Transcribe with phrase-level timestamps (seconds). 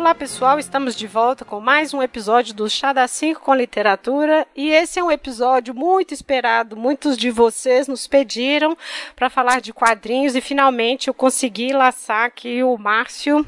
[0.00, 4.46] Olá pessoal, estamos de volta com mais um episódio do Chá da 5 com Literatura
[4.56, 6.74] e esse é um episódio muito esperado.
[6.74, 8.74] Muitos de vocês nos pediram
[9.14, 13.44] para falar de quadrinhos e finalmente eu consegui laçar aqui o Márcio.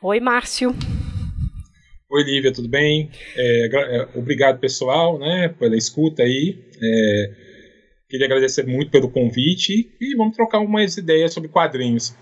[0.00, 0.74] Oi, Márcio.
[2.10, 3.10] Oi, Lívia, tudo bem?
[3.36, 6.64] É, é, obrigado, pessoal, né, pela escuta aí.
[6.82, 7.30] É,
[8.08, 12.16] queria agradecer muito pelo convite e vamos trocar umas ideias sobre quadrinhos.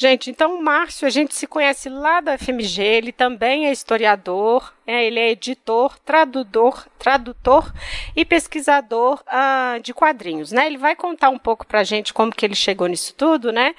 [0.00, 4.72] Gente, então o Márcio, a gente se conhece lá da FMG, ele também é historiador,
[4.86, 7.70] é, ele é editor, tradutor, tradutor
[8.16, 10.66] e pesquisador uh, de quadrinhos, né?
[10.66, 13.74] Ele vai contar um pouco para a gente como que ele chegou nisso tudo, né?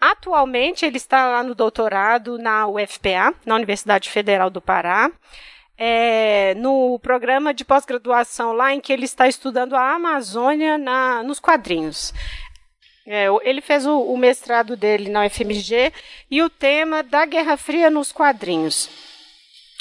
[0.00, 5.10] Atualmente ele está lá no doutorado na UFPA, na Universidade Federal do Pará.
[5.76, 11.40] É, no programa de pós-graduação lá em que ele está estudando a Amazônia na, nos
[11.40, 12.14] quadrinhos.
[13.06, 15.92] É, ele fez o, o, mestrado dele na UFMG
[16.30, 18.88] e o tema da Guerra Fria nos quadrinhos.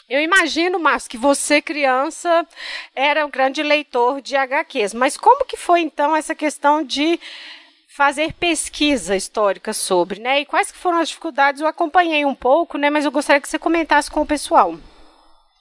[0.09, 2.45] Eu imagino, Márcio, que você, criança,
[2.93, 7.17] era um grande leitor de HQs, mas como que foi, então, essa questão de
[7.87, 10.41] fazer pesquisa histórica sobre, né?
[10.41, 11.61] E quais que foram as dificuldades?
[11.61, 12.89] Eu acompanhei um pouco, né?
[12.89, 14.75] Mas eu gostaria que você comentasse com o pessoal.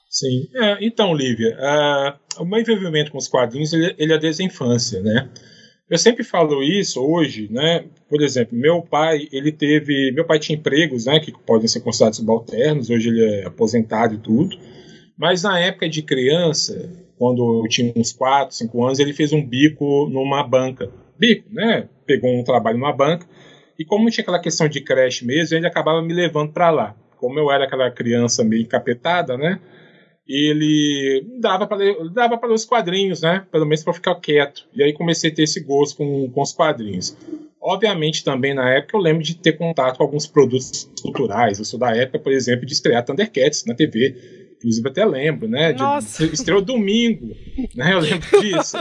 [0.09, 0.49] Sim.
[0.55, 4.45] É, então, Lívia, uh, o meu envolvimento com os quadrinhos, ele, ele é desde a
[4.45, 5.29] infância, né?
[5.89, 7.85] Eu sempre falo isso hoje, né?
[8.09, 12.17] Por exemplo, meu pai, ele teve, meu pai tinha empregos, né, que podem ser considerados
[12.17, 14.57] subalternos, hoje ele é aposentado e tudo.
[15.17, 19.45] Mas na época de criança, quando eu tinha uns 4, 5 anos, ele fez um
[19.45, 20.89] bico numa banca.
[21.19, 21.87] Bico, né?
[22.05, 23.27] Pegou um trabalho numa banca.
[23.77, 26.95] E como tinha aquela questão de creche mesmo, ele acabava me levando para lá.
[27.17, 29.59] Como eu era aquela criança meio encapetada, né?
[30.27, 33.45] Ele dava para ler, dava para os quadrinhos, né?
[33.51, 34.65] Pelo menos para ficar quieto.
[34.73, 37.15] E aí comecei a ter esse gosto com, com os quadrinhos.
[37.61, 41.59] Obviamente, também na época eu lembro de ter contato com alguns produtos culturais.
[41.59, 44.15] Eu sou da época, por exemplo, de estrear Thundercats na TV.
[44.57, 45.73] Inclusive até lembro, né?
[45.73, 47.35] De, de, estreou domingo,
[47.75, 47.93] né?
[47.93, 48.77] Eu lembro disso.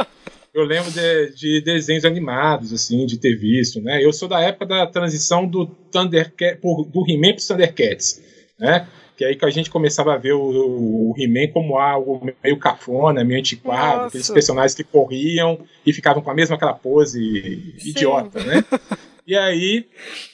[0.54, 4.04] Eu lembro de, de, desenhos animados, assim, de ter visto, né?
[4.04, 8.22] Eu sou da época da transição do Thundercat, do He-Man para Thundercats,
[8.62, 8.87] né?
[9.17, 13.23] que aí que a gente começava a ver o, o He-Man como algo meio cafona,
[13.25, 14.06] meio antiquado, Nossa.
[14.09, 17.91] aqueles personagens que corriam e ficavam com a mesma aquela pose Sim.
[17.91, 18.65] idiota, né?
[19.27, 19.87] e aí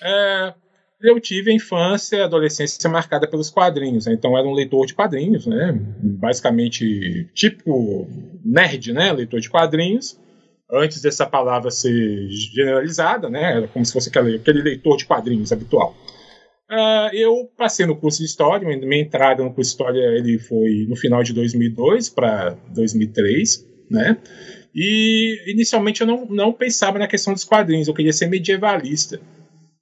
[0.03, 0.55] é,
[1.03, 4.13] eu tive a infância, a adolescência marcada pelos quadrinhos, né?
[4.13, 5.79] então era um leitor de quadrinhos, né?
[6.03, 8.09] Basicamente, tipo
[8.45, 9.13] nerd, né?
[9.13, 10.19] Leitor de quadrinhos.
[10.71, 13.57] Antes dessa palavra ser generalizada, né?
[13.57, 15.97] Era como se fosse aquele, aquele leitor de quadrinhos habitual.
[16.71, 20.85] Uh, eu passei no curso de História, minha entrada no curso de História ele foi
[20.87, 24.19] no final de 2002 para 2003, né?
[24.75, 29.19] E inicialmente eu não, não pensava na questão dos quadrinhos, eu queria ser medievalista,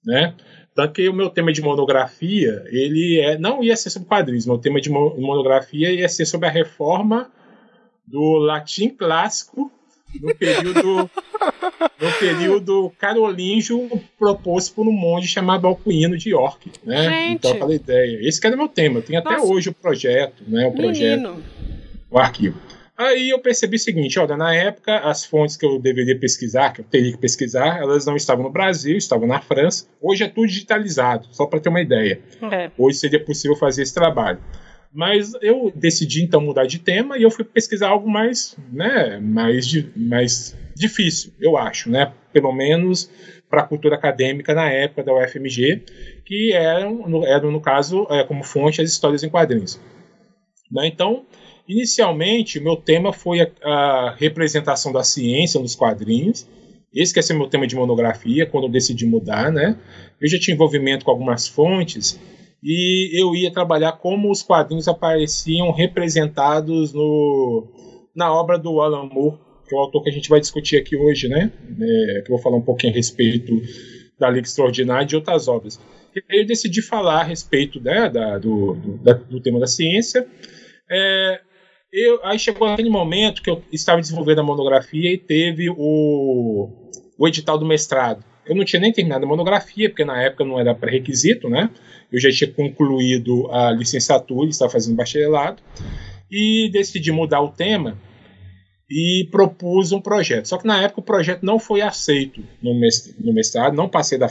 [0.05, 0.35] né?
[0.77, 4.59] Tanto que o meu tema de monografia, ele é, não ia ser sobre quadrinhos, meu
[4.59, 7.33] tema de monografia ia ser sobre a reforma
[8.07, 9.73] do latim clássico
[10.21, 11.11] no período
[12.01, 13.89] no período carolíngio
[14.19, 17.05] proposto por um monge chamado Alcuino de York, né?
[17.05, 17.33] Gente.
[17.35, 18.19] Então aquela ideia.
[18.27, 19.01] Esse que era meu tema.
[19.01, 19.53] Tem até Nossa.
[19.53, 20.67] hoje o projeto, né?
[20.67, 21.43] O projeto, Menino.
[22.11, 22.59] o arquivo.
[22.97, 26.81] Aí eu percebi o seguinte, olha, na época as fontes que eu deveria pesquisar, que
[26.81, 29.87] eu teria que pesquisar, elas não estavam no Brasil, estavam na França.
[30.01, 32.21] Hoje é tudo digitalizado, só para ter uma ideia.
[32.51, 32.71] É.
[32.79, 34.39] Hoje seria possível fazer esse trabalho.
[34.97, 39.71] Mas eu decidi então mudar de tema e eu fui pesquisar algo mais, né, mais,
[39.95, 42.15] mais difícil, eu acho, né?
[42.33, 43.11] Pelo menos
[43.51, 45.83] para a cultura acadêmica na época da UFMG,
[46.25, 49.79] que eram, eram no caso, é, como fonte as histórias em quadrinhos.
[50.73, 50.87] Né?
[50.87, 51.27] Então,
[51.69, 56.49] inicialmente, meu tema foi a, a, representação da ciência nos quadrinhos.
[56.95, 59.77] Esse que é ser meu tema de monografia, quando eu decidi mudar, né?
[60.19, 62.19] Eu já tinha envolvimento com algumas fontes
[62.69, 67.65] e eu ia trabalhar como os quadrinhos apareciam representados no,
[68.13, 70.97] na obra do Alan Moore, que é o autor que a gente vai discutir aqui
[70.97, 71.53] hoje, né?
[71.81, 73.53] É, que eu vou falar um pouquinho a respeito
[74.19, 75.79] da Liga Extraordinária e de outras obras.
[76.29, 80.27] Eu decidi falar a respeito né, da, do, do, da, do, tema da ciência.
[80.91, 81.41] É,
[81.93, 87.29] eu, aí chegou aquele momento que eu estava desenvolvendo a monografia e teve o, o
[87.29, 88.25] edital do mestrado.
[88.47, 91.71] Eu não tinha nem terminado a monografia, porque na época não era pré-requisito, né?
[92.13, 95.63] Eu já tinha concluído a licenciatura, estava fazendo bacharelado,
[96.31, 97.99] e decidi mudar o tema
[98.89, 100.47] e propus um projeto.
[100.47, 104.29] Só que na época o projeto não foi aceito no mestrado, não passei da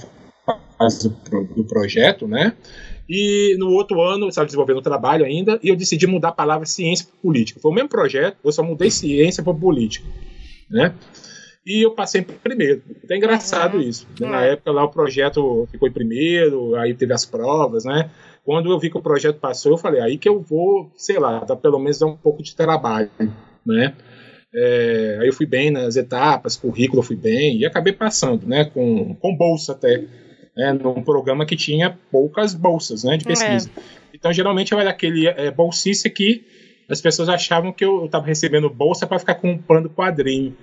[0.77, 1.09] fase
[1.55, 2.53] do projeto, né?
[3.07, 6.33] E no outro ano eu estava desenvolvendo o trabalho ainda e eu decidi mudar a
[6.33, 7.59] palavra ciência para política.
[7.59, 10.07] Foi o mesmo projeto, eu só mudei ciência para política,
[10.69, 10.93] né?
[11.65, 12.83] E eu passei em primeiro.
[13.09, 13.81] É engraçado uhum.
[13.81, 14.07] isso.
[14.21, 14.29] Uhum.
[14.29, 18.11] Na época lá o projeto ficou em primeiro, aí teve as provas, né?
[18.43, 21.39] Quando eu vi que o projeto passou, eu falei, aí que eu vou, sei lá,
[21.39, 23.09] dar pelo menos dar um pouco de trabalho,
[23.65, 23.95] né?
[24.53, 28.65] É, aí eu fui bem nas etapas, currículo eu fui bem, e acabei passando, né?
[28.65, 30.03] Com, com bolsa até,
[30.55, 33.17] né, num programa que tinha poucas bolsas, né?
[33.17, 33.69] De pesquisa.
[33.75, 33.81] É.
[34.13, 36.45] Então, geralmente, eu era aquele é, bolsista que
[36.87, 40.55] as pessoas achavam que eu estava recebendo bolsa para ficar comprando quadrinho,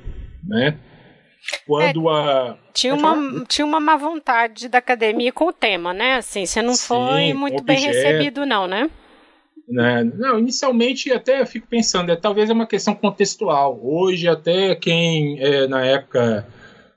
[0.42, 0.78] né?
[1.66, 2.56] Quando é, a.
[2.72, 6.16] Tinha uma, tinha uma má vontade da academia com o tema, né?
[6.16, 8.88] Assim, você não Sim, foi muito objeto, bem recebido, não, né?
[9.68, 10.04] né?
[10.04, 13.80] Não, inicialmente até fico pensando, é, talvez é uma questão contextual.
[13.82, 16.46] Hoje, até quem é, na época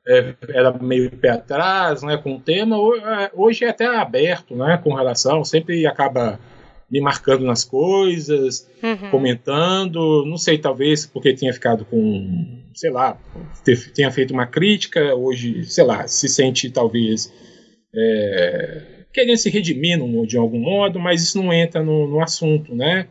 [0.07, 4.79] é, era meio pé atrás né, com o tema, é, hoje é até aberto né,
[4.83, 6.39] com relação, sempre acaba
[6.89, 9.09] me marcando nas coisas, uhum.
[9.09, 10.25] comentando.
[10.25, 13.19] Não sei, talvez porque tinha ficado com, sei lá,
[13.93, 17.33] tenha feito uma crítica, hoje, sei lá, se sente talvez
[17.93, 19.97] é, querendo se redimir
[20.27, 23.07] de algum modo, mas isso não entra no, no assunto, né?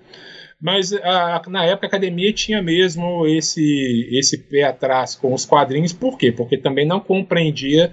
[0.61, 5.93] Mas a, na época a academia tinha mesmo esse, esse pé atrás com os quadrinhos,
[5.93, 6.31] por quê?
[6.31, 7.93] Porque também não compreendia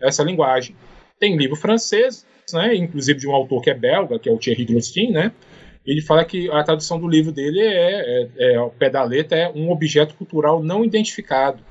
[0.00, 0.74] essa linguagem.
[1.18, 4.64] Tem livro francês, né, inclusive de um autor que é belga, que é o Thierry
[4.64, 5.32] Grostin, né,
[5.88, 9.38] ele fala que a tradução do livro dele é, é, é ao pé da letra,
[9.38, 11.62] é um objeto cultural não identificado.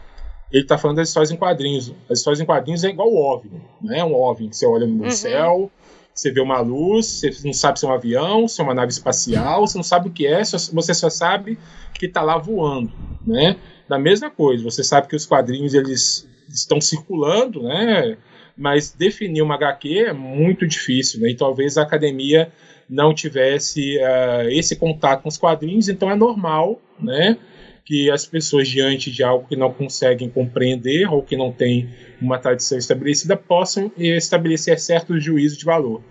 [0.51, 1.93] Ele está falando das histórias em quadrinhos.
[2.09, 4.03] As histórias em quadrinhos é igual o OVNI, né?
[4.03, 5.11] Um OVNI que você olha no uhum.
[5.11, 5.69] céu,
[6.15, 8.91] você vê uma luz, você não sabe se é um avião, se é uma nave
[8.91, 11.59] espacial, você não sabe o que é, você só sabe
[11.93, 12.91] que está lá voando,
[13.25, 13.55] né?
[13.87, 18.17] Da mesma coisa, você sabe que os quadrinhos eles estão circulando, né?
[18.57, 21.29] Mas definir uma HQ é muito difícil, né?
[21.29, 22.51] E talvez a academia
[22.89, 27.37] não tivesse uh, esse contato com os quadrinhos, então é normal, né?
[27.85, 31.89] Que as pessoas, diante de algo que não conseguem compreender ou que não tem
[32.19, 36.01] uma tradição estabelecida, possam estabelecer certos juízos de valor.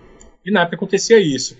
[0.44, 1.58] E na época acontecia isso.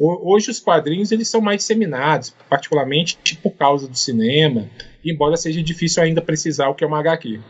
[0.00, 4.68] Hoje os quadrinhos eles são mais disseminados, particularmente por causa do cinema,
[5.04, 7.40] embora seja difícil ainda precisar o que é uma HQ.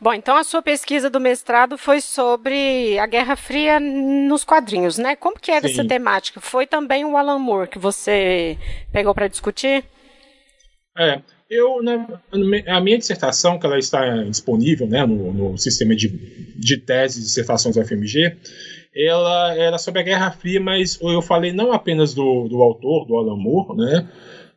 [0.00, 5.16] Bom, então a sua pesquisa do mestrado foi sobre a Guerra Fria nos quadrinhos, né?
[5.16, 5.74] Como que era Sim.
[5.74, 6.40] essa temática?
[6.40, 8.58] Foi também o Alan Moore que você
[8.92, 9.84] pegou para discutir?
[10.96, 11.20] É,
[11.50, 12.20] eu na,
[12.68, 17.26] a minha dissertação, que ela está disponível, né, no, no sistema de, de teses e
[17.26, 18.36] dissertações do FMG,
[18.96, 23.16] ela era sobre a Guerra Fria, mas eu falei não apenas do, do autor, do
[23.16, 24.08] Alan Moore, né?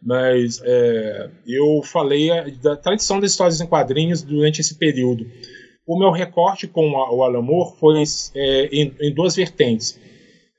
[0.01, 2.29] Mas é, eu falei
[2.61, 5.29] da tradição das histórias em quadrinhos durante esse período.
[5.85, 8.03] O meu recorte com o Alan Moore foi
[8.35, 9.99] é, em, em, duas vertentes.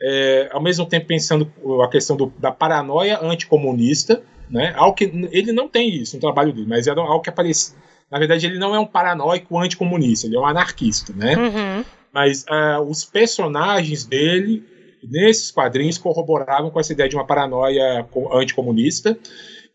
[0.00, 1.52] É, ao mesmo tempo pensando
[1.82, 4.72] a questão do, da paranoia anticomunista, né?
[4.76, 7.76] Algo que ele não tem isso no trabalho dele, mas era algo que aparecia.
[8.10, 11.36] Na verdade, ele não é um paranoico anticomunista, ele é um anarquista, né?
[11.36, 11.84] Uhum.
[12.12, 14.64] Mas uh, os personagens dele
[15.02, 19.18] nesses quadrinhos corroboravam com essa ideia de uma paranoia anticomunista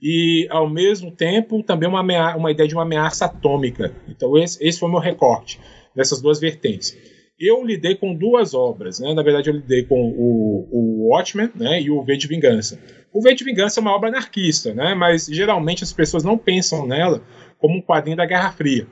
[0.02, 2.02] e, ao mesmo tempo, também uma,
[2.36, 3.94] uma ideia de uma ameaça atômica.
[4.08, 5.60] Então, esse, esse foi o meu recorte
[5.96, 6.98] dessas duas vertentes.
[7.40, 9.14] Eu lidei com duas obras, né?
[9.14, 11.82] na verdade, eu lidei com o, o Watchmen né?
[11.82, 12.80] e o V de Vingança.
[13.12, 14.94] O V de Vingança é uma obra anarquista, né?
[14.94, 17.22] mas geralmente as pessoas não pensam nela
[17.58, 18.88] como um quadrinho da Guerra Fria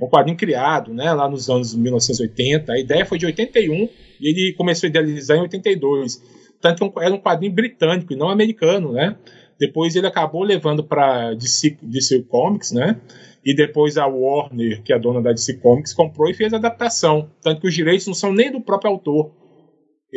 [0.00, 2.72] um quadrinho criado né, lá nos anos 1980.
[2.72, 3.88] A ideia foi de 81
[4.20, 6.22] e ele começou a idealizar em 82.
[6.60, 9.16] Tanto que era um quadrinho britânico e não americano, né?
[9.58, 13.00] Depois ele acabou levando para DC, DC Comics, né?
[13.44, 16.56] E depois a Warner, que é a dona da DC Comics, comprou e fez a
[16.56, 17.30] adaptação.
[17.42, 19.32] Tanto que os direitos não são nem do próprio autor.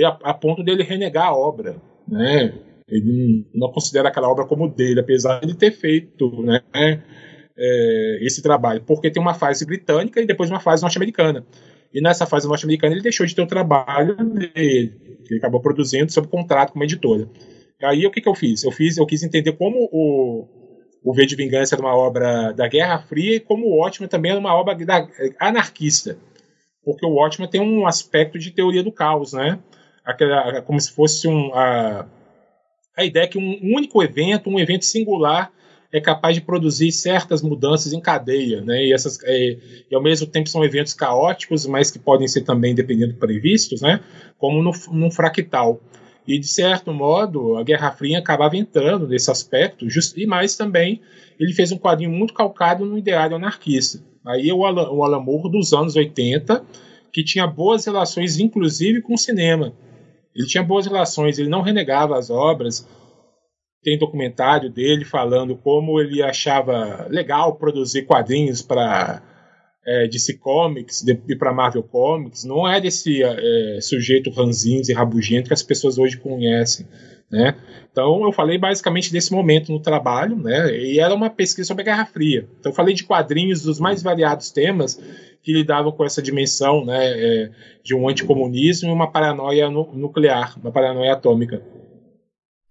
[0.04, 2.54] A, a ponto dele renegar a obra, né?
[2.88, 6.62] Ele não considera aquela obra como dele, apesar de ter feito, né?
[7.58, 11.46] é, esse trabalho, porque tem uma fase britânica e depois uma fase norte-americana.
[11.98, 14.94] E nessa fase norte-americana ele deixou de ter o trabalho dele,
[15.26, 17.28] que ele acabou produzindo sob contrato com uma editora.
[17.82, 18.64] Aí o que, que eu fiz?
[18.64, 20.48] Eu fiz, eu quis entender como o,
[21.04, 24.30] o V de Vingança era uma obra da Guerra Fria e como o Watchmen também
[24.30, 25.08] era uma obra da,
[25.40, 26.20] anarquista.
[26.86, 29.58] Porque o Watchmen tem um aspecto de teoria do caos, né?
[30.06, 32.08] Aquela, como se fosse um, a,
[32.96, 35.52] a ideia que um único evento, um evento singular,
[35.98, 38.86] é capaz de produzir certas mudanças em cadeia, né?
[38.86, 39.58] E, essas, é,
[39.90, 44.00] e ao mesmo tempo são eventos caóticos, mas que podem ser também, dependendo, previstos, né?
[44.38, 45.82] Como no, num fractal.
[46.28, 51.02] E, de certo modo, a Guerra Fria acabava entrando nesse aspecto, just, e mais também,
[51.40, 54.04] ele fez um quadrinho muito calcado no ideário anarquista.
[54.26, 56.66] Aí o Alan, o Alan Moore dos anos 80,
[57.14, 59.74] que tinha boas relações, inclusive, com o cinema.
[60.36, 62.88] Ele tinha boas relações, ele não renegava as obras,
[63.88, 69.22] tem documentário dele falando como ele achava legal produzir quadrinhos para
[69.86, 75.48] é, DC Comics, de para Marvel Comics, não é desse é, sujeito ranzinho e rabugento
[75.48, 76.86] que as pessoas hoje conhecem,
[77.32, 77.56] né?
[77.90, 80.78] Então eu falei basicamente desse momento no trabalho, né?
[80.78, 82.46] E era uma pesquisa sobre a Guerra Fria.
[82.60, 85.02] Então eu falei de quadrinhos dos mais variados temas
[85.42, 87.52] que lidavam com essa dimensão, né, é,
[87.82, 91.62] de um anticomunismo e uma paranoia nuclear, uma paranoia atômica.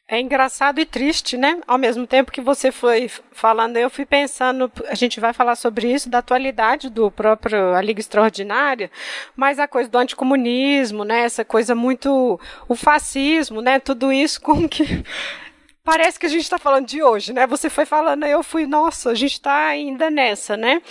[0.09, 1.61] É engraçado e triste, né?
[1.67, 5.93] Ao mesmo tempo que você foi falando, eu fui pensando, a gente vai falar sobre
[5.93, 8.89] isso, da atualidade do próprio A Liga Extraordinária,
[9.35, 11.23] mas a coisa do anticomunismo, né?
[11.23, 12.39] Essa coisa muito.
[12.69, 13.81] o fascismo, né?
[13.81, 14.85] Tudo isso como que.
[15.83, 17.47] Parece que a gente está falando de hoje, né?
[17.47, 20.83] Você foi falando, eu fui, nossa, a gente está ainda nessa, né?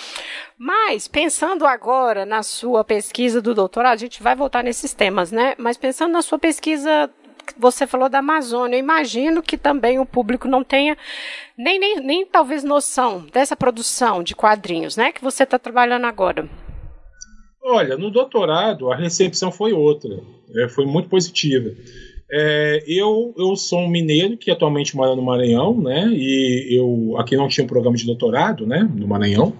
[0.57, 5.53] Mas, pensando agora na sua pesquisa do doutorado, a gente vai voltar nesses temas, né?
[5.57, 7.09] Mas pensando na sua pesquisa
[7.57, 8.75] você falou da Amazônia.
[8.75, 10.97] Eu imagino que também o público não tenha
[11.57, 15.11] nem, nem, nem talvez noção dessa produção de quadrinhos, né?
[15.11, 16.47] Que você está trabalhando agora.
[17.63, 20.19] Olha, no doutorado a recepção foi outra,
[20.55, 21.71] é, foi muito positiva.
[22.31, 26.07] É, eu, eu sou um mineiro que atualmente mora no Maranhão, né?
[26.11, 28.87] E eu aqui não tinha um programa de doutorado, né?
[28.95, 29.53] No Maranhão.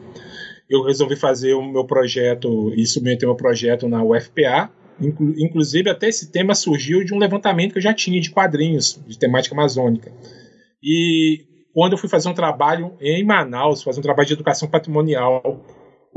[0.69, 6.31] Eu resolvi fazer o meu projeto e submeter meu projeto na UFPA, Inclusive, até esse
[6.31, 10.11] tema surgiu de um levantamento que eu já tinha de quadrinhos, de temática amazônica.
[10.81, 15.65] E quando eu fui fazer um trabalho em Manaus, fazer um trabalho de educação patrimonial,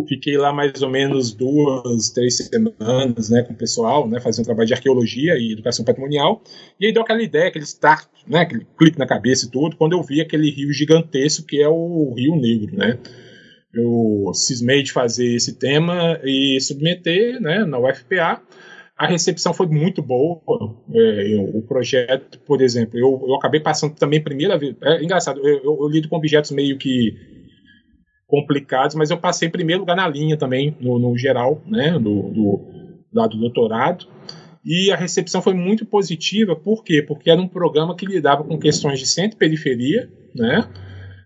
[0.07, 4.47] fiquei lá mais ou menos duas, três semanas, né, com o pessoal, né, fazendo um
[4.47, 6.43] trabalho de arqueologia e educação patrimonial,
[6.79, 9.93] e aí deu aquela ideia, aquele start, né, aquele clique na cabeça e tudo, quando
[9.93, 12.99] eu vi aquele rio gigantesco que é o Rio Negro, né,
[13.75, 18.41] eu cismei de fazer esse tema e submeter, né, na UFPA,
[18.99, 20.41] a recepção foi muito boa.
[20.93, 24.75] É, eu, o projeto, por exemplo, eu, eu acabei passando também primeira vez.
[24.83, 27.15] É engraçado, eu, eu, eu, lido com objetos meio que
[28.27, 32.61] complicados, mas eu passei primeiro lugar na linha também, no, no geral, né, do, do,
[33.15, 34.07] lá do doutorado.
[34.65, 37.01] E a recepção foi muito positiva, por quê?
[37.01, 40.69] Porque era um programa que lidava com questões de centro e periferia, né?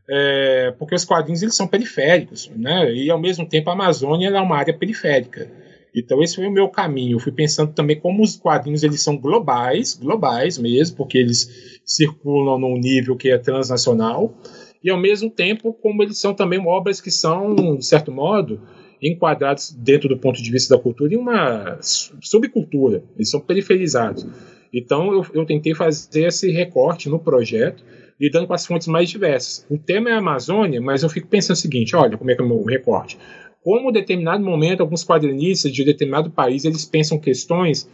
[0.09, 2.93] É, porque os quadrinhos eles são periféricos, né?
[2.93, 5.51] E ao mesmo tempo a Amazônia é uma área periférica.
[5.95, 7.17] Então esse foi o meu caminho.
[7.17, 12.59] Eu fui pensando também como os quadrinhos eles são globais, globais mesmo, porque eles circulam
[12.59, 14.35] num nível que é transnacional,
[14.83, 18.61] e ao mesmo tempo como eles são também obras que são, de certo modo,
[19.03, 23.05] enquadrados dentro do ponto de vista da cultura em uma subcultura.
[23.17, 24.27] Eles são periferizados.
[24.73, 27.85] Então eu, eu tentei fazer esse recorte no projeto,
[28.19, 29.67] lidando com as fontes mais diversas.
[29.69, 32.41] O tema é a Amazônia, mas eu fico pensando o seguinte: olha como é que
[32.41, 33.19] é o meu recorte
[33.63, 37.89] como em determinado momento alguns quadrinistas de determinado país eles pensam questões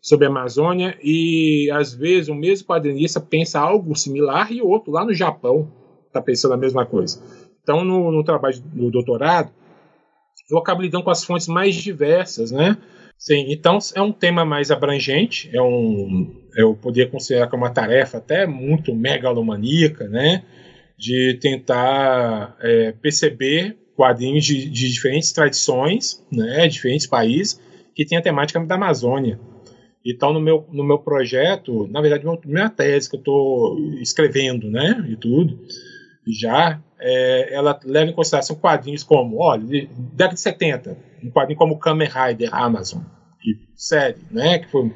[0.00, 5.04] sobre a Amazônia e às vezes o mesmo quadrinista pensa algo similar e outro lá
[5.04, 5.70] no Japão
[6.06, 7.22] está pensando a mesma coisa.
[7.62, 9.52] Então no, no trabalho do doutorado
[10.50, 12.76] eu acabo lidando com as fontes mais diversas, né?
[13.16, 17.70] Sim, então é um tema mais abrangente, é um, eu poderia considerar que é uma
[17.70, 20.42] tarefa até muito megalomaníaca, né?
[20.98, 27.60] De tentar é, perceber quadrinhos de, de diferentes tradições, né, diferentes países,
[27.94, 29.38] que tem a temática da Amazônia.
[30.04, 35.06] Então, no meu, no meu projeto, na verdade, minha tese que eu estou escrevendo, né,
[35.08, 35.56] e tudo,
[36.26, 39.62] já, é, ela leva em consideração quadrinhos como, olha,
[39.96, 43.02] década de 70, um quadrinho como Kamen Rider Amazon,
[43.40, 44.92] que série, né, que foi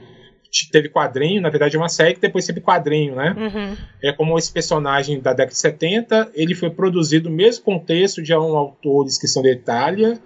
[0.71, 3.35] teve quadrinho, na verdade é uma série que depois teve quadrinho, né?
[3.37, 3.77] Uhum.
[4.03, 8.35] É como esse personagem da década de 70, ele foi produzido no mesmo contexto de
[8.35, 10.21] um, autores que são da Itália,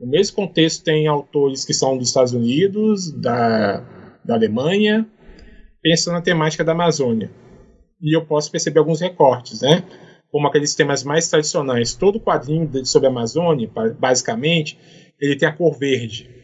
[0.00, 3.84] no mesmo contexto tem autores que são dos Estados Unidos, da,
[4.24, 5.06] da Alemanha,
[5.80, 7.30] pensando na temática da Amazônia.
[8.00, 9.84] E eu posso perceber alguns recortes, né?
[10.30, 11.94] Como aqueles temas mais tradicionais.
[11.94, 14.76] Todo quadrinho sobre a Amazônia, basicamente,
[15.20, 16.41] ele tem a cor verde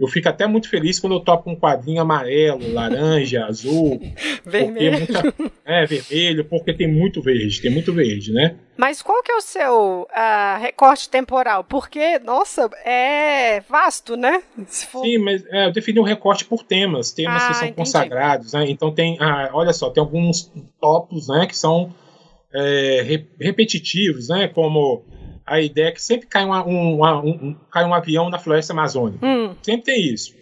[0.00, 4.00] eu fico até muito feliz quando eu topo um quadrinho amarelo, laranja, azul.
[4.46, 4.94] vermelho.
[4.94, 8.56] É, muita, é, vermelho, porque tem muito verde, tem muito verde, né?
[8.76, 11.64] Mas qual que é o seu uh, recorte temporal?
[11.64, 14.40] Porque, nossa, é vasto, né?
[14.66, 15.04] For...
[15.04, 17.76] Sim, mas é, eu defini um recorte por temas, temas ah, que são entendi.
[17.76, 18.70] consagrados, né?
[18.70, 21.92] Então tem, ah, olha só, tem alguns topos, né, que são
[22.54, 23.04] é,
[23.40, 24.46] repetitivos, né?
[24.48, 25.04] Como
[25.48, 29.24] a ideia é que sempre cai, uma, um, um, cai um avião na floresta amazônica.
[29.24, 29.54] Hum.
[29.62, 30.34] Sempre tem isso.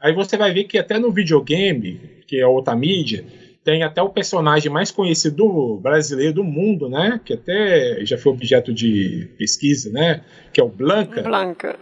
[0.00, 3.24] Aí você vai ver que até no videogame, que é outra mídia,
[3.62, 7.18] tem até o personagem mais conhecido brasileiro do mundo, né?
[7.24, 10.22] Que até já foi objeto de pesquisa, né?
[10.52, 11.22] Que é o Blanca.
[11.22, 11.78] Blanca.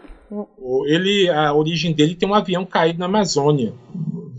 [0.86, 3.74] Ele, a origem dele tem um avião caído na Amazônia,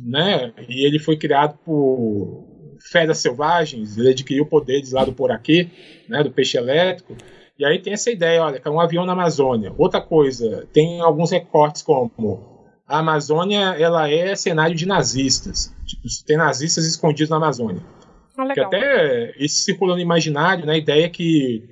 [0.01, 0.53] né?
[0.69, 2.47] E ele foi criado por
[2.79, 5.67] feras selvagens, ele adquiriu poderes lá do poraquê,
[6.07, 6.23] né?
[6.23, 7.15] Do peixe elétrico
[7.57, 9.73] E aí tem essa ideia, olha, que é um avião na Amazônia.
[9.77, 12.11] Outra coisa, tem alguns recortes como
[12.87, 15.73] a Amazônia ela é cenário de nazistas.
[15.85, 17.81] Tipo, tem nazistas escondidos na Amazônia.
[18.37, 20.73] Ah, que até isso circula no imaginário, né?
[20.73, 21.63] A ideia que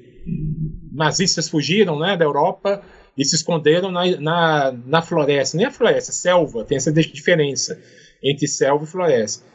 [0.91, 2.83] nazistas fugiram né, da Europa
[3.17, 5.57] e se esconderam na, na, na floresta.
[5.57, 7.79] Nem a floresta, selva, tem essa diferença
[8.23, 9.45] entre selva e floresta.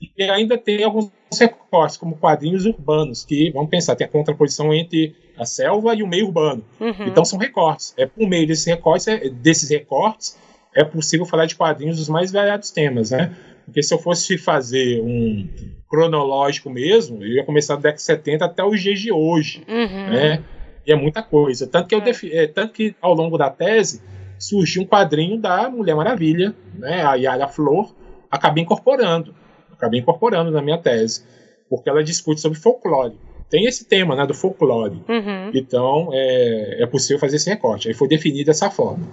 [0.00, 5.14] E ainda tem alguns recortes, como quadrinhos urbanos, que, vamos pensar, tem a contraposição entre
[5.36, 6.64] a selva e o meio urbano.
[6.80, 7.06] Uhum.
[7.06, 7.94] Então são recortes.
[7.96, 10.38] É por meio desses recortes, é, desses recortes
[10.74, 13.34] é possível falar de quadrinhos dos mais variados temas, né?
[13.64, 15.48] Porque se eu fosse fazer um
[15.88, 20.10] cronológico mesmo, eu ia começar da década de 70 até os dias de hoje, uhum.
[20.10, 20.42] né?
[20.86, 21.66] E é muita coisa.
[21.66, 24.02] Tanto que, eu defi é, tanto que ao longo da tese
[24.38, 27.02] surgiu um quadrinho da Mulher Maravilha, né?
[27.02, 27.94] A Yara Flor,
[28.30, 29.34] acabei incorporando.
[29.76, 31.24] Acabei incorporando na minha tese.
[31.68, 33.18] Porque ela discute sobre folclore.
[33.50, 34.26] Tem esse tema, né?
[34.26, 35.02] Do folclore.
[35.08, 35.50] Uhum.
[35.54, 37.88] Então, é, é possível fazer esse recorte.
[37.88, 39.06] Aí foi definido dessa forma.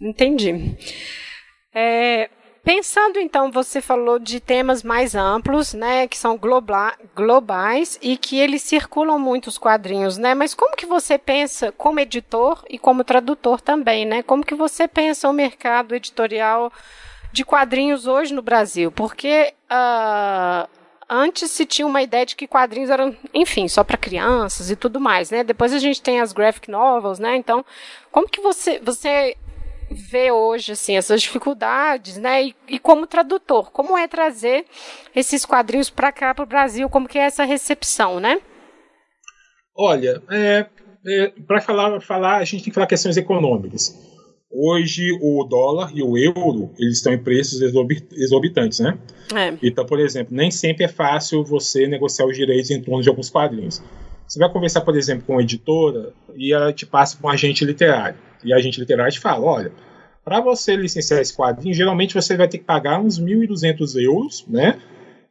[0.00, 0.76] Entendi.
[1.74, 2.28] É,
[2.64, 8.40] Pensando então, você falou de temas mais amplos, né, que são globa globais e que
[8.40, 10.34] eles circulam muito os quadrinhos, né?
[10.34, 14.22] Mas como que você pensa como editor e como tradutor também, né?
[14.22, 16.72] Como que você pensa o mercado editorial
[17.34, 18.92] de quadrinhos hoje no Brasil?
[18.92, 20.68] Porque uh,
[21.10, 25.00] antes se tinha uma ideia de que quadrinhos eram, enfim, só para crianças e tudo
[25.00, 25.42] mais, né?
[25.42, 27.36] Depois a gente tem as graphic novels, né?
[27.36, 27.64] Então,
[28.12, 29.36] como que você você
[29.90, 32.44] vê hoje assim essas dificuldades, né?
[32.44, 34.64] E, e como tradutor, como é trazer
[35.14, 36.88] esses quadrinhos para cá para o Brasil?
[36.88, 38.40] Como que é essa recepção, né?
[39.76, 40.66] Olha, é,
[41.04, 44.13] é, para falar, falar, a gente tem que falar questões econômicas.
[44.56, 48.96] Hoje o dólar e o euro eles estão em preços exorbitantes, né?
[49.34, 49.52] É.
[49.60, 53.28] Então, por exemplo, nem sempre é fácil você negociar os direitos em torno de alguns
[53.28, 53.82] quadrinhos.
[54.28, 57.64] Você vai conversar, por exemplo, com uma editora e ela te passa para um agente
[57.64, 58.16] literário.
[58.44, 59.72] E a agente literário te fala: olha,
[60.24, 64.78] para você licenciar esse quadrinho, geralmente você vai ter que pagar uns 1.200 euros né,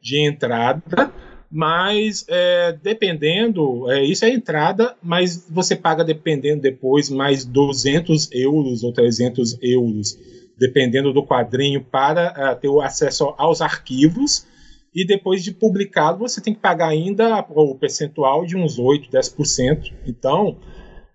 [0.00, 1.10] de entrada,
[1.54, 8.82] mas é, dependendo, é, isso é entrada, mas você paga dependendo depois mais 200 euros
[8.82, 10.18] ou 300 euros,
[10.58, 14.44] dependendo do quadrinho, para uh, ter o acesso aos arquivos
[14.92, 19.92] e depois de publicado você tem que pagar ainda o percentual de uns 8, 10%.
[20.08, 20.58] Então,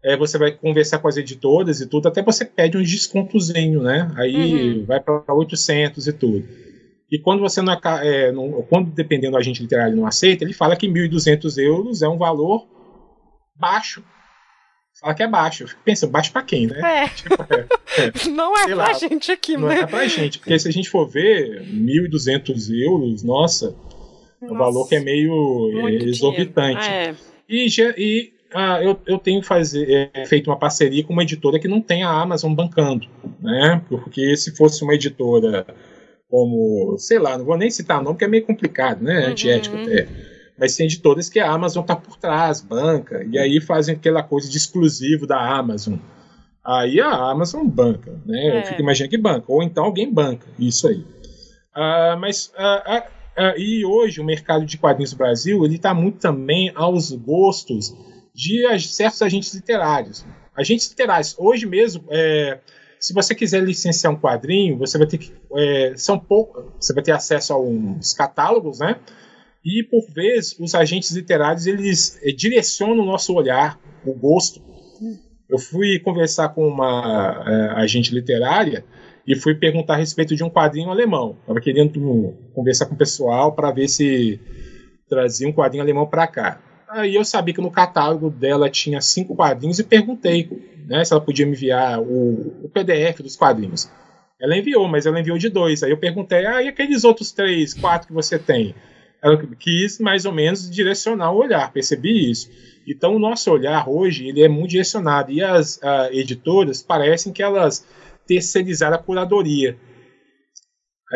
[0.01, 4.09] é, você vai conversar com as editoras e tudo, até você pede um descontozinho, né?
[4.15, 4.85] Aí uhum.
[4.85, 6.68] vai para 800 e tudo.
[7.11, 10.75] E quando você não, é, não, quando dependendo do agente literário não aceita, ele fala
[10.75, 12.67] que 1.200 euros é um valor
[13.55, 14.03] baixo.
[14.99, 15.65] Fala que é baixo.
[15.83, 17.05] Pensa, baixo para quem, né?
[17.05, 17.07] É.
[17.15, 17.67] Tipo, é,
[17.97, 18.29] é.
[18.29, 19.75] Não é pra lá, gente aqui, não né?
[19.75, 23.75] Não é pra gente, porque se a gente for ver 1.200 euros, nossa,
[24.41, 26.87] nossa, o valor que é meio é, exorbitante.
[26.87, 27.15] É.
[27.47, 27.67] E,
[27.97, 31.81] e ah, eu, eu tenho fazer, é, feito uma parceria com uma editora que não
[31.81, 33.07] tem a Amazon bancando,
[33.39, 33.81] né?
[33.87, 35.65] Porque se fosse uma editora
[36.29, 39.25] como, sei lá, não vou nem citar o nome, porque é meio complicado, né?
[39.25, 39.31] Uhum.
[39.31, 40.07] Antiético até.
[40.57, 44.49] Mas tem editoras que a Amazon está por trás, banca, e aí fazem aquela coisa
[44.49, 45.95] de exclusivo da Amazon.
[46.63, 48.39] Aí a Amazon banca, né?
[48.39, 48.59] É.
[48.59, 51.03] Eu fico imaginando que banca, ou então alguém banca, isso aí.
[51.73, 55.93] Ah, mas ah, ah, ah e hoje o mercado de quadrinhos do Brasil ele está
[55.93, 57.95] muito também aos gostos
[58.35, 60.25] de certos agentes literários.
[60.55, 62.59] Agentes literários, hoje mesmo, é,
[62.99, 65.31] se você quiser licenciar um quadrinho, você vai ter que.
[65.55, 66.23] É, são
[66.79, 68.97] você vai ter acesso a uns catálogos, né?
[69.63, 74.61] E por vezes os agentes literários eles é, direcionam o nosso olhar, o gosto.
[75.49, 78.83] Eu fui conversar com uma é, agente literária
[79.25, 81.37] e fui perguntar a respeito de um quadrinho alemão.
[81.41, 84.39] Estava querendo conversar com o pessoal para ver se
[85.07, 86.61] trazia um quadrinho alemão para cá.
[86.89, 90.43] Aí eu sabia que no catálogo dela tinha cinco quadrinhos e perguntei
[90.89, 93.89] né, se ela podia me enviar o, o, PDF dos quadrinhos.
[94.41, 95.83] Ela enviou, mas ela enviou de dois.
[95.83, 98.73] Aí eu perguntei, ah, e aqueles outros três, quatro que você tem?
[99.21, 102.49] Ela quis mais ou menos direcionar o olhar, percebi isso.
[102.87, 107.43] Então o nosso olhar hoje ele é muito direcionado e as uh, editoras parecem que
[107.43, 107.85] elas
[108.25, 109.77] terceirizaram a curadoria.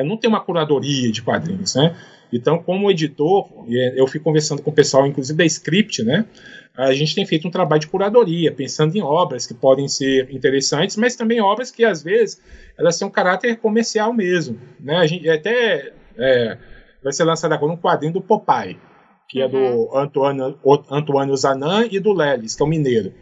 [0.05, 1.95] Não tem uma curadoria de quadrinhos, né?
[2.35, 6.25] Então, como editor, é, eu fui conversando com o pessoal, inclusive da Script, né?
[6.75, 10.97] A gente tem feito um trabalho de curadoria, pensando em obras que podem ser interessantes,
[10.97, 12.41] mas também obras que às vezes
[12.77, 14.97] elas têm um caráter comercial mesmo, né?
[14.97, 16.57] A gente até é,
[17.03, 18.77] vai ser lançado agora um quadrinho do Popeye,
[19.29, 19.45] que uhum.
[19.45, 19.97] é do.
[19.97, 23.13] Antônio, Antônio Zanan e do Lelis, que é o mineiro.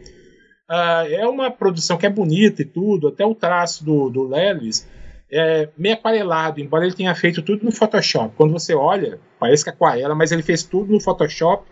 [0.70, 4.88] Uh, é uma produção que é bonita e tudo, até o traço do, do Lelis
[5.32, 8.34] é, meio aquarelado, embora ele tenha feito tudo no Photoshop.
[8.36, 11.64] Quando você olha, parece que é aquarela, mas ele fez tudo no Photoshop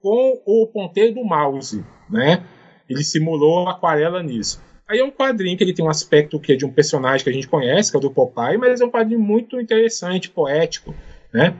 [0.00, 2.42] com o ponteiro do mouse, né?
[2.88, 4.62] Ele simulou aquarela nisso.
[4.88, 7.30] Aí é um quadrinho que ele tem um aspecto que é de um personagem que
[7.30, 10.94] a gente conhece, que é o do Popeye, mas é um quadrinho muito interessante, poético,
[11.32, 11.54] né?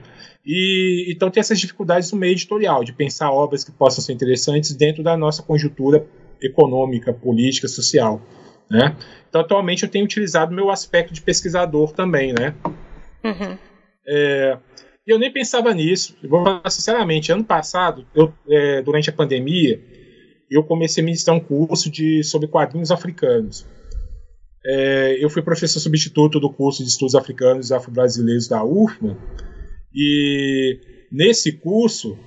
[0.45, 4.75] E então tem essas dificuldades no meio editorial, de pensar obras que possam ser interessantes
[4.75, 6.05] dentro da nossa conjuntura
[6.41, 8.21] econômica, política, social,
[8.73, 8.97] né?
[9.29, 12.55] Então atualmente eu tenho utilizado meu aspecto de pesquisador também, né?
[13.23, 13.57] Uhum.
[14.07, 14.57] É,
[15.05, 16.17] eu nem pensava nisso.
[16.23, 19.79] Eu vou falar sinceramente, ano passado, eu, é, durante a pandemia,
[20.49, 23.65] eu comecei a ministrar um curso de, sobre quadrinhos africanos.
[24.65, 29.17] É, eu fui professor substituto do curso de estudos africanos e afro-brasileiros da UFMA,
[29.93, 30.79] e
[31.11, 32.17] nesse curso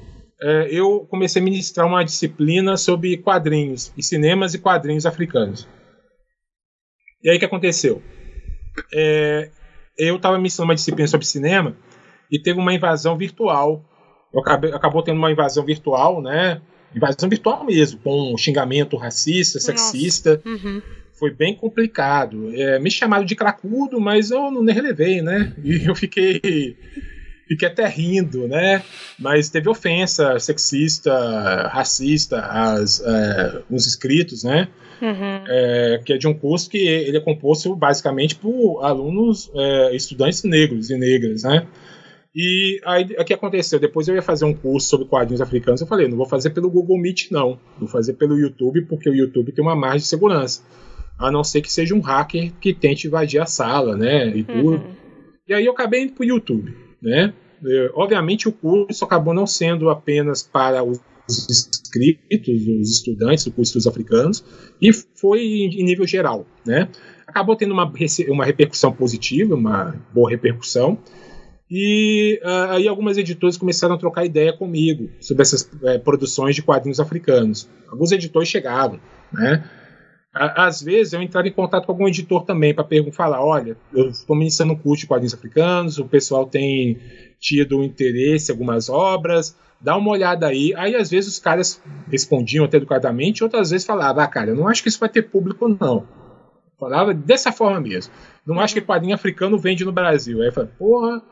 [0.40, 5.66] é, eu comecei a ministrar uma disciplina sobre quadrinhos, e cinemas e quadrinhos africanos.
[7.26, 8.00] E aí o que aconteceu?
[8.94, 9.50] É,
[9.98, 11.76] eu estava ministrando uma disciplina sobre cinema
[12.30, 13.84] e teve uma invasão virtual.
[14.32, 16.62] Acabei, acabou tendo uma invasão virtual, né?
[16.94, 20.40] Invasão virtual mesmo, com xingamento racista, sexista.
[20.46, 20.80] Uhum.
[21.18, 22.54] Foi bem complicado.
[22.54, 25.52] É, me chamaram de cracudo, mas eu não relevei, né?
[25.64, 26.76] E eu fiquei
[27.46, 28.82] fiquei até rindo, né?
[29.18, 34.68] Mas teve ofensa sexista, racista às, é, uns inscritos, né?
[35.00, 35.44] Uhum.
[35.46, 40.42] É, que é de um curso que ele é composto basicamente por alunos, é, estudantes
[40.42, 41.66] negros e negras, né?
[42.38, 43.78] E aí, o que aconteceu?
[43.78, 45.80] Depois eu ia fazer um curso sobre quadrinhos africanos.
[45.80, 47.58] Eu falei, não vou fazer pelo Google Meet, não.
[47.78, 50.62] Vou fazer pelo YouTube, porque o YouTube tem uma margem de segurança.
[51.18, 54.36] A não ser que seja um hacker que tente invadir a sala, né?
[54.36, 54.72] E tudo.
[54.72, 54.94] Uhum.
[55.48, 57.32] E aí eu acabei indo pro YouTube, né?
[57.64, 63.74] É, obviamente o curso acabou não sendo apenas para os inscritos, os estudantes do curso
[63.74, 64.44] dos africanos,
[64.82, 66.88] e foi em nível geral, né?
[67.26, 67.90] Acabou tendo uma,
[68.28, 70.98] uma repercussão positiva, uma boa repercussão,
[71.70, 76.62] e uh, aí algumas editoras começaram a trocar ideia comigo sobre essas é, produções de
[76.62, 77.68] quadrinhos africanos.
[77.88, 79.00] Alguns editores chegaram,
[79.32, 79.64] né?
[80.38, 84.36] Às vezes eu entrava em contato com algum editor também para falar, olha, eu estou
[84.36, 86.98] iniciando um curso de quadrinhos africanos, o pessoal tem
[87.40, 90.74] tido interesse em algumas obras, dá uma olhada aí.
[90.76, 94.68] Aí às vezes os caras respondiam até educadamente, outras vezes falavam, ah, cara, eu não
[94.68, 96.06] acho que isso vai ter público não.
[96.78, 98.12] Falava dessa forma mesmo.
[98.46, 100.42] Não acho que quadrinho africano vende no Brasil.
[100.42, 101.22] Aí eu porra,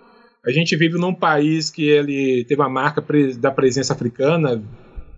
[0.47, 3.05] a gente vive num país que ele teve a marca
[3.39, 4.63] da presença africana,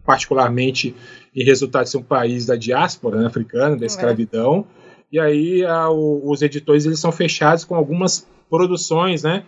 [0.05, 0.95] particularmente
[1.37, 3.87] em resultado de ser um país da diáspora né, africana, da é.
[3.87, 4.67] escravidão.
[4.83, 4.87] É.
[5.13, 9.45] E aí a, o, os editores eles são fechados com algumas produções, né?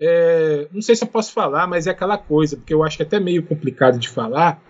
[0.00, 3.02] É, não sei se eu posso falar, mas é aquela coisa, porque eu acho que
[3.02, 4.60] é até meio complicado de falar.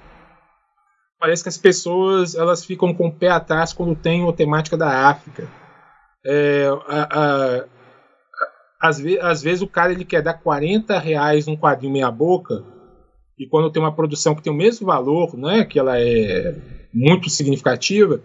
[1.18, 5.08] Parece que as pessoas elas ficam com o pé atrás quando tem a temática da
[5.08, 5.48] África.
[6.24, 7.64] É, a, a,
[8.80, 12.64] às, ve às vezes o cara ele quer dar 40 reais num quadrinho meia boca
[13.38, 16.56] e quando tem uma produção que tem o mesmo valor, né, que ela é
[16.92, 18.20] muito significativa,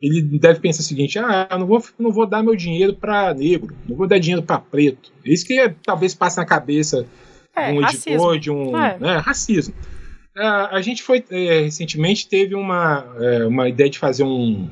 [0.00, 3.34] ele deve pensar o seguinte: ah, eu não vou, não vou dar meu dinheiro para
[3.34, 5.12] negro, não vou dar dinheiro para preto.
[5.24, 7.06] Isso que talvez passe na cabeça
[7.54, 8.12] é, de um racismo.
[8.12, 8.98] editor, de um é.
[8.98, 9.74] né, racismo.
[10.36, 14.68] Uh, a gente foi é, recentemente teve uma, é, uma ideia de fazer um,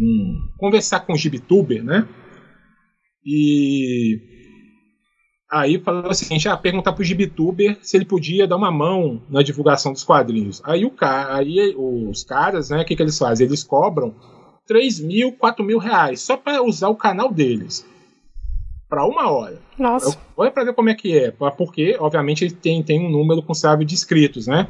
[0.00, 2.08] um conversar com o Gibituber, né?
[3.24, 4.31] E
[5.52, 9.42] Aí falou o seguinte: ah, perguntar pro Gibituber se ele podia dar uma mão na
[9.42, 10.62] divulgação dos quadrinhos.
[10.64, 11.36] Aí, o ca...
[11.36, 13.46] aí os caras, né, o que, que eles fazem?
[13.46, 14.14] Eles cobram
[14.66, 17.86] 3 mil, 4 mil reais só para usar o canal deles.
[18.88, 19.60] Para uma hora.
[19.78, 20.18] Nossa.
[20.34, 21.30] Olha para ver como é que é.
[21.30, 24.68] Porque, obviamente, ele tem, tem um número considerável de inscritos, né?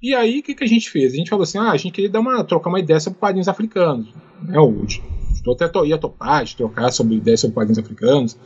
[0.00, 1.12] E aí, o que, que a gente fez?
[1.12, 3.48] A gente falou assim: ah, a gente queria dar uma, trocar uma ideia sobre quadrinhos
[3.48, 4.14] africanos.
[4.42, 5.02] Né, hoje.
[5.44, 8.38] Eu até ia topar de trocar sobre ideias sobre quadrinhos africanos.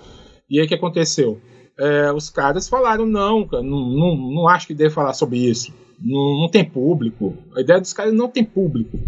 [0.49, 1.39] E aí, o que aconteceu?
[1.79, 5.73] É, os caras falaram: não, não, não, não acho que deve falar sobre isso.
[6.01, 7.37] Não, não tem público.
[7.57, 8.99] A ideia dos caras não tem público.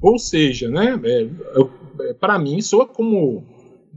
[0.00, 1.28] Ou seja, né, é,
[2.02, 3.44] é, para mim soa como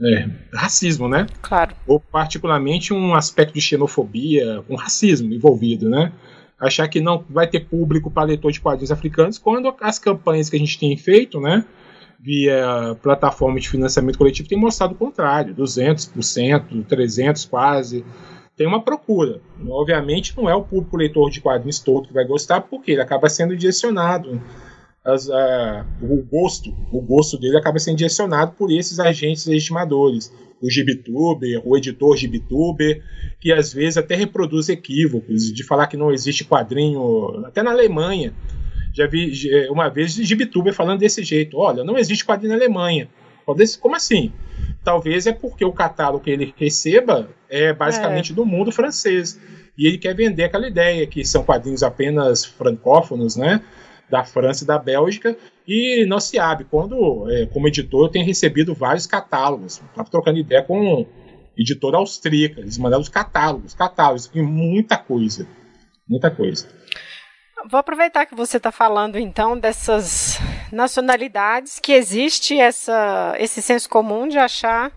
[0.02, 1.28] é, racismo, né?
[1.42, 1.76] Claro.
[1.86, 6.12] Ou particularmente um aspecto de xenofobia, um racismo envolvido, né?
[6.60, 10.56] Achar que não vai ter público para leitor de quadrinhos africanos, quando as campanhas que
[10.56, 11.66] a gente tem feito, né?
[12.22, 18.06] Via plataforma de financiamento coletivo tem mostrado o contrário, 200%, 300% quase.
[18.56, 19.42] Tem uma procura.
[19.68, 23.28] Obviamente não é o público leitor de quadrinhos todo que vai gostar, porque ele acaba
[23.28, 24.40] sendo direcionado.
[25.04, 30.32] As, a, o gosto, o gosto dele acaba sendo direcionado por esses agentes legitimadores,
[30.62, 33.04] o Gibituber, o editor Gibituber,
[33.40, 38.32] que às vezes até reproduz equívocos de falar que não existe quadrinho, até na Alemanha
[38.94, 39.32] já vi
[39.70, 43.10] uma vez Gibituber falando desse jeito: olha, não existe quadrinho na Alemanha.
[43.82, 44.32] Como assim?
[44.84, 48.36] talvez é porque o catálogo que ele receba é basicamente é.
[48.36, 49.40] do mundo francês.
[49.78, 53.62] E ele quer vender aquela ideia que são quadrinhos apenas francófonos, né?
[54.10, 56.66] Da França e da Bélgica, e não se abre.
[56.70, 59.82] Quando, é, como editor, eu tenho recebido vários catálogos.
[59.90, 61.06] Estava trocando ideia com
[61.58, 65.48] editora austríaca, eles mandaram os catálogos, catálogos, e muita coisa.
[66.08, 66.68] Muita coisa.
[67.70, 70.40] Vou aproveitar que você está falando então dessas
[70.72, 74.92] nacionalidades, que existe essa, esse senso comum de achar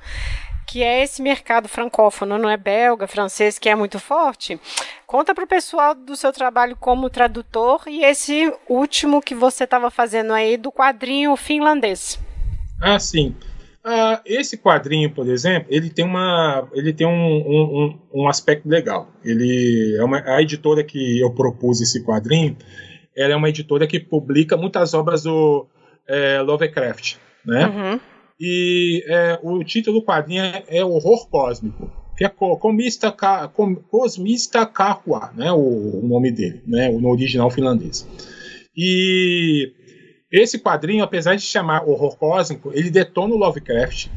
[0.66, 4.58] que é esse mercado francófono, não é belga, francês, que é muito forte.
[5.06, 9.90] Conta para o pessoal do seu trabalho como tradutor e esse último que você estava
[9.90, 12.18] fazendo aí do quadrinho finlandês.
[12.80, 13.36] Ah, sim.
[13.84, 19.12] Uh, esse quadrinho, por exemplo, ele tem, uma, ele tem um, um, um aspecto legal.
[19.22, 22.56] Ele é uma, a editora que eu propus esse quadrinho,
[23.14, 25.66] ela é uma editora que publica muitas obras do
[26.08, 27.66] é, Lovecraft, né?
[27.66, 28.00] Uhum.
[28.40, 33.12] E é, o título do quadrinho é, é Horror Cósmico, que é Comista,
[33.52, 35.52] Com, Cosmista Kahua, né?
[35.52, 36.88] O, o, nome dele, né?
[36.88, 38.08] No original finlandês.
[38.76, 39.72] E
[40.42, 44.08] esse quadrinho, apesar de chamar Horror Cósmico, ele detona o Lovecraft.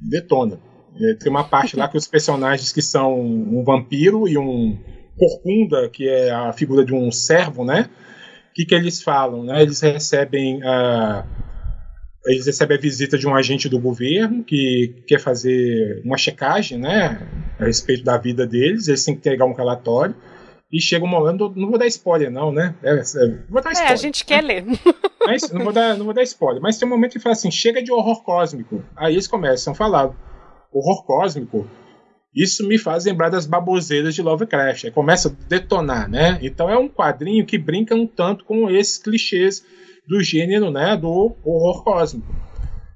[0.00, 0.58] Detona.
[1.00, 4.78] É, tem uma parte lá que os personagens que são um vampiro e um
[5.16, 7.88] corcunda, que é a figura de um servo, né?
[8.50, 9.44] O que, que eles falam?
[9.44, 9.62] Né?
[9.62, 11.24] Eles recebem a
[12.26, 17.20] eles recebem a visita de um agente do governo que quer fazer uma checagem né,
[17.58, 20.14] a respeito da vida deles, eles têm que entregar um relatório.
[20.72, 22.74] E chega um momento, não vou dar spoiler, não, né?
[22.82, 22.98] É, é,
[23.48, 23.90] vou dar spoiler.
[23.90, 24.64] É, a gente quer ler.
[25.20, 26.62] Mas não vou, dar, não vou dar spoiler.
[26.62, 28.82] Mas tem um momento que fala assim: chega de horror cósmico.
[28.96, 30.10] Aí eles começam a falar:
[30.72, 31.68] horror cósmico.
[32.34, 34.86] Isso me faz lembrar das baboseiras de Lovecraft.
[34.86, 36.38] Aí começa a detonar, né?
[36.40, 39.62] Então é um quadrinho que brinca um tanto com esses clichês
[40.08, 40.96] do gênero, né?
[40.96, 42.34] Do horror cósmico.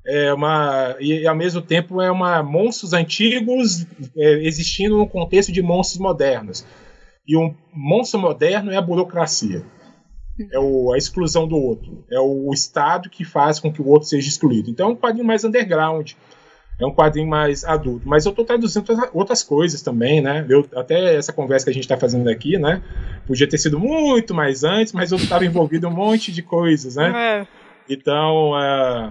[0.06, 3.84] É uma, e ao mesmo tempo é uma monstros antigos
[4.16, 6.64] é, existindo no contexto de monstros modernos.
[7.26, 9.64] E um monstro moderno é a burocracia.
[10.52, 12.04] É o, a exclusão do outro.
[12.10, 14.70] É o Estado que faz com que o outro seja excluído.
[14.70, 16.12] Então é um quadrinho mais underground.
[16.78, 18.06] É um quadrinho mais adulto.
[18.06, 18.84] Mas eu estou traduzindo
[19.14, 20.44] outras coisas também, né?
[20.48, 22.82] Eu, até essa conversa que a gente está fazendo aqui, né?
[23.26, 26.96] Podia ter sido muito mais antes, mas eu estava envolvido em um monte de coisas,
[26.96, 27.40] né?
[27.40, 27.46] É.
[27.88, 29.10] Então, uh,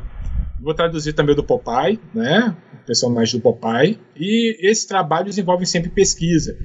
[0.62, 2.56] vou traduzir também o do Popeye, né?
[2.84, 4.00] O personagem do Popeye.
[4.16, 6.56] E esses trabalhos envolvem sempre pesquisa.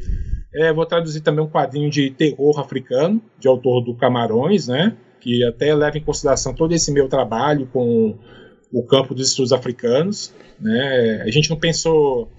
[0.55, 4.97] É, vou traduzir também um quadrinho de terror africano, de autor do Camarões, né?
[5.21, 8.19] Que até leva em consideração todo esse meu trabalho com
[8.73, 10.35] o campo dos estudos africanos.
[10.61, 11.23] Né?
[11.25, 12.31] A gente não pensou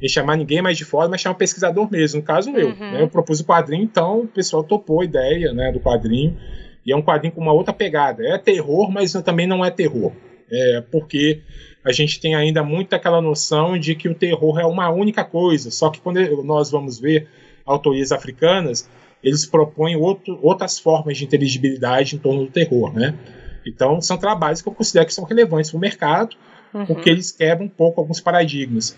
[0.00, 2.68] em chamar ninguém mais de fora, mas chamar um pesquisador mesmo, no caso eu.
[2.68, 2.92] Uhum.
[2.92, 3.02] Né?
[3.02, 6.36] Eu propus o quadrinho, então o pessoal topou a ideia né, do quadrinho.
[6.84, 8.24] E é um quadrinho com uma outra pegada.
[8.24, 10.12] É terror, mas também não é terror.
[10.50, 11.40] É porque
[11.84, 15.70] a gente tem ainda muito aquela noção de que o terror é uma única coisa.
[15.70, 17.28] Só que quando nós vamos ver
[17.66, 18.88] autorias africanas,
[19.22, 23.18] eles propõem outro, outras formas de inteligibilidade em torno do terror, né?
[23.66, 26.36] Então, são trabalhos que eu considero que são relevantes para o mercado,
[26.72, 26.86] uhum.
[26.86, 28.96] porque eles quebram um pouco alguns paradigmas.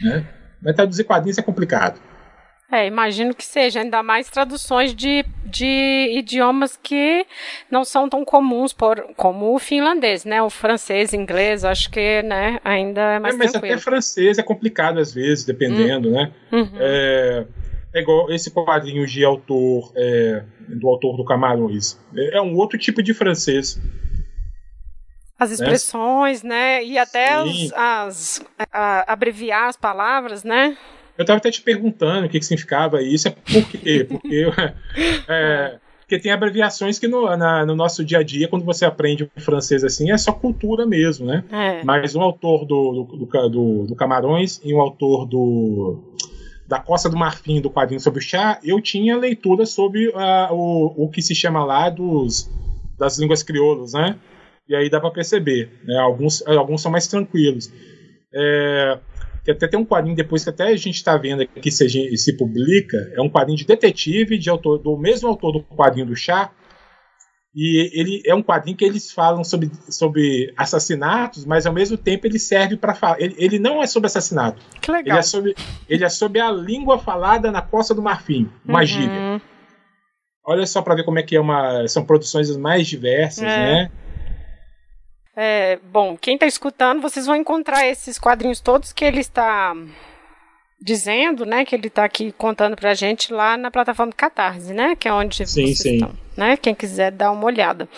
[0.00, 0.26] Né?
[0.60, 2.00] Mas traduzir quadrinhos é complicado.
[2.72, 7.26] É, imagino que seja, ainda mais traduções de, de idiomas que
[7.70, 10.42] não são tão comuns, por, como o finlandês, né?
[10.42, 13.74] O francês, inglês, acho que né, ainda é mais é, mas tranquilo.
[13.74, 16.12] até francês é complicado às vezes, dependendo, hum.
[16.12, 16.32] né?
[16.50, 16.70] Uhum.
[16.80, 17.46] É,
[17.94, 22.00] é igual esse quadrinho de autor, é, do autor do Camarões.
[22.16, 23.78] É, é um outro tipo de francês.
[25.38, 25.54] As né?
[25.56, 26.78] expressões, né?
[26.78, 26.84] né?
[26.86, 30.74] E até as, as a, abreviar as palavras, né?
[31.16, 33.28] Eu estava até te perguntando o que, que significava isso.
[33.28, 34.06] É por quê?
[34.08, 34.46] Porque,
[35.28, 39.30] é, porque tem abreviações que no, na, no nosso dia a dia, quando você aprende
[39.38, 41.44] francês assim, é só cultura mesmo, né?
[41.50, 41.84] É.
[41.84, 45.98] Mas um autor do, do, do, do Camarões e um autor do
[46.66, 51.04] da Costa do Marfim, do quadrinho sobre o chá, eu tinha leitura sobre uh, o,
[51.04, 52.50] o que se chama lá dos,
[52.98, 54.16] das línguas crioulas, né?
[54.66, 55.98] E aí dá para perceber, né?
[55.98, 57.70] Alguns, alguns são mais tranquilos.
[58.34, 58.98] É,
[59.44, 62.36] que até tem um quadrinho depois que até a gente está vendo aqui se, se
[62.36, 66.52] publica, é um quadrinho de detetive de autor, do mesmo autor do quadrinho do chá,
[67.54, 72.26] e ele é um quadrinho que eles falam sobre, sobre assassinatos, mas ao mesmo tempo
[72.26, 73.20] ele serve para falar.
[73.20, 74.62] Ele, ele, não é sobre assassinato.
[74.80, 75.16] Que legal.
[75.16, 75.54] Ele é sobre,
[75.86, 78.86] ele é sobre a língua falada na Costa do Marfim, uma uhum.
[78.86, 79.42] gíria.
[80.44, 81.86] Olha só para ver como é que é uma.
[81.88, 83.46] São produções mais diversas, é.
[83.46, 83.90] né?
[85.36, 89.74] É, bom, quem está escutando, vocês vão encontrar esses quadrinhos todos que ele está
[90.80, 94.74] dizendo, né, que ele está aqui contando para a gente lá na plataforma do Catarse,
[94.74, 95.94] né, que é onde sim, vocês sim.
[95.94, 97.88] estão, né, quem quiser dar uma olhada.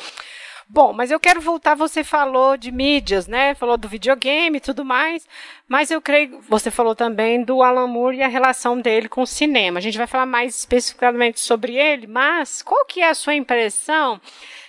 [0.68, 1.74] Bom, mas eu quero voltar.
[1.74, 3.54] Você falou de mídias, né?
[3.54, 5.26] Falou do videogame e tudo mais.
[5.68, 6.40] Mas eu creio.
[6.48, 9.78] Você falou também do Alan Moore e a relação dele com o cinema.
[9.78, 14.20] A gente vai falar mais especificamente sobre ele, mas qual que é a sua impressão?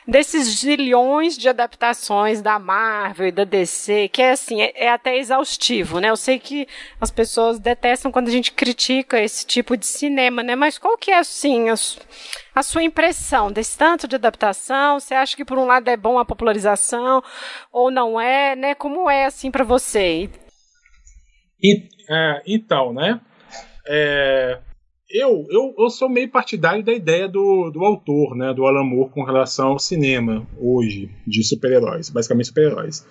[0.07, 5.17] desses zilhões de adaptações da Marvel e da DC, que é assim, é, é, até
[5.17, 6.09] exaustivo, né?
[6.09, 6.67] Eu sei que
[7.01, 10.55] as pessoas detestam quando a gente critica esse tipo de cinema, né?
[10.55, 11.75] Mas qual que é, assim, a,
[12.55, 14.99] a sua impressão desse tanto de adaptação?
[14.99, 17.21] Você acha que por um lado é bom a popularização
[17.71, 18.73] ou não é, né?
[18.73, 20.29] Como é, assim, para você?
[21.61, 23.19] E, é, então, né?
[23.87, 24.59] É,
[25.09, 29.11] eu, eu, eu sou meio partidário da ideia do, do autor, né, do Alan Moore,
[29.11, 33.05] com relação ao cinema hoje, de super-heróis, basicamente super-heróis.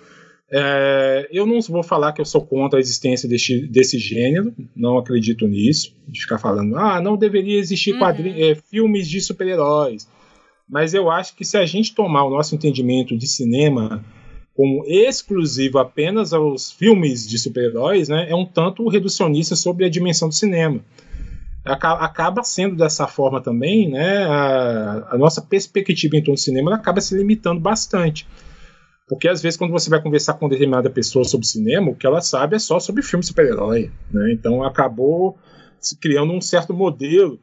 [0.51, 4.97] É, eu não vou falar que eu sou contra a existência desse, desse gênero, não
[4.97, 8.05] acredito nisso, de ficar falando, ah, não deveria existir uhum.
[8.05, 10.07] é, filmes de super-heróis.
[10.67, 14.03] Mas eu acho que se a gente tomar o nosso entendimento de cinema
[14.55, 20.29] como exclusivo apenas aos filmes de super-heróis, né, é um tanto reducionista sobre a dimensão
[20.29, 20.81] do cinema
[21.65, 24.23] acaba sendo dessa forma também, né?
[24.23, 28.27] A, a, nossa perspectiva em torno do cinema acaba se limitando bastante.
[29.07, 32.21] Porque às vezes, quando você vai conversar com determinada pessoa sobre cinema, o que ela
[32.21, 33.91] sabe é só sobre filme super-herói.
[34.11, 34.33] Né?
[34.33, 35.37] Então acabou
[35.79, 37.39] se criando um certo modelo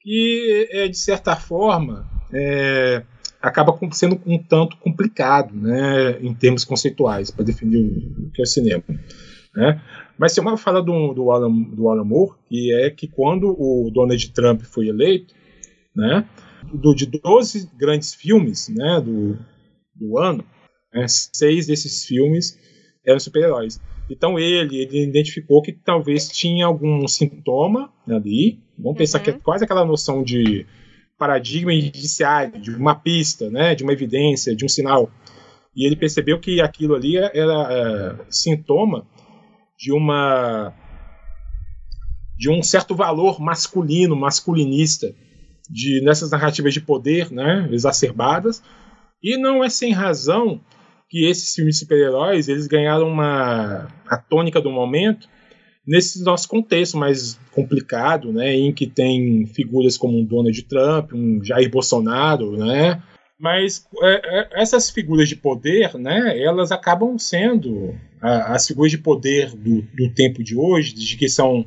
[0.00, 3.02] que, é, de certa forma, é,
[3.40, 8.84] acaba sendo um tanto complicado né, em termos conceituais para definir o que é cinema.
[9.54, 9.82] Né?
[10.16, 13.90] Mas se eu falar do, do, Alan, do Alan Moore, que é que quando o
[13.92, 15.34] Donald Trump foi eleito,
[15.94, 16.26] né,
[16.72, 19.36] do, de 12 grandes filmes né, do,
[19.94, 20.44] do ano,
[20.92, 22.58] né, seis desses filmes
[23.04, 23.80] eram super-heróis.
[24.10, 28.60] Então ele, ele identificou que talvez tinha algum sintoma ali.
[28.78, 29.40] Vamos pensar que é uhum.
[29.40, 30.66] quase aquela noção de
[31.18, 35.10] paradigma indiciário, de uma pista, né, de uma evidência, de um sinal.
[35.74, 39.06] E ele percebeu que aquilo ali era, era é, sintoma
[39.78, 40.74] de uma
[42.36, 45.14] de um certo valor masculino, masculinista,
[45.70, 48.62] de nessas narrativas de poder, né, exacerbadas,
[49.22, 50.60] e não é sem razão
[51.12, 55.28] que esses filmes de super-heróis eles ganharam uma a tônica do momento
[55.86, 61.44] nesse nosso contexto mais complicado, né, em que tem figuras como um Donald Trump, um
[61.44, 63.02] Jair Bolsonaro, né,
[63.38, 69.50] mas é, é, essas figuras de poder, né, elas acabam sendo as figuras de poder
[69.50, 71.66] do, do tempo de hoje, de que são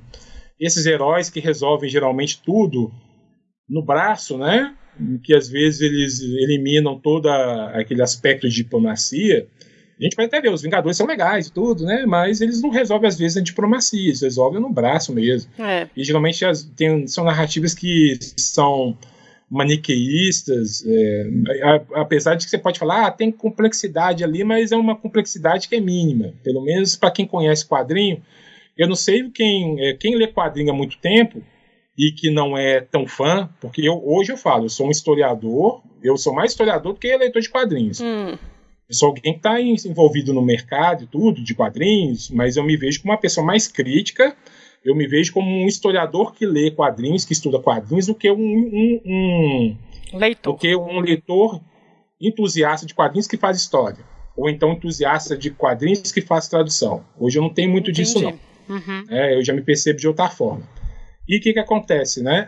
[0.59, 2.91] esses heróis que resolvem geralmente tudo
[3.69, 4.73] no braço, né?
[5.23, 9.47] Que às vezes eles eliminam todo aquele aspecto de diplomacia.
[9.99, 12.05] A gente vai até ver, os Vingadores são legais e tudo, né?
[12.05, 15.49] Mas eles não resolvem, às vezes, a diplomacia, eles resolvem no braço mesmo.
[15.57, 15.87] É.
[15.95, 18.97] E geralmente as, tem, são narrativas que são
[19.49, 21.29] maniqueístas, é,
[21.93, 25.75] apesar de que você pode falar, ah, tem complexidade ali, mas é uma complexidade que
[25.75, 26.33] é mínima.
[26.43, 28.21] Pelo menos para quem conhece quadrinho,
[28.77, 31.41] eu não sei quem, é, quem lê quadrinho há muito tempo
[31.97, 35.81] e que não é tão fã, porque eu, hoje eu falo, eu sou um historiador,
[36.03, 38.01] eu sou mais historiador do que leitor de quadrinhos.
[38.01, 38.37] Hum.
[38.87, 42.77] Eu sou alguém que está envolvido no mercado e tudo, de quadrinhos, mas eu me
[42.77, 44.35] vejo como uma pessoa mais crítica
[44.85, 48.37] eu me vejo como um historiador que lê quadrinhos, que estuda quadrinhos, do que um,
[48.37, 49.01] um,
[50.13, 50.53] um leitor.
[50.53, 51.59] Do que um leitor
[52.21, 54.05] entusiasta de quadrinhos que faz história.
[54.37, 57.03] Ou então entusiasta de quadrinhos que faz tradução.
[57.19, 58.03] Hoje eu não tenho muito Entendi.
[58.03, 58.39] disso, não.
[58.69, 59.05] Uhum.
[59.09, 60.63] É, eu já me percebo de outra forma.
[61.27, 62.47] E o que, que acontece, né?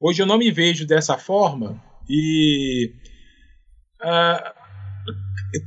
[0.00, 2.92] Hoje eu não me vejo dessa forma e
[4.00, 4.54] ah,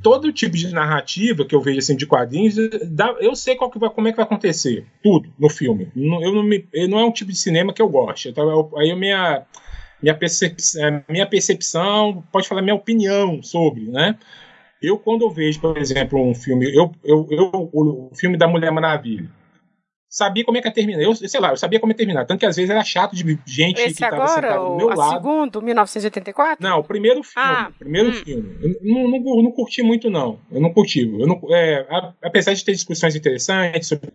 [0.02, 2.56] todo tipo de narrativa que eu vejo assim de quadrinhos,
[3.20, 5.92] eu sei qual que vai, como é que vai acontecer, tudo no filme.
[5.96, 8.30] Eu não, me, não é um tipo de cinema que eu gosto.
[8.30, 9.46] Então, aí a minha
[10.02, 14.18] minha percepção, é, minha percepção, pode falar minha opinião sobre, né?
[14.82, 18.72] Eu quando eu vejo, por exemplo, um filme, eu, eu, eu o filme da Mulher
[18.72, 19.30] Maravilha,
[20.12, 21.02] sabia como é que ia terminar.
[21.02, 22.26] Eu, sei lá, eu sabia como ia terminar.
[22.26, 25.14] Tanto que às vezes era chato de gente Esse que estava sentada do meu lado.
[25.14, 26.62] segundo, 1984?
[26.62, 27.48] Não, o primeiro filme.
[27.50, 28.14] Ah, primeiro hum.
[28.14, 28.58] filme.
[28.62, 30.38] Eu não, não, não, curti muito, não.
[30.52, 31.00] Eu não curti.
[31.00, 31.88] Eu não, é,
[32.22, 34.12] apesar de ter discussões interessantes sobre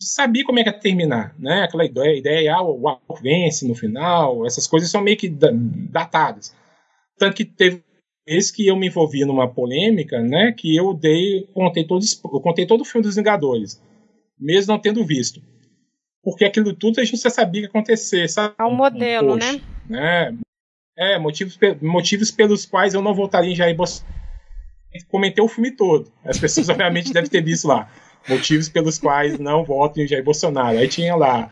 [0.00, 1.62] sabia como é que ia terminar, né?
[1.62, 6.54] Aquela ideia, ideia ah, o Arthur vence no final, essas coisas são meio que datadas.
[7.16, 7.82] Tanto que teve
[8.26, 10.52] vezes que eu me envolvi numa polêmica, né?
[10.52, 13.80] Que eu dei, contei todo, eu contei todo o filme dos Vingadores
[14.38, 15.42] mesmo não tendo visto.
[16.22, 18.54] Porque aquilo tudo a gente já sabia que ia acontecer, sabe?
[18.58, 19.60] É um modelo, um né?
[19.88, 20.36] né?
[20.96, 24.14] É, motivos, motivos pelos quais eu não voltaria em Jair Bolsonaro.
[25.08, 26.10] Comentei o filme todo.
[26.24, 27.90] As pessoas, obviamente, devem ter visto lá.
[28.28, 30.78] Motivos pelos quais não voto em Jair Bolsonaro.
[30.78, 31.50] Aí tinha lá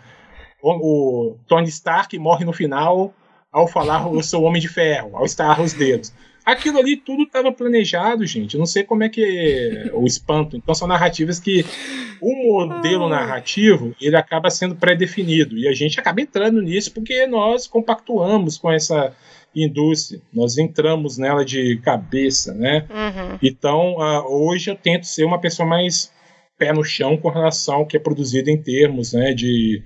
[0.63, 3.13] o, o Tony Stark morre no final
[3.51, 6.13] ao falar eu sou homem de ferro, ao estalar os dedos.
[6.45, 8.55] Aquilo ali tudo estava planejado, gente.
[8.55, 10.57] Eu não sei como é que é o espanto.
[10.57, 11.65] Então são narrativas que
[12.21, 13.11] o modelo ah.
[13.11, 18.71] narrativo ele acaba sendo pré-definido e a gente acaba entrando nisso porque nós compactuamos com
[18.71, 19.13] essa
[19.55, 22.87] indústria, nós entramos nela de cabeça, né?
[22.89, 23.39] Uhum.
[23.43, 26.11] Então uh, hoje eu tento ser uma pessoa mais
[26.59, 29.83] pé no chão com relação ao que é produzido em termos, né, de,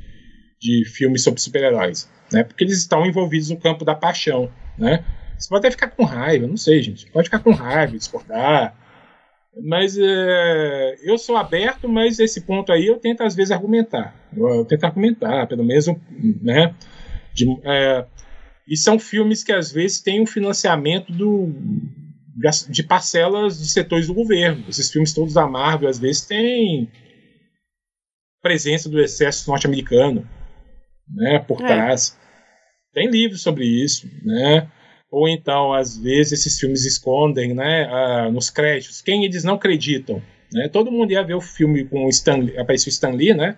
[0.61, 2.45] de filmes sobre super-heróis, né?
[2.45, 5.05] Porque eles estão envolvidos no campo da paixão, né?
[5.39, 7.11] Você pode até ficar com raiva, não sei, gente.
[7.11, 8.74] Pode ficar com raiva, discordar.
[9.62, 14.14] Mas é, eu sou aberto, mas esse ponto aí eu tento às vezes argumentar.
[14.37, 15.87] Eu, eu tento argumentar, pelo menos,
[16.43, 16.74] né?
[17.32, 18.07] De, é,
[18.68, 21.51] e são filmes que às vezes têm um financiamento do,
[22.68, 24.64] de parcelas de setores do governo.
[24.68, 26.91] Esses filmes todos da Marvel às vezes têm
[28.43, 30.28] presença do exército norte-americano,
[31.09, 31.39] né?
[31.39, 31.66] Por é.
[31.66, 32.18] trás.
[32.93, 34.70] Tem livros sobre isso, né?
[35.11, 40.21] Ou então, às vezes, esses filmes escondem né, nos créditos quem eles não acreditam.
[40.53, 40.69] Né?
[40.69, 43.57] Todo mundo ia ver o filme com o Stan, apareceu o Stan Lee, né?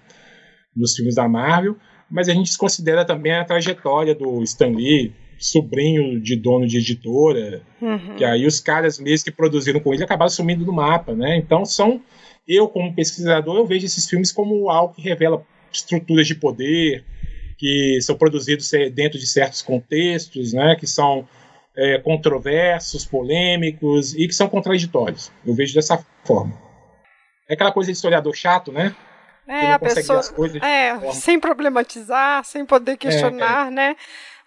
[0.76, 1.76] Nos filmes da Marvel,
[2.11, 7.62] mas a gente desconsidera também a trajetória do Stan Lee, sobrinho de dono de editora,
[7.80, 8.16] uhum.
[8.16, 11.36] que aí os caras mesmo que produziram com ele acabaram sumindo do mapa, né?
[11.36, 12.03] Então são
[12.46, 17.05] eu como pesquisador eu vejo esses filmes como algo que revela estruturas de poder
[17.57, 20.76] que são produzidos dentro de certos contextos, né?
[20.76, 21.26] Que são
[21.78, 25.30] é, controversos, polêmicos e que são contraditórios.
[25.46, 26.52] Eu vejo dessa forma.
[27.48, 28.94] É aquela coisa de historiador chato, né?
[29.46, 30.20] É, a pessoa.
[30.60, 33.70] É, sem problematizar, sem poder questionar, é, é.
[33.70, 33.96] né?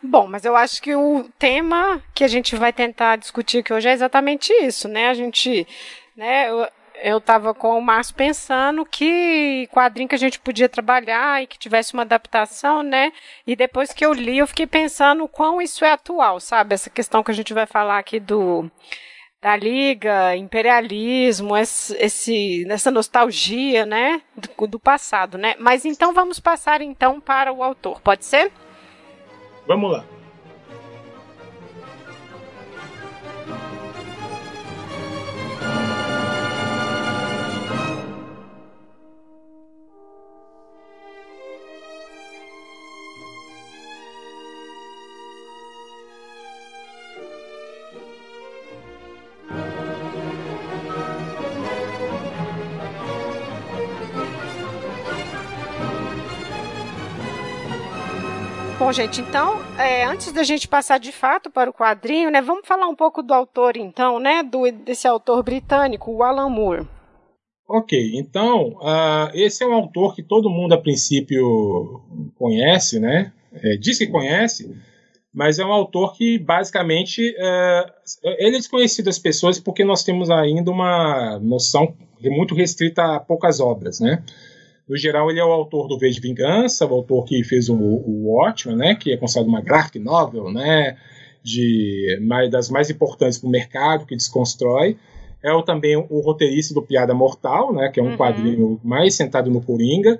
[0.03, 3.87] Bom, mas eu acho que o tema que a gente vai tentar discutir aqui hoje
[3.87, 5.07] é exatamente isso, né?
[5.07, 5.65] A gente,
[6.15, 6.47] né,
[7.01, 11.57] eu estava com o Márcio pensando que quadrinho que a gente podia trabalhar e que
[11.57, 13.11] tivesse uma adaptação, né?
[13.45, 16.75] E depois que eu li, eu fiquei pensando quão isso é atual, sabe?
[16.75, 18.69] Essa questão que a gente vai falar aqui do
[19.41, 25.55] da liga, imperialismo, esse, esse essa nostalgia, né, do, do passado, né?
[25.59, 28.51] Mas então vamos passar então para o autor, pode ser?
[29.67, 30.20] Vamos lá.
[58.93, 62.87] Gente, então, é, antes da gente passar de fato para o quadrinho, né, vamos falar
[62.89, 66.85] um pouco do autor, então, né, do, desse autor britânico, o Alan Moore.
[67.69, 72.01] Ok, então, uh, esse é um autor que todo mundo, a princípio,
[72.37, 74.75] conhece, né, é, diz que conhece,
[75.33, 77.91] mas é um autor que, basicamente, uh,
[78.39, 83.61] ele é desconhecido das pessoas porque nós temos ainda uma noção muito restrita a poucas
[83.61, 84.21] obras, né,
[84.91, 87.75] no geral, ele é o autor do V de Vingança, o autor que fez o,
[87.75, 90.97] o Watchmen, né, que é considerado uma graphic novel, né,
[91.41, 92.19] de,
[92.51, 94.97] das mais importantes para o mercado, que desconstrói.
[95.41, 98.17] É o, também o roteirista do Piada Mortal, né, que é um uhum.
[98.17, 100.19] quadrinho mais sentado no Coringa,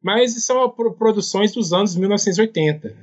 [0.00, 2.94] mas são produções dos anos 1980.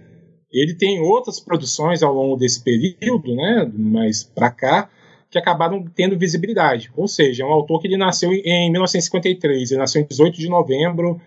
[0.49, 4.89] Ele tem outras produções ao longo desse período, né, mais para cá,
[5.29, 6.91] que acabaram tendo visibilidade.
[6.95, 10.49] Ou seja, é um autor que ele nasceu em 1953, ele nasceu em 18 de
[10.49, 11.21] novembro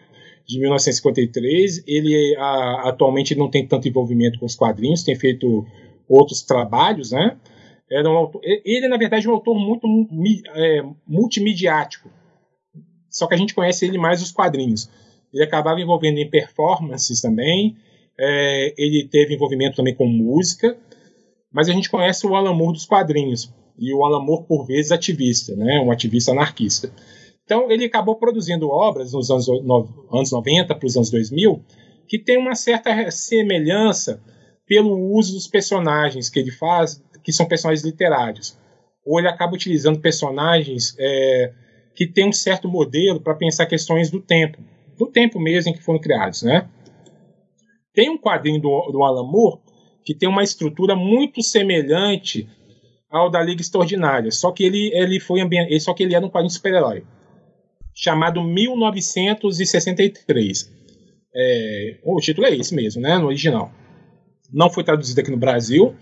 [0.45, 1.85] de 1953.
[1.87, 5.65] Ele a, atualmente não tem tanto envolvimento com os quadrinhos, tem feito
[6.09, 7.37] outros trabalhos, né?
[7.91, 9.87] Era um autor, ele, na verdade, é um autor muito
[10.55, 12.11] é, multimediático.
[13.09, 14.91] Só que a gente conhece ele mais os quadrinhos.
[15.33, 17.77] Ele acabava envolvendo em performances também.
[18.19, 20.77] É, ele teve envolvimento também com música.
[21.53, 24.93] Mas a gente conhece o Alan Moore dos quadrinhos e o Alan Moore, por vezes,
[24.93, 25.81] ativista, né?
[25.81, 26.93] um ativista anarquista.
[27.45, 31.63] Então, ele acabou produzindo obras nos anos, no, anos 90 para os anos 2000
[32.13, 34.23] que tem uma certa semelhança
[34.67, 38.59] pelo uso dos personagens que ele faz, que são personagens literários.
[39.05, 41.53] Ou ele acaba utilizando personagens é,
[41.95, 44.59] que têm um certo modelo para pensar questões do tempo,
[44.99, 46.43] do tempo mesmo em que foram criados.
[46.43, 46.69] Né?
[47.95, 49.61] Tem um quadrinho do, do Alan Moore
[50.05, 52.49] que tem uma estrutura muito semelhante
[53.13, 54.31] ao da Liga Extraordinária.
[54.31, 55.41] Só que ele, ele foi
[55.79, 57.05] só que ele era um quadrinho super-herói.
[57.95, 60.73] Chamado 1963.
[61.35, 63.19] É, o título é esse mesmo, né?
[63.19, 63.71] No original.
[64.51, 65.95] Não foi traduzido aqui no Brasil.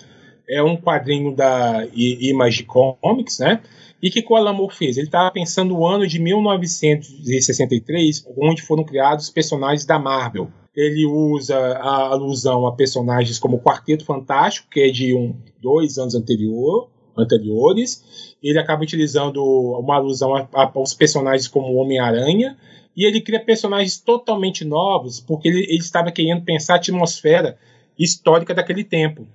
[0.48, 3.60] É um quadrinho da Image Comics, né?
[4.02, 4.96] E que o Alan Moore fez?
[4.96, 10.50] Ele estava pensando no ano de 1963, onde foram criados os personagens da Marvel.
[10.74, 16.14] Ele usa a alusão a personagens como Quarteto Fantástico, que é de um, dois anos
[16.14, 18.36] anterior, anteriores.
[18.42, 22.56] Ele acaba utilizando uma alusão a, a, aos personagens como Homem-Aranha.
[22.96, 27.58] E ele cria personagens totalmente novos, porque ele, ele estava querendo pensar a atmosfera
[27.98, 29.26] histórica daquele tempo.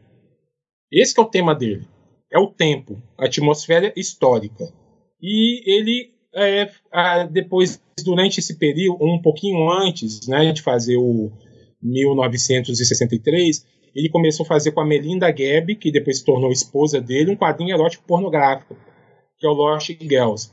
[0.92, 1.88] Esse é o tema dele.
[2.32, 4.72] É o tempo, a atmosfera histórica.
[5.22, 6.70] E ele, é,
[7.32, 11.32] depois, durante esse período, um pouquinho antes né, de fazer o
[11.82, 13.66] 1963,
[13.96, 17.36] ele começou a fazer com a Melinda Gabb, que depois se tornou esposa dele, um
[17.38, 18.76] quadrinho erótico pornográfico,
[19.40, 20.52] que é o Lost Girls.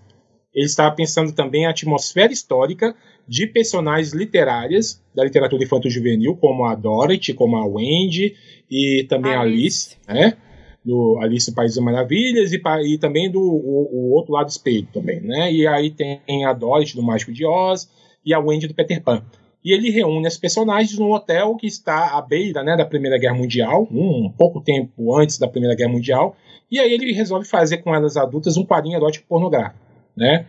[0.54, 2.94] Ele estava pensando também a atmosfera histórica
[3.26, 8.36] de personagens literárias da literatura infanto-juvenil, como a Dorothy, como a Wendy
[8.70, 10.36] e também Alice, a Alice né?
[10.84, 14.50] Do Alice no País das Maravilhas e, e também do o, o, outro lado do
[14.50, 15.52] espelho também, né?
[15.52, 17.88] E aí tem a Dorothy do Mágico de Oz
[18.24, 19.24] e a Wendy do Peter Pan
[19.64, 23.34] e ele reúne as personagens num hotel que está à beira né, da Primeira Guerra
[23.34, 26.36] Mundial, um pouco tempo antes da Primeira Guerra Mundial,
[26.70, 29.78] e aí ele resolve fazer com elas adultas um quadrinho erótico pornográfico.
[30.16, 30.46] Né?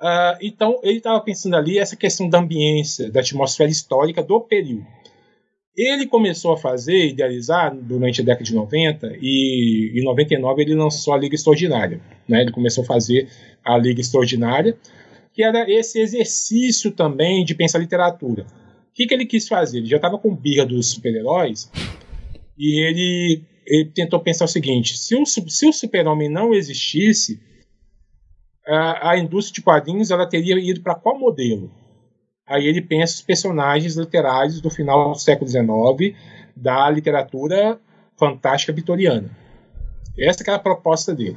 [0.00, 4.86] Uh, então ele estava pensando ali essa questão da ambiência, da atmosfera histórica do período.
[5.76, 11.12] Ele começou a fazer, idealizar durante a década de 90 e em 99 ele lançou
[11.12, 12.00] a Liga Extraordinária.
[12.26, 12.40] Né?
[12.40, 13.28] Ele começou a fazer
[13.62, 14.74] a Liga Extraordinária
[15.36, 18.46] que era esse exercício também de pensar literatura.
[18.88, 19.78] O que, que ele quis fazer?
[19.78, 21.70] Ele já estava com birra dos super-heróis
[22.56, 27.38] e ele, ele, tentou pensar o seguinte: se o, se o super-homem não existisse,
[28.66, 31.70] a, a, indústria de quadrinhos ela teria ido para qual modelo?
[32.46, 36.16] Aí ele pensa os personagens literários do final do século XIX
[36.56, 37.78] da literatura
[38.18, 39.30] fantástica vitoriana.
[40.18, 41.36] Essa é a proposta dele.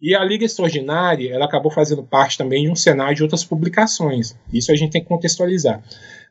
[0.00, 4.36] E a Liga Extraordinária ela acabou fazendo parte também de um cenário de outras publicações.
[4.52, 5.82] Isso a gente tem que contextualizar.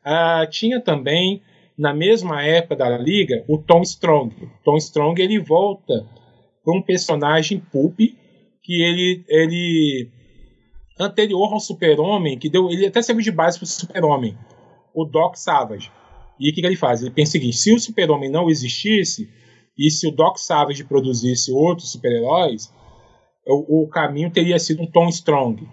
[0.04, 1.40] Ah, tinha também,
[1.78, 4.34] na mesma época da Liga, o Tom Strong.
[4.64, 6.04] Tom Strong ele volta
[6.64, 8.00] com um personagem pulp
[8.62, 10.08] que ele, ele
[10.98, 14.36] anterior ao Super-Homem, que deu, ele até serviu de base para o Super-Homem,
[14.94, 15.90] o Doc Savage.
[16.38, 17.02] E o que, que ele faz?
[17.02, 19.28] Ele pensa o seguinte: se o Super-Homem não existisse
[19.78, 22.72] e se o Doc Savage produzisse outros super-heróis,
[23.46, 25.66] o, o caminho teria sido um Tom Strong.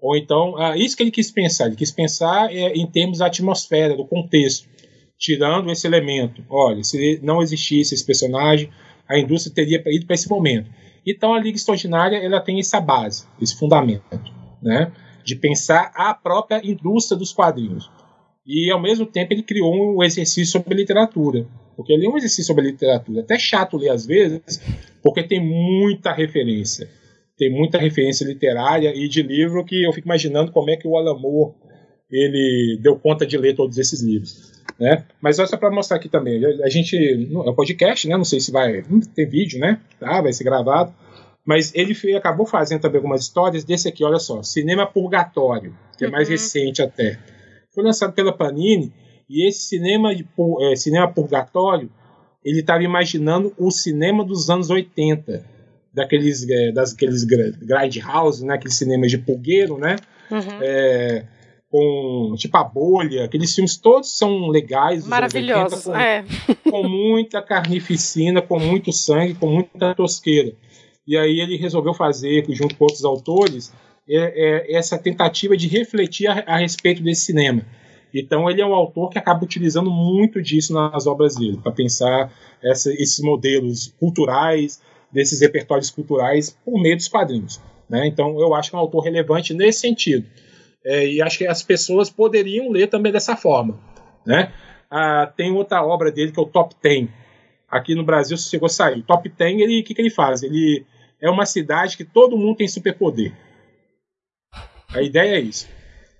[0.00, 1.66] Ou então, ah, isso que ele quis pensar.
[1.66, 4.68] Ele quis pensar é, em termos da atmosfera, do contexto,
[5.18, 6.44] tirando esse elemento.
[6.48, 8.70] Olha, se não existisse esse personagem,
[9.08, 10.70] a indústria teria ido para esse momento.
[11.04, 14.04] Então, a Liga Extraordinária ela tem essa base, esse fundamento,
[14.62, 14.92] né,
[15.24, 17.90] de pensar a própria indústria dos quadrinhos.
[18.46, 21.46] E, ao mesmo tempo, ele criou um exercício sobre literatura.
[21.76, 23.20] Porque ele é um exercício sobre literatura.
[23.20, 24.40] Até chato ler às vezes,
[25.12, 26.88] porque tem muita referência
[27.38, 30.96] tem muita referência literária e de livro que eu fico imaginando como é que o
[30.96, 31.54] Alan Moore
[32.10, 34.58] ele deu conta de ler todos esses livros.
[34.78, 35.04] Né?
[35.20, 36.44] Mas olha só para mostrar aqui também.
[36.62, 36.96] A gente.
[36.96, 38.16] É um podcast, né?
[38.16, 38.82] Não sei se vai.
[38.88, 39.80] Não tem vídeo, né?
[40.00, 40.92] Tá, vai ser gravado.
[41.44, 44.42] Mas ele acabou fazendo também algumas histórias desse aqui, olha só.
[44.42, 46.32] Cinema Purgatório, que é mais uhum.
[46.32, 47.18] recente até.
[47.74, 48.92] Foi lançado pela Panini.
[49.28, 50.26] E esse cinema, de,
[50.60, 51.90] é, cinema Purgatório,
[52.44, 55.44] ele estava imaginando o cinema dos anos 80
[55.92, 58.54] daqueles, é, das, aqueles grindhouse, né?
[58.54, 59.96] Aqueles cinemas de pulgueiro, né?
[60.30, 60.62] Uhum.
[60.62, 61.24] É,
[61.70, 65.06] com tipo a bolha, aqueles filmes todos são legais.
[65.06, 66.24] Maravilhosos, 80, com, é.
[66.70, 70.52] com muita carnificina, com muito sangue, com muita tosqueira.
[71.06, 73.72] E aí ele resolveu fazer, junto com outros autores,
[74.08, 77.62] é, é, essa tentativa de refletir a, a, respeito desse cinema.
[78.14, 82.32] Então ele é um autor que acaba utilizando muito disso nas obras dele, para pensar
[82.62, 84.80] essa, esses modelos culturais,
[85.10, 87.60] desses repertórios culturais por meio dos quadrinhos.
[87.88, 88.06] Né?
[88.06, 90.26] Então, eu acho que é um autor relevante nesse sentido.
[90.84, 93.78] É, e acho que as pessoas poderiam ler também dessa forma.
[94.24, 94.52] Né?
[94.90, 97.08] Ah, tem outra obra dele que é o Top Ten.
[97.68, 99.00] Aqui no Brasil chegou a sair.
[99.00, 100.42] O Top Ten, o que, que ele faz?
[100.42, 100.86] Ele
[101.20, 103.32] é uma cidade que todo mundo tem superpoder.
[104.88, 105.68] A ideia é isso.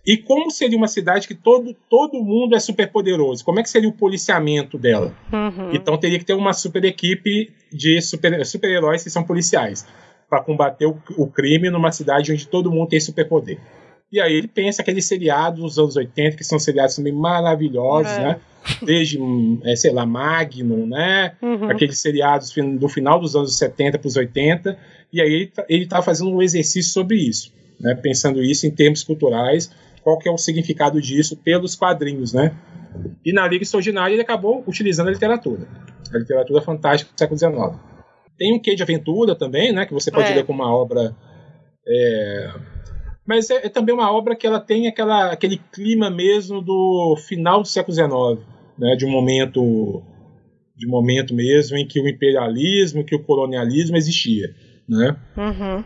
[0.08, 3.44] E como seria uma cidade que todo, todo mundo é super poderoso?
[3.44, 5.14] Como é que seria o policiamento dela?
[5.30, 5.70] Uhum.
[5.74, 9.86] Então teria que ter uma super equipe de super-heróis super que são policiais
[10.26, 13.58] para combater o, o, crime numa cidade onde todo mundo tem superpoder.
[14.10, 18.20] E aí ele pensa aqueles seriados dos anos 80, que são seriados também maravilhosos, é.
[18.20, 18.40] né?
[18.82, 19.18] Desde,
[19.62, 21.32] é, sei lá, Magnum, né?
[21.42, 21.68] Uhum.
[21.70, 24.78] Aqueles seriados do final dos anos 70 para os 80.
[25.12, 27.94] E aí ele está tá fazendo um exercício sobre isso, né?
[27.94, 29.70] Pensando isso em termos culturais
[30.08, 32.56] qual que é o significado disso pelos quadrinhos, né?
[33.22, 35.68] E na Liga Extraordinária ele acabou utilizando a literatura,
[36.12, 37.78] a literatura fantástica do século XIX.
[38.38, 39.84] Tem um quê de aventura também, né?
[39.84, 40.36] Que você pode é.
[40.36, 41.14] ler como uma obra...
[41.86, 42.50] É...
[43.26, 47.60] Mas é, é, também uma obra que ela tem aquela, aquele clima mesmo do final
[47.60, 48.46] do século XIX,
[48.78, 48.96] né?
[48.96, 50.02] De um momento
[50.74, 54.54] de um momento mesmo em que o imperialismo, que o colonialismo existia.
[54.88, 55.16] né?
[55.36, 55.84] Uhum.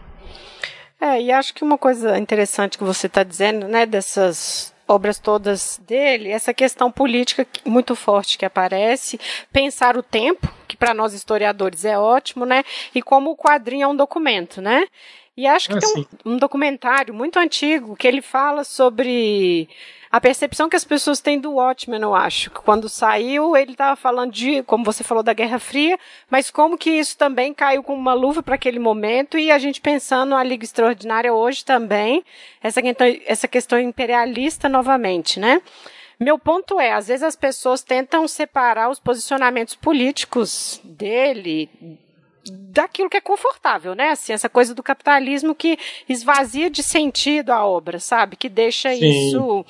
[1.03, 5.80] É, e acho que uma coisa interessante que você está dizendo, né, dessas obras todas
[5.84, 9.18] dele, essa questão política muito forte que aparece,
[9.53, 12.62] pensar o tempo, que para nós historiadores é ótimo, né,
[12.94, 14.86] e como o quadrinho é um documento, né,
[15.36, 19.68] e acho que ah, tem um, um, documentário muito antigo que ele fala sobre
[20.13, 22.51] a percepção que as pessoas têm do Watchmen, eu acho.
[22.51, 25.99] Quando saiu, ele estava falando de, como você falou, da Guerra Fria,
[26.29, 29.81] mas como que isso também caiu com uma luva para aquele momento e a gente
[29.81, 32.23] pensando a Liga Extraordinária hoje também,
[32.63, 35.63] essa questão, essa questão imperialista novamente, né?
[36.21, 41.71] Meu ponto é, às vezes as pessoas tentam separar os posicionamentos políticos dele
[42.45, 44.11] daquilo que é confortável, né?
[44.11, 48.37] Assim, essa coisa do capitalismo que esvazia de sentido a obra, sabe?
[48.37, 49.07] Que deixa Sim.
[49.07, 49.65] isso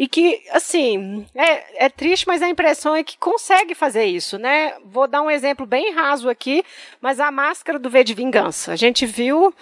[0.00, 4.72] e que, assim, é, é triste, mas a impressão é que consegue fazer isso, né?
[4.82, 6.64] Vou dar um exemplo bem raso aqui,
[7.02, 8.72] mas a máscara do V de Vingança.
[8.72, 9.54] A gente viu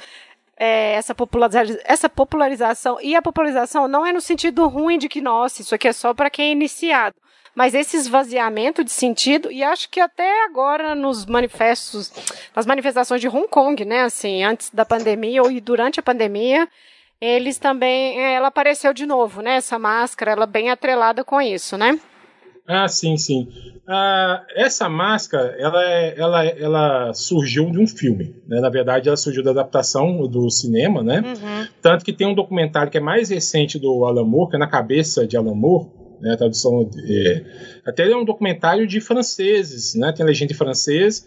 [0.56, 5.20] é, essa, populariza essa popularização, e a popularização não é no sentido ruim de que,
[5.20, 7.16] nossa, isso aqui é só para quem é iniciado
[7.52, 12.12] mas esse esvaziamento de sentido, e acho que até agora nos manifestos,
[12.54, 16.68] nas manifestações de Hong Kong, né, assim, antes da pandemia ou durante a pandemia,
[17.20, 21.76] eles também, é, ela apareceu de novo, né, essa máscara, ela bem atrelada com isso,
[21.76, 21.98] né?
[22.66, 23.48] Ah, sim, sim.
[23.88, 28.36] Ah, essa máscara, ela, é, ela, ela surgiu de um filme.
[28.46, 28.60] Né?
[28.60, 31.20] Na verdade, ela surgiu da adaptação do cinema, né?
[31.20, 31.66] Uhum.
[31.80, 34.66] Tanto que tem um documentário que é mais recente do Alan Moore, que é Na
[34.66, 35.88] Cabeça de Alan Moore,
[36.20, 37.44] né, a tradução é,
[37.86, 41.26] até é um documentário de franceses, né, tem legenda em francês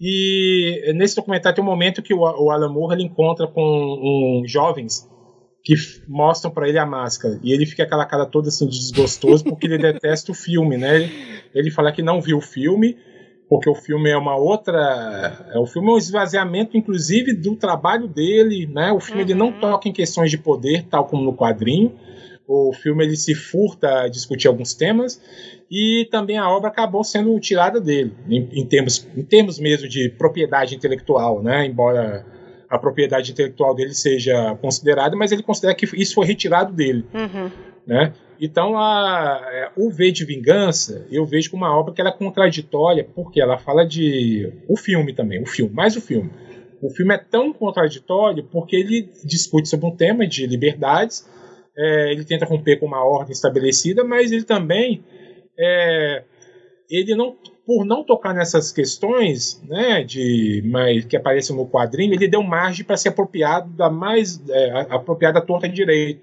[0.00, 4.46] e nesse documentário tem um momento que o, o Alan Moore ele encontra com um,
[4.46, 5.08] jovens
[5.62, 5.74] que
[6.08, 9.78] mostram para ele a máscara e ele fica aquela cara toda assim desgostoso porque ele
[9.92, 11.10] detesta o filme, né?
[11.54, 12.96] Ele fala que não viu o filme
[13.48, 18.06] porque o filme é uma outra, é, o filme é um esvaziamento inclusive do trabalho
[18.06, 18.92] dele, né?
[18.92, 19.28] O filme uhum.
[19.28, 19.60] ele não uhum.
[19.60, 21.92] toca em questões de poder tal como no quadrinho
[22.52, 25.22] o filme ele se furta a discutir alguns temas
[25.70, 30.08] e também a obra acabou sendo tirada dele em, em termos em termos mesmo de
[30.08, 31.64] propriedade intelectual, né?
[31.64, 32.26] Embora
[32.70, 37.50] a propriedade intelectual dele seja considerada, mas ele considera que isso foi retirado dele, uhum.
[37.86, 38.12] né?
[38.40, 42.16] Então a, é, o V de Vingança eu vejo como uma obra que ela é
[42.16, 46.30] contraditória porque ela fala de o filme também, o filme, mais o filme.
[46.80, 51.28] O filme é tão contraditório porque ele discute sobre um tema de liberdades
[51.76, 55.02] é, ele tenta romper com uma ordem estabelecida, mas ele também
[55.58, 56.24] é,
[56.90, 57.36] ele não
[57.70, 62.84] por não tocar nessas questões, né, de mas que aparecem no quadrinho, ele deu margem
[62.84, 66.20] para ser apropriado da mais é, apropriado da torta de direita,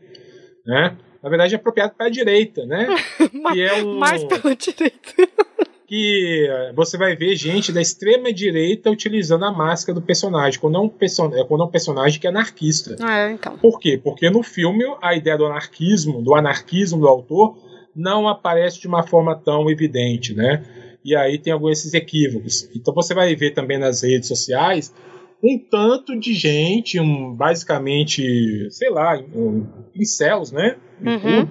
[0.66, 0.98] né?
[1.24, 2.90] Na verdade, é apropriado para a direita, né?
[3.54, 5.14] que é um, mais pela direita
[5.88, 10.76] que eh, você vai ver gente da extrema direita utilizando a máscara do personagem, quando
[10.76, 12.98] é um, person é, quando é um personagem que é anarquista.
[13.10, 13.58] É, então.
[13.58, 13.98] Por quê?
[13.98, 17.58] Porque no filme a ideia do anarquismo, do anarquismo do autor,
[17.96, 20.62] não aparece de uma forma tão evidente, né?
[21.08, 22.70] E aí tem alguns esses equívocos.
[22.76, 24.94] Então você vai ver também nas redes sociais
[25.42, 30.76] um tanto de gente, um, basicamente, sei lá, um, em céus, né?
[31.00, 31.48] Uhum.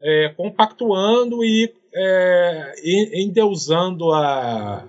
[0.00, 2.74] é, compactuando e é,
[3.20, 4.86] endeusando a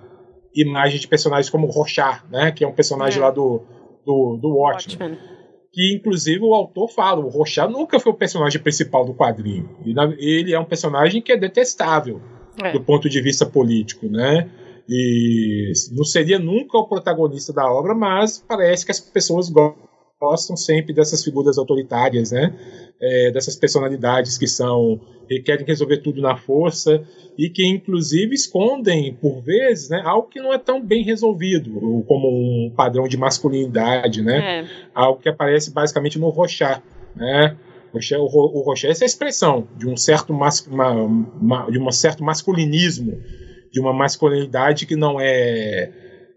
[0.54, 3.24] imagem de personagens como Rochard, né, que é um personagem é.
[3.24, 3.60] lá do,
[4.06, 5.10] do, do Watchmen.
[5.10, 5.34] Watchmen.
[5.72, 9.76] Que inclusive o autor fala, o Rochard nunca foi o personagem principal do quadrinho.
[9.84, 12.20] Ele é um personagem que é detestável
[12.62, 12.72] é.
[12.72, 14.50] do ponto de vista político, né?
[14.88, 19.50] E não seria nunca o protagonista da obra, mas parece que as pessoas
[20.20, 22.54] gostam sempre dessas figuras autoritárias, né?
[23.00, 27.02] É, dessas personalidades que são que querem resolver tudo na força
[27.36, 32.28] e que inclusive escondem por vezes, né, algo que não é tão bem resolvido, como
[32.28, 34.60] um padrão de masculinidade, né?
[34.60, 34.66] É.
[34.94, 36.82] Algo que aparece basicamente no Rochá,
[37.16, 37.56] né?
[37.94, 43.20] O Rocher é essa expressão de um certo mas, uma, uma, de um certo masculinismo,
[43.70, 45.90] de uma masculinidade que não é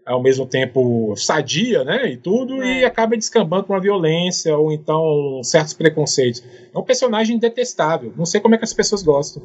[0.08, 2.80] ao mesmo tempo sadia, né, e tudo, é.
[2.80, 6.42] e acaba descambando com uma violência ou então certos preconceitos.
[6.74, 8.12] É um personagem detestável.
[8.16, 9.42] Não sei como é que as pessoas gostam.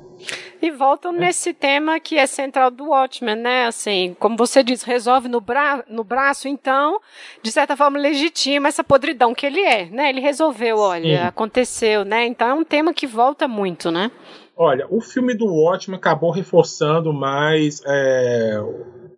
[0.62, 1.20] E voltam é.
[1.20, 3.66] nesse tema que é central do Watchmen, né?
[3.66, 7.00] Assim, como você diz, resolve no, bra no braço, então,
[7.42, 10.10] de certa forma, legitima essa podridão que ele é, né?
[10.10, 11.28] Ele resolveu, olha, Sim.
[11.28, 12.26] aconteceu, né?
[12.26, 14.10] Então é um tema que volta muito, né?
[14.56, 18.62] Olha, o filme do Watchmen acabou reforçando mais é,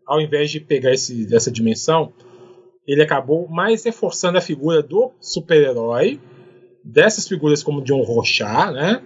[0.05, 2.13] ao invés de pegar esse, essa dimensão,
[2.87, 6.19] ele acabou mais reforçando a figura do super-herói,
[6.83, 9.01] dessas figuras como John Rochard, né?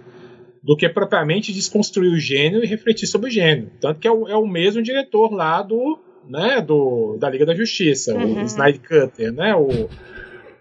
[0.62, 3.70] Do que propriamente desconstruir o gênero e refletir sobre o gênero.
[3.80, 5.98] Tanto que é o, é o mesmo diretor lá do,
[6.28, 8.42] né, do, da Liga da Justiça, uhum.
[8.42, 9.88] o Snyder Cutter, né, o,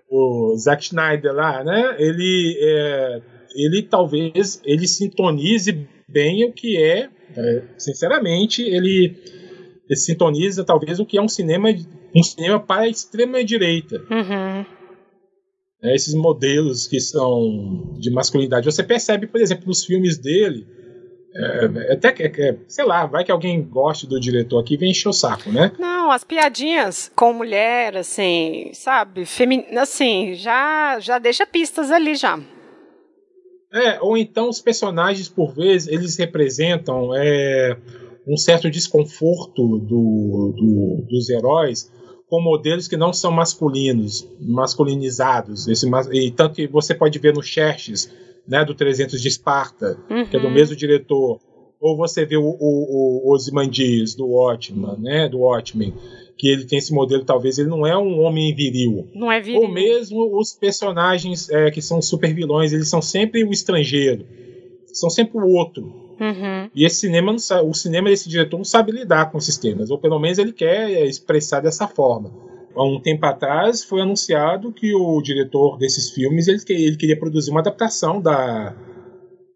[0.10, 3.22] o Zack Snyder lá, né, ele, é,
[3.56, 9.39] ele talvez ele sintonize bem o que é, é sinceramente, ele, ele,
[9.96, 11.70] sintoniza talvez o que é um cinema
[12.16, 13.98] um cinema para a extrema direita.
[14.10, 14.66] Uhum.
[15.82, 18.66] É, esses modelos que são de masculinidade.
[18.66, 20.68] Você percebe, por exemplo, nos filmes dele,
[21.34, 24.92] é, até que, é, sei lá, vai que alguém goste do diretor aqui e vem
[24.92, 25.72] encher o saco, né?
[25.80, 29.26] Não, as piadinhas com mulher, assim, sabe?
[29.26, 29.64] Femin...
[29.78, 32.40] Assim, já, já deixa pistas ali já.
[33.72, 37.78] É, ou então os personagens, por vezes, eles representam é,
[38.28, 41.92] um certo desconforto do, do, dos heróis
[42.30, 45.68] com modelos que não são masculinos, masculinizados.
[45.68, 48.12] Esse, e tanto que você pode ver no Xerxes,
[48.48, 50.26] né, do 300 de Esparta, uhum.
[50.26, 50.54] que é do uhum.
[50.54, 51.40] mesmo diretor,
[51.82, 55.94] ou você vê o, o, o Ozymandias do Watchmen, né, do Watchmen,
[56.38, 59.08] que ele tem esse modelo, talvez ele não é um homem viril.
[59.14, 59.62] Não é viril.
[59.62, 64.26] Ou mesmo os personagens é, que são super vilões, eles são sempre o estrangeiro,
[64.88, 66.09] são sempre o outro.
[66.20, 66.70] Uhum.
[66.76, 70.20] E esse cinema, o cinema desse diretor não sabe lidar com esses temas, ou pelo
[70.20, 72.32] menos ele quer expressar dessa forma.
[72.76, 77.52] Há um tempo atrás foi anunciado que o diretor desses filmes ele, ele queria produzir
[77.52, 78.76] uma adaptação da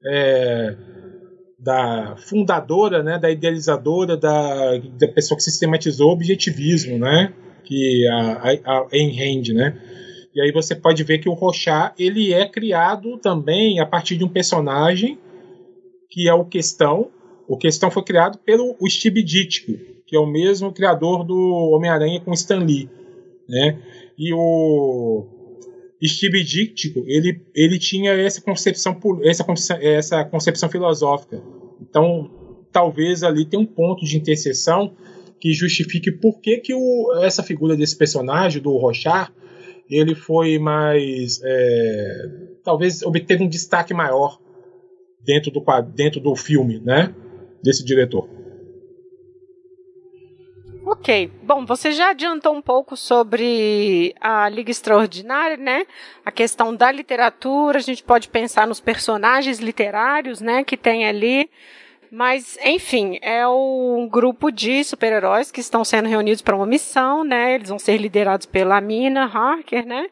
[0.05, 0.76] é,
[1.59, 7.32] da fundadora, né, da idealizadora, da, da pessoa que sistematizou o objetivismo, né,
[7.64, 9.78] que a, a, a Ayn né.
[10.36, 14.26] E aí você pode ver que o Rochat ele é criado também a partir de
[14.26, 15.18] um personagem
[16.14, 17.09] que é o Questão.
[17.47, 19.74] O Questão foi criado pelo Steve Ditko,
[20.05, 21.36] que é o mesmo criador do
[21.74, 22.88] Homem-Aranha com Stan Lee,
[23.49, 23.80] né?
[24.16, 25.26] E o
[26.05, 31.41] Steve Ditko, ele, ele tinha essa concepção, essa concepção, essa concepção filosófica.
[31.82, 32.30] Então,
[32.72, 34.93] talvez ali tenha um ponto de interseção
[35.39, 39.32] que justifique por que, que o, essa figura desse personagem, do Rochard,
[39.89, 41.41] ele foi mais.
[41.43, 42.30] É,
[42.64, 44.42] talvez obteve um destaque maior
[45.24, 45.63] dentro do,
[45.93, 47.13] dentro do filme, né?
[47.63, 48.28] Desse diretor.
[50.86, 51.32] Ok.
[51.41, 55.86] Bom, você já adiantou um pouco sobre a Liga Extraordinária, né?
[56.26, 61.49] A questão da literatura, a gente pode pensar nos personagens literários, né, que tem ali.
[62.11, 67.55] Mas, enfim, é um grupo de super-heróis que estão sendo reunidos para uma missão, né?
[67.55, 70.07] Eles vão ser liderados pela Mina Harker, né?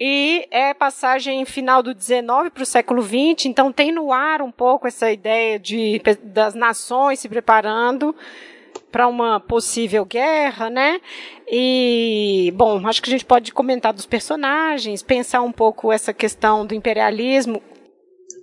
[0.00, 4.50] E é passagem final do 19 para o século 20, então tem no ar um
[4.50, 8.14] pouco essa ideia de das nações se preparando
[8.90, 11.00] para uma possível guerra, né?
[11.46, 16.64] E bom, acho que a gente pode comentar dos personagens, pensar um pouco essa questão
[16.64, 17.62] do imperialismo.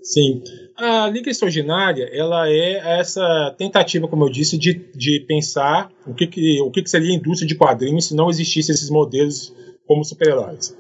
[0.04, 0.42] Sim,
[0.78, 6.28] a Liga Extraordinária ela é essa tentativa, como eu disse, de, de pensar o que,
[6.28, 9.54] que, o que, que seria a indústria de quadrinhos se não existissem esses modelos
[9.86, 10.78] como super-heróis.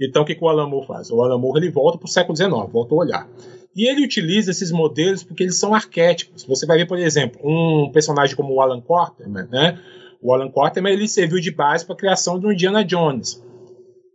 [0.00, 1.10] Então, o que, que o Alan Moore faz?
[1.10, 3.28] O Alan Moore ele volta para o século XIX, volta a olhar.
[3.76, 6.44] E ele utiliza esses modelos porque eles são arquétipos.
[6.44, 9.78] Você vai ver, por exemplo, um personagem como o Alan Quarterman, né?
[10.22, 13.42] O Alan Quarterman ele serviu de base para a criação do Indiana Jones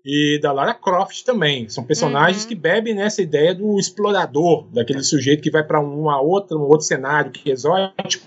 [0.05, 1.67] e da Lara Croft também.
[1.67, 2.49] São personagens uhum.
[2.49, 6.85] que bebem nessa ideia do explorador, daquele sujeito que vai para uma outra, um outro
[6.85, 8.25] cenário que é exótico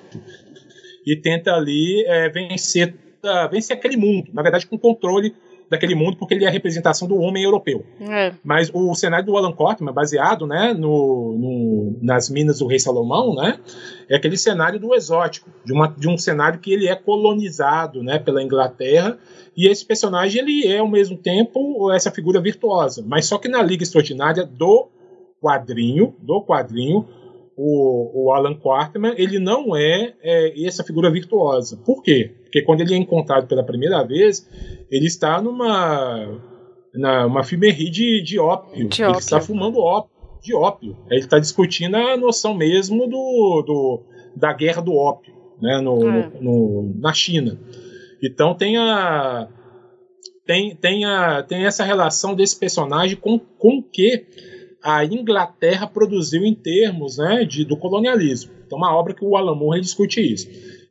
[1.06, 2.94] e tenta ali é, vencer,
[3.24, 4.30] uh, vencer aquele mundo.
[4.32, 5.34] Na verdade, com controle
[5.70, 7.84] daquele mundo porque ele é a representação do homem europeu.
[8.00, 8.32] É.
[8.42, 13.34] Mas o cenário do Alan Cortman, baseado né, no, no, nas minas do rei Salomão,
[13.34, 13.58] né,
[14.08, 18.18] é aquele cenário do exótico, de, uma, de um cenário que ele é colonizado né,
[18.18, 19.18] pela Inglaterra
[19.56, 23.62] e esse personagem ele é ao mesmo tempo essa figura virtuosa, mas só que na
[23.62, 24.88] Liga Extraordinária do
[25.40, 27.06] quadrinho, do quadrinho,
[27.56, 31.76] o, o Alan Quarterman, ele não é, é, essa figura virtuosa.
[31.76, 32.36] Por quê?
[32.48, 34.48] Porque quando ele é encontrado pela primeira vez,
[34.90, 36.40] ele está numa
[36.94, 38.88] na, uma de, de ópio.
[38.88, 39.20] De ele ópio.
[39.20, 40.10] está fumando ópio,
[40.42, 40.96] de ópio.
[41.10, 44.02] Ele está discutindo a noção mesmo do, do
[44.34, 46.30] da guerra do ópio né, no, é.
[46.40, 47.58] no, no, na China.
[48.22, 49.48] Então tem a
[50.46, 54.24] tem, tem, a, tem essa relação desse personagem com, com o que
[54.82, 58.52] a Inglaterra produziu em termos né, de, do colonialismo.
[58.66, 60.48] Então, uma obra que o Alan Moore discute isso.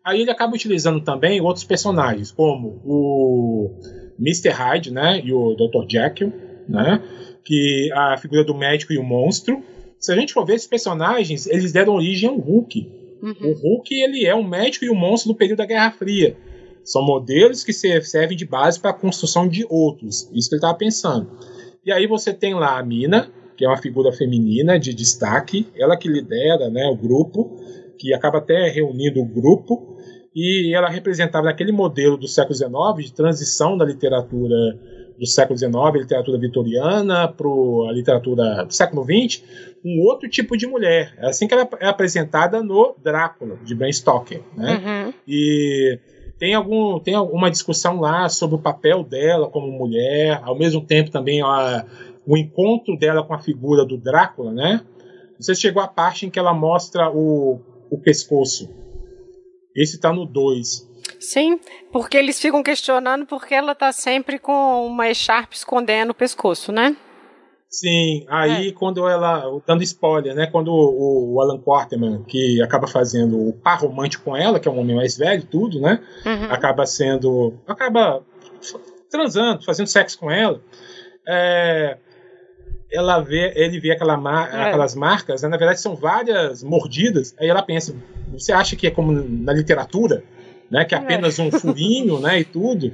[0.08, 3.70] Aí ele acaba utilizando também outros personagens, como o
[4.18, 4.52] Mr.
[4.52, 5.86] Hyde né, e o Dr.
[5.86, 6.32] Jekyll,
[6.66, 7.04] né,
[7.44, 9.62] que a figura do médico e o monstro.
[10.00, 12.90] Se a gente for ver esses personagens, eles deram origem ao Hulk.
[13.22, 13.36] Uhum.
[13.42, 16.38] O Hulk ele é um médico e um monstro do período da Guerra Fria.
[16.86, 20.30] São modelos que servem de base para a construção de outros.
[20.34, 21.30] Isso que ele estava pensando.
[21.86, 25.98] E aí você tem lá a Mina, que é uma figura feminina de destaque, ela
[25.98, 27.60] que lidera né, o grupo,
[27.98, 29.97] que acaba até reunindo o grupo,
[30.40, 34.78] e ela representava naquele modelo do século XIX de transição da literatura
[35.18, 37.48] do século XIX, literatura vitoriana, para
[37.90, 39.44] a literatura do século XX,
[39.84, 41.12] um outro tipo de mulher.
[41.18, 44.44] É assim que ela é apresentada no Drácula, de Bram Stoker.
[44.56, 44.76] Né?
[44.76, 45.14] Uhum.
[45.28, 45.98] E
[46.38, 51.10] tem, algum, tem alguma discussão lá sobre o papel dela como mulher, ao mesmo tempo
[51.10, 51.84] também a,
[52.28, 54.82] o encontro dela com a figura do Drácula, né?
[55.40, 57.60] Você chegou à parte em que ela mostra o,
[57.90, 58.70] o pescoço.
[59.78, 60.88] Esse está no 2.
[61.20, 61.60] Sim,
[61.92, 66.96] porque eles ficam questionando porque ela está sempre com uma echarpe escondendo o pescoço, né?
[67.70, 68.72] Sim, aí é.
[68.72, 73.82] quando ela, dando spoiler, né, quando o, o, Alan Quarterman, que acaba fazendo o par
[73.82, 76.46] romântico com ela, que é um homem mais velho tudo, né, uhum.
[76.46, 78.24] acaba sendo, acaba
[79.12, 80.62] transando, fazendo sexo com ela,
[81.28, 81.98] é,
[82.92, 84.68] ela vê, ele vê aquela mar, é.
[84.68, 87.96] aquelas marcas, né, na verdade são várias mordidas, aí ela pensa,
[88.32, 90.24] você acha que é como na literatura,
[90.70, 92.92] né, que é apenas um furinho, né, e tudo.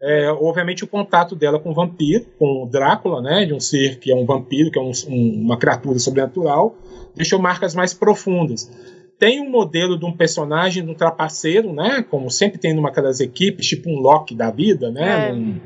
[0.00, 3.98] É, obviamente o contato dela com o vampiro, com o Drácula, né, de um ser
[3.98, 6.76] que é um vampiro, que é um, um, uma criatura sobrenatural,
[7.14, 8.70] deixou marcas mais profundas.
[9.18, 13.20] Tem um modelo de um personagem, de um trapaceiro, né, como sempre tem numa das
[13.20, 15.32] equipes, tipo um Loki da vida, né, é.
[15.32, 15.58] um,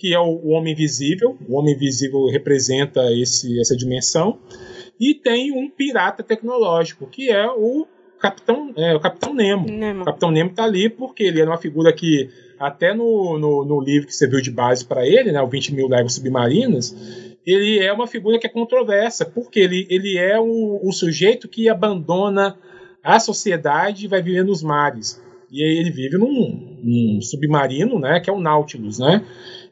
[0.00, 1.36] que é o, Homem Invisível.
[1.46, 4.38] O Homem Invisível representa esse, essa dimensão.
[4.98, 7.86] E tem um pirata tecnológico, que é o
[8.18, 9.66] Capitão, é, o Capitão Nemo.
[9.68, 10.00] Nemo.
[10.00, 13.78] O Capitão Nemo está ali porque ele era uma figura que, até no, no, no
[13.78, 17.78] livro que você viu de base para ele, né, o 20 mil léguas submarinas, ele
[17.78, 22.56] é uma figura que é controversa, porque ele, ele é o, o sujeito que abandona
[23.04, 25.22] a sociedade e vai viver nos mares.
[25.50, 29.26] E aí ele vive num, num submarino, né, que é o Nautilus, né?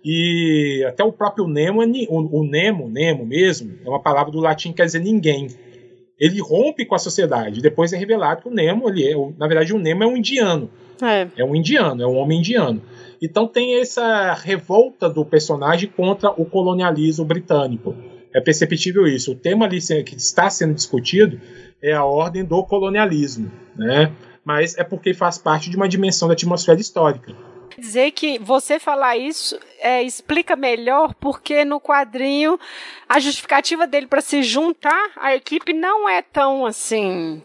[0.05, 4.41] E até o próprio Nemo, é o, o Nemo, Nemo mesmo, é uma palavra do
[4.41, 5.49] latim que quer dizer ninguém
[6.19, 7.63] ele rompe com a sociedade.
[7.63, 10.69] Depois é revelado que o Nemo, ele é, na verdade, o Nemo é um indiano.
[11.01, 11.29] É.
[11.37, 12.83] é um indiano, é um homem indiano.
[13.23, 17.95] Então tem essa revolta do personagem contra o colonialismo britânico.
[18.35, 19.33] É perceptível isso.
[19.33, 21.41] O tema ali que está sendo discutido
[21.81, 24.13] é a ordem do colonialismo, né?
[24.45, 27.33] Mas é porque faz parte de uma dimensão da atmosfera histórica
[27.77, 32.59] dizer que você falar isso é, explica melhor porque no quadrinho
[33.09, 37.43] a justificativa dele para se juntar à equipe não é tão assim.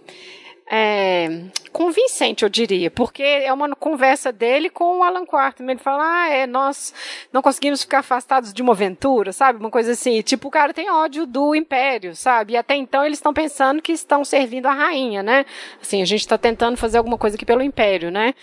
[0.65, 1.28] É,
[1.71, 5.74] convincente, eu diria, porque é uma conversa dele com o Alan Quarterman.
[5.74, 6.93] Ele fala: ah, é, nós
[7.32, 9.59] não conseguimos ficar afastados de uma aventura, sabe?
[9.59, 10.21] Uma coisa assim.
[10.21, 12.53] Tipo, o cara tem ódio do Império, sabe?
[12.53, 15.45] E até então eles estão pensando que estão servindo a rainha, né?
[15.82, 18.34] Assim, a gente está tentando fazer alguma coisa aqui pelo Império, né?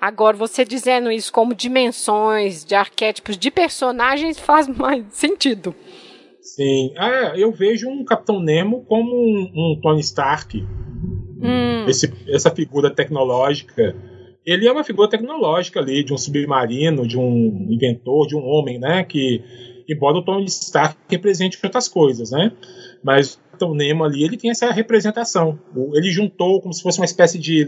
[0.00, 5.74] Agora, você dizendo isso como dimensões de arquétipos de personagens faz mais sentido.
[6.40, 6.92] Sim.
[6.96, 10.58] Ah, eu vejo um Capitão Nemo como um, um Tony Stark.
[11.42, 11.86] Hum.
[11.86, 13.94] Esse, essa figura tecnológica.
[14.44, 18.78] Ele é uma figura tecnológica ali, de um submarino, de um inventor, de um homem,
[18.78, 19.04] né?
[19.04, 19.42] Que,
[19.86, 22.52] embora o Tony Stark represente outras coisas, né?
[23.04, 25.58] Mas Capitão Nemo ali, ele tem essa representação.
[25.94, 27.64] Ele juntou como se fosse uma espécie de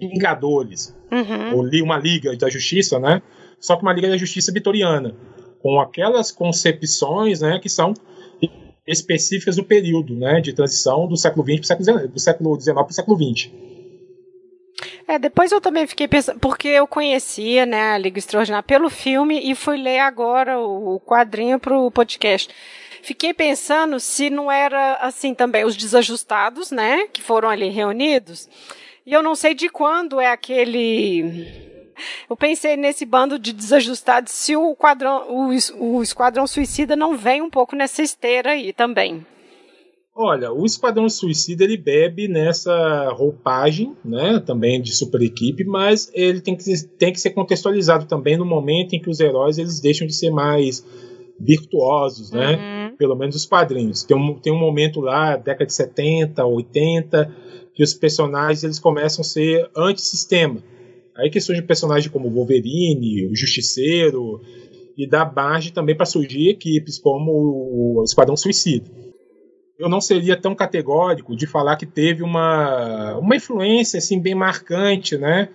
[0.00, 1.56] Vingadores, uhum.
[1.56, 3.20] ou uma Liga da Justiça, né?
[3.58, 5.14] Só que uma Liga da Justiça vitoriana,
[5.60, 7.92] com aquelas concepções, né, que são
[8.86, 12.92] específicas do período, né, de transição do século XX para o século, XIX para o
[12.92, 13.50] século XX.
[15.08, 19.40] É, depois eu também fiquei pensando, porque eu conhecia, né, a Liga Extraordinária pelo filme
[19.50, 22.54] e fui ler agora o quadrinho para o podcast.
[23.08, 28.46] Fiquei pensando se não era assim também os desajustados, né, que foram ali reunidos.
[29.06, 31.46] E eu não sei de quando é aquele
[32.28, 37.40] eu pensei nesse bando de desajustados se o, quadrão, o, o Esquadrão Suicida não vem
[37.40, 39.24] um pouco nessa esteira aí também.
[40.14, 46.42] Olha, o Esquadrão Suicida ele bebe nessa roupagem, né, também de super equipe, mas ele
[46.42, 46.64] tem que,
[46.98, 50.30] tem que ser contextualizado também no momento em que os heróis eles deixam de ser
[50.30, 50.84] mais
[51.40, 52.56] virtuosos, né?
[52.56, 52.77] Uhum.
[52.98, 54.02] Pelo menos os quadrinhos.
[54.02, 57.34] Tem um, tem um momento lá, década de 70, 80,
[57.72, 60.62] que os personagens eles começam a ser antissistema.
[61.16, 64.40] Aí que surge personagens como Wolverine, o Justiceiro,
[64.96, 68.90] e dá margem também para surgir equipes como o Esquadrão Suicida.
[69.78, 75.16] Eu não seria tão categórico de falar que teve uma, uma influência assim bem marcante,
[75.16, 75.48] né?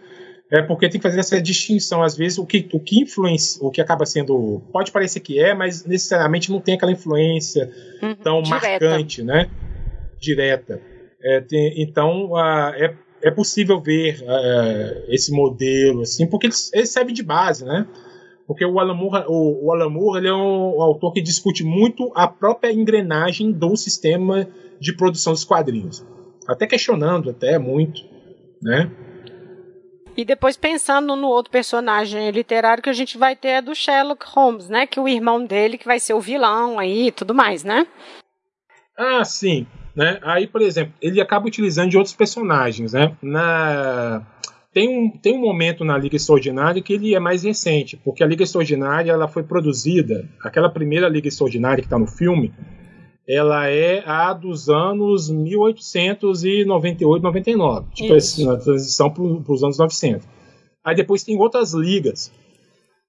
[0.51, 2.03] É porque tem que fazer essa distinção.
[2.03, 4.61] Às vezes, o que, o que influencia, o que acaba sendo.
[4.71, 7.71] Pode parecer que é, mas necessariamente não tem aquela influência
[8.01, 8.67] uhum, tão direta.
[8.85, 9.49] marcante, né?
[10.19, 10.79] Direta.
[11.23, 12.37] É, tem, então,
[12.75, 17.87] é, é possível ver uh, esse modelo, assim, porque ele, ele, serve de base, né?
[18.45, 21.63] Porque o Alan Moore, o, o Alan Moore ele é um, um autor que discute
[21.63, 24.47] muito a própria engrenagem do sistema
[24.79, 26.05] de produção dos quadrinhos.
[26.45, 28.01] Até questionando, até muito,
[28.61, 28.91] né?
[30.15, 34.25] E depois pensando no outro personagem literário que a gente vai ter é do Sherlock
[34.27, 34.85] Holmes, né?
[34.85, 37.87] Que o irmão dele que vai ser o vilão aí e tudo mais, né?
[38.97, 39.65] Ah, sim.
[39.95, 40.19] Né?
[40.23, 43.15] Aí, por exemplo, ele acaba utilizando de outros personagens, né?
[43.21, 44.23] Na
[44.73, 48.27] tem um, tem um momento na Liga Extraordinária que ele é mais recente, porque a
[48.27, 52.51] Liga Extraordinária ela foi produzida, aquela primeira Liga Extraordinária que está no filme,
[53.27, 60.27] ela é a dos anos 1898, 99, tipo assim, na transição para os anos 900.
[60.83, 62.31] Aí depois tem outras ligas,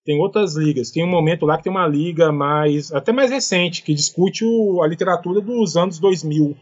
[0.04, 0.90] tem outras ligas.
[0.90, 4.82] Tem um momento lá que tem uma liga mais, até mais recente, que discute o,
[4.82, 6.56] a literatura dos anos 2000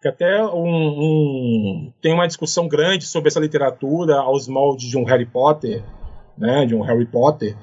[0.00, 5.04] que até um, um, tem uma discussão grande sobre essa literatura aos moldes de um
[5.04, 5.84] Harry Potter,
[6.38, 7.54] né, de um Harry Potter.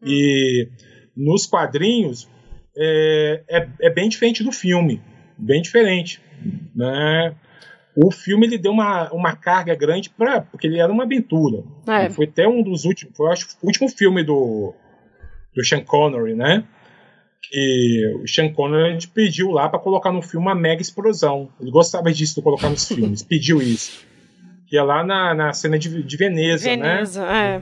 [0.00, 0.68] E
[1.16, 2.28] nos quadrinhos
[2.76, 5.00] é, é, é bem diferente do filme,
[5.36, 6.20] bem diferente,
[6.74, 7.34] né?
[7.94, 11.62] O filme ele deu uma, uma carga grande para porque ele era uma aventura.
[11.86, 12.08] É.
[12.08, 14.74] Foi até um dos últimos, foi acho o último filme do
[15.54, 16.64] do Sean Connery, né?
[17.42, 21.50] que o Sean Connery pediu lá para colocar no filme uma mega explosão.
[21.60, 24.06] Ele gostava disso de colocar nos filmes, pediu isso.
[24.66, 27.56] Que é lá na, na cena de, de Veneza, Veneza né?
[27.56, 27.60] É.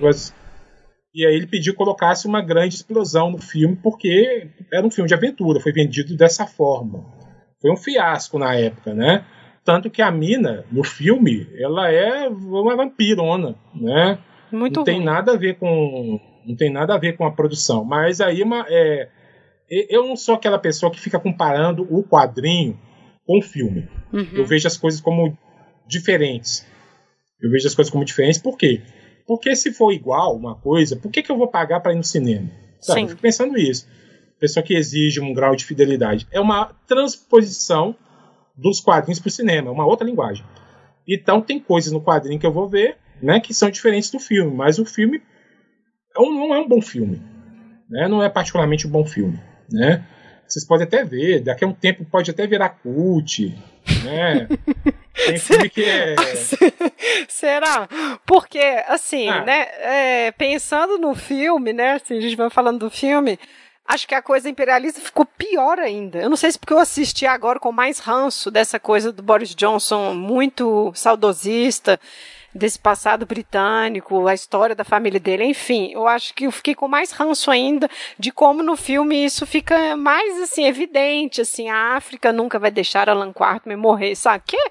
[1.14, 5.08] E aí ele pediu que colocasse uma grande explosão no filme, porque era um filme
[5.08, 7.04] de aventura, foi vendido dessa forma.
[7.60, 9.24] Foi um fiasco na época, né?
[9.64, 14.18] Tanto que a mina, no filme, ela é uma vampirona, né?
[14.50, 14.94] Muito não ruim.
[14.94, 18.42] tem nada a ver com não tem nada a ver com a produção, mas aí
[18.42, 19.08] uma, é,
[19.70, 22.78] eu não sou aquela pessoa que fica comparando o quadrinho
[23.26, 23.88] com o filme.
[24.12, 24.28] Uhum.
[24.32, 25.36] Eu vejo as coisas como
[25.86, 26.66] diferentes.
[27.40, 28.82] Eu vejo as coisas como diferentes, por quê?
[29.26, 32.04] Porque se for igual uma coisa, por que, que eu vou pagar para ir no
[32.04, 32.48] cinema?
[32.80, 33.02] Sabe?
[33.02, 33.86] Eu fico pensando isso.
[34.38, 36.26] Pessoa que exige um grau de fidelidade.
[36.30, 37.94] É uma transposição
[38.56, 40.44] dos quadrinhos para o cinema, é uma outra linguagem.
[41.06, 44.54] Então tem coisas no quadrinho que eu vou ver né, que são diferentes do filme,
[44.54, 45.22] mas o filme
[46.16, 47.22] não é um bom filme.
[47.88, 48.08] Né?
[48.08, 49.38] Não é particularmente um bom filme
[49.72, 50.04] né?
[50.50, 53.56] Vocês podem até ver, daqui a um tempo pode até virar cult,
[54.04, 54.48] né?
[55.14, 56.16] Tem filme que é.
[57.28, 57.88] Será?
[58.26, 59.44] Porque, assim, ah.
[59.44, 59.68] né?
[59.80, 61.92] É, pensando no filme, né?
[61.92, 63.38] Assim, a gente vai falando do filme.
[63.86, 66.18] Acho que a coisa imperialista ficou pior ainda.
[66.18, 69.54] Eu não sei se porque eu assisti agora com mais ranço dessa coisa do Boris
[69.54, 71.98] Johnson muito saudosista
[72.54, 76.88] desse passado britânico, a história da família dele, enfim, eu acho que eu fiquei com
[76.88, 77.88] mais ranço ainda
[78.18, 83.08] de como no filme isso fica mais assim evidente, assim, a África nunca vai deixar
[83.08, 84.42] Alan Quartman morrer, sabe?
[84.46, 84.70] Que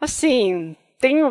[0.00, 1.22] assim, tem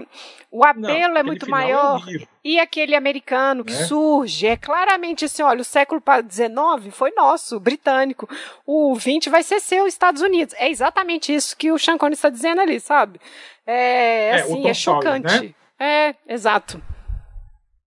[0.52, 2.00] o apelo Não, é muito maior.
[2.08, 3.86] É e aquele americano que né?
[3.86, 8.30] surge, é claramente assim, olha, o século XIX foi nosso, britânico.
[8.66, 10.54] O 20 vai ser seu, Estados Unidos.
[10.60, 13.20] É exatamente isso que o Sean Connery está dizendo ali, sabe?
[13.66, 15.30] É, é assim, é chocante.
[15.30, 15.56] Sawyer, né?
[15.84, 16.82] É, exato.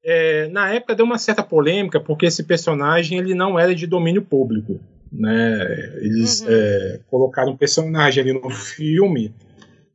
[0.05, 4.21] É, na época deu uma certa polêmica porque esse personagem ele não era de domínio
[4.21, 4.79] público,
[5.11, 5.97] né?
[6.03, 6.49] Eles uhum.
[6.51, 9.35] é, colocaram um personagem ali no filme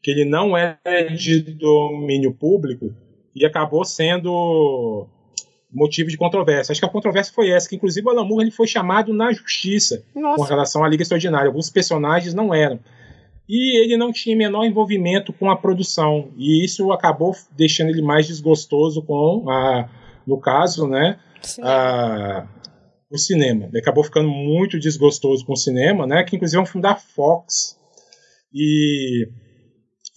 [0.01, 0.79] que ele não é
[1.15, 2.91] de domínio público
[3.35, 5.07] e acabou sendo
[5.71, 6.73] motivo de controvérsia.
[6.73, 9.31] Acho que a controvérsia foi essa, que inclusive o Alan Moore ele foi chamado na
[9.31, 10.37] justiça Nossa.
[10.37, 11.47] com relação à Liga Extraordinária.
[11.47, 12.79] Alguns personagens não eram
[13.53, 18.25] e ele não tinha menor envolvimento com a produção e isso acabou deixando ele mais
[18.25, 19.89] desgostoso com a,
[20.25, 21.19] no caso, né,
[21.61, 22.47] a,
[23.11, 23.65] o cinema.
[23.65, 26.95] Ele acabou ficando muito desgostoso com o cinema, né, que inclusive é um filme da
[26.95, 27.77] Fox
[28.53, 29.27] e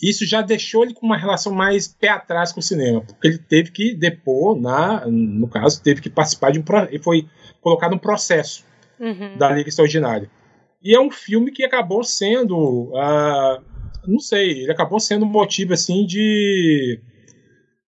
[0.01, 3.39] isso já deixou ele com uma relação mais pé atrás com o cinema, porque ele
[3.39, 7.27] teve que depor na, no caso, teve que participar de um ele foi
[7.61, 8.65] colocado um processo
[9.01, 9.37] uhum.
[9.37, 10.31] da Liga Extraordinária.
[10.85, 12.93] E é um filme que acabou sendo.
[12.93, 13.65] Uh,
[14.07, 17.01] não sei, ele acabou sendo um motivo assim de.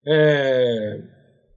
[0.07, 1.01] É,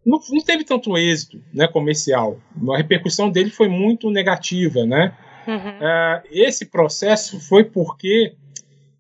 [0.06, 2.42] não, não, teve tanto êxito né, comercial.
[2.74, 4.86] A repercussão dele foi muito negativa.
[4.86, 5.16] Né?
[5.48, 5.56] Uhum.
[5.56, 8.36] Uh, esse processo foi porque.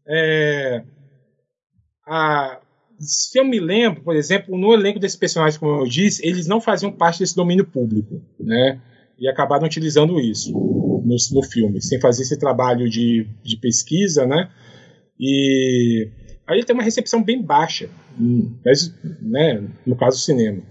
[0.07, 0.81] É,
[2.07, 2.61] a,
[2.99, 6.61] se eu me lembro, por exemplo, no elenco desses personagens, como eu disse, eles não
[6.61, 8.21] faziam parte desse domínio público.
[8.39, 8.79] Né?
[9.19, 10.53] e acabaram utilizando isso
[11.09, 14.49] no, no filme, sem fazer esse trabalho de, de pesquisa, né?
[15.19, 16.07] E
[16.47, 17.89] aí ele tem uma recepção bem baixa,
[18.63, 20.61] mas, né, no caso do cinema.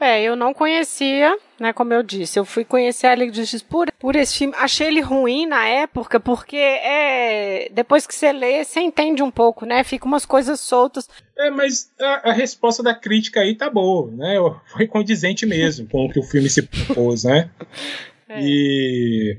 [0.00, 3.64] É, eu não conhecia, né, como eu disse, eu fui conhecer a Liga de Justiça
[3.68, 4.52] por, por esse filme.
[4.56, 9.64] Achei ele ruim na época, porque é, depois que você lê, você entende um pouco,
[9.64, 9.84] né?
[9.84, 11.08] Fica umas coisas soltas.
[11.38, 14.38] É, mas a, a resposta da crítica aí tá boa, né?
[14.74, 17.48] Foi condizente mesmo com o que o filme se propôs, né?
[18.34, 18.40] É.
[18.42, 19.38] E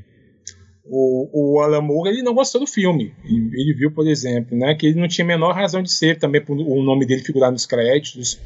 [0.85, 3.13] o, o Alan Moore ele não gostou do filme.
[3.25, 6.43] Ele viu, por exemplo, né, que ele não tinha a menor razão de ser também
[6.43, 8.39] por o nome dele figurar nos créditos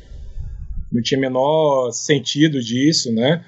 [0.91, 3.43] não tinha menor sentido disso, né?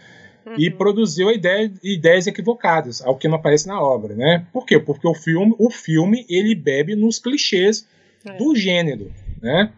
[0.46, 0.56] Uhum.
[0.58, 4.46] E produziu ideia, ideias equivocadas, ao que não aparece na obra, né?
[4.52, 4.80] Por quê?
[4.80, 7.88] Porque o filme, o filme ele bebe nos clichês
[8.26, 8.38] é.
[8.38, 9.72] do gênero, né?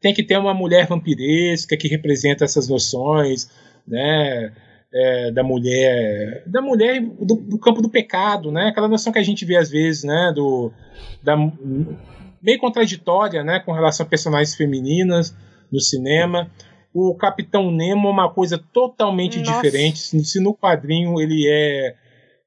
[0.00, 3.50] Tem que ter uma mulher vampiresca que representa essas noções,
[3.86, 4.52] né?
[4.96, 8.68] É, da mulher, da mulher do, do, campo do pecado, né?
[8.68, 10.32] Aquela noção que a gente vê às vezes, né?
[10.32, 10.70] Do,
[11.20, 11.36] da,
[12.40, 13.58] bem contraditória, né?
[13.58, 15.36] Com relação a personagens femininas
[15.72, 16.48] no cinema.
[16.92, 19.52] O Capitão Nemo é uma coisa totalmente Nossa.
[19.54, 19.98] diferente.
[19.98, 21.96] Se no quadrinho ele é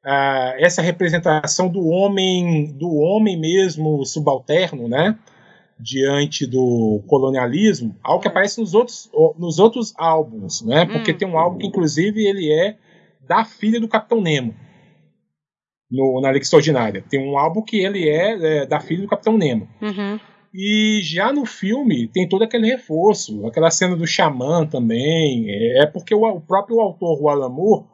[0.06, 5.18] ah, essa representação do homem, do homem mesmo subalterno, né?
[5.80, 10.86] Diante do colonialismo, algo que aparece nos outros, nos outros álbuns, né?
[10.86, 11.18] Porque hum.
[11.18, 12.78] tem um álbum que, inclusive, ele é
[13.28, 14.56] da filha do Capitão Nemo.
[15.90, 17.04] No, na Liga Extraordinária.
[17.10, 19.70] Tem um álbum que ele é, é da filha do Capitão Nemo.
[19.82, 20.20] Uhum.
[20.54, 25.46] E já no filme tem todo aquele reforço, aquela cena do xamã também.
[25.48, 27.86] É, é porque o, o, próprio autor, o Alan Moore,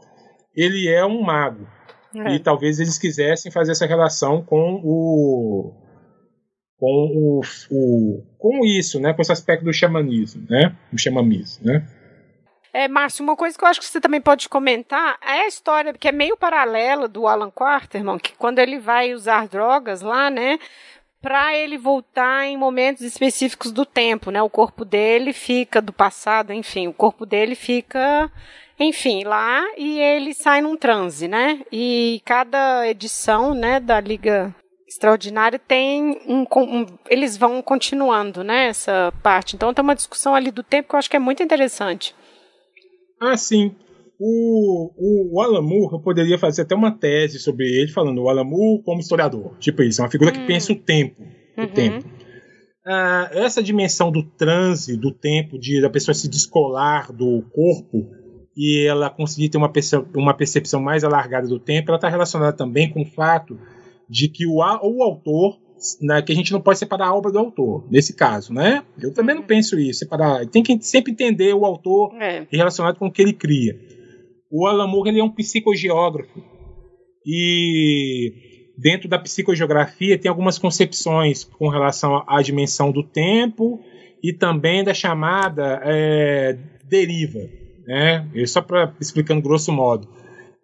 [0.55, 1.67] ele é um mago.
[2.15, 2.35] É.
[2.35, 5.73] E talvez eles quisessem fazer essa relação com o
[6.83, 11.87] com o, o, com isso, né, com esse aspecto do xamanismo, né, o xamanismo, né.
[12.73, 15.93] É, Márcio, uma coisa que eu acho que você também pode comentar é a história
[15.93, 20.59] que é meio paralela do Alan Quarterman, que quando ele vai usar drogas lá, né,
[21.21, 24.41] para ele voltar em momentos específicos do tempo, né?
[24.41, 28.29] O corpo dele fica do passado, enfim, o corpo dele fica,
[28.77, 31.61] enfim, lá e ele sai num transe, né?
[31.71, 34.53] E cada edição, né, da Liga
[34.93, 39.55] Extraordinária tem um, um, eles vão continuando, né, essa parte.
[39.55, 42.13] Então tem uma discussão ali do tempo que eu acho que é muito interessante.
[43.19, 43.75] Ah, sim.
[44.19, 48.29] O, o, o Alan Moore, eu poderia fazer até uma tese sobre ele, falando o
[48.29, 49.57] Alan Moore como historiador.
[49.57, 50.33] Tipo isso, é uma figura hum.
[50.33, 51.23] que pensa o tempo.
[51.57, 51.67] O uhum.
[51.67, 52.05] tempo.
[52.85, 58.11] Ah, essa dimensão do transe, do tempo, de da pessoa se descolar do corpo
[58.55, 59.71] e ela conseguir ter uma,
[60.15, 63.57] uma percepção mais alargada do tempo, ela está relacionada também com o fato
[64.09, 65.59] de que o, o autor,
[66.01, 68.83] né, que a gente não pode separar a obra do autor, nesse caso, né?
[68.99, 69.47] Eu também não uhum.
[69.47, 70.45] penso isso, separar.
[70.47, 72.47] Tem que sempre entender o autor é.
[72.51, 73.77] relacionado com o que ele cria.
[74.51, 76.43] O Alan Moore ele é um psicogeógrafo
[77.25, 78.31] e
[78.77, 83.79] dentro da psicogeografia tem algumas concepções com relação à dimensão do tempo
[84.23, 87.39] e também da chamada é, deriva,
[87.85, 88.29] né?
[88.45, 90.07] Só para explicando grosso modo,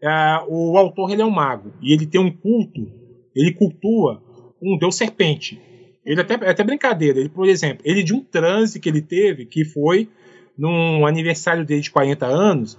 [0.02, 0.10] é,
[0.48, 2.99] o autor ele é um mago e ele tem um culto
[3.36, 4.22] ele cultua
[4.62, 5.62] um deus serpente.
[6.06, 7.20] Ele até, é até brincadeira.
[7.20, 10.10] Ele, por exemplo, ele de um transe que ele teve, que foi
[10.58, 12.78] num aniversário dele de 40 anos,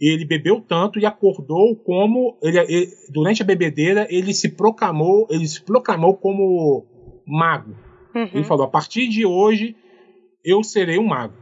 [0.00, 5.46] ele bebeu tanto e acordou como ele, ele, durante a bebedeira ele se proclamou, ele
[5.46, 6.86] se proclamou como
[7.26, 7.74] mago.
[8.14, 8.30] Uhum.
[8.32, 9.76] Ele falou: a partir de hoje
[10.44, 11.34] eu serei um mago.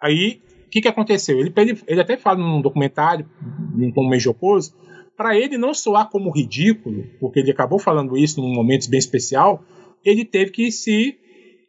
[0.00, 1.38] Aí o que, que aconteceu?
[1.38, 3.28] Ele, ele, ele até fala num documentário,
[3.74, 4.74] num tom meio jocoso,
[5.22, 9.62] para ele não soar como ridículo, porque ele acabou falando isso num momento bem especial,
[10.04, 11.16] ele teve que se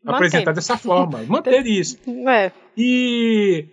[0.03, 1.99] apresentar dessa forma, manter isso.
[2.27, 2.51] É.
[2.75, 3.67] E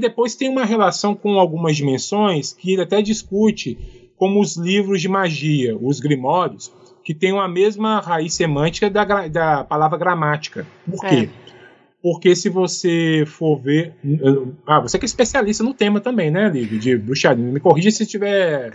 [0.00, 3.78] depois tem uma relação com algumas dimensões que ele até discute,
[4.16, 6.72] como os livros de magia, os grimórios,
[7.04, 10.66] que têm a mesma raiz semântica da, da palavra gramática.
[10.90, 11.28] Por quê?
[11.46, 11.50] É.
[12.02, 13.94] Porque se você for ver.
[14.66, 16.78] Ah, você que é especialista no tema também, né, Lívia?
[16.80, 17.44] De bruxaria.
[17.44, 18.72] Me corrija se estiver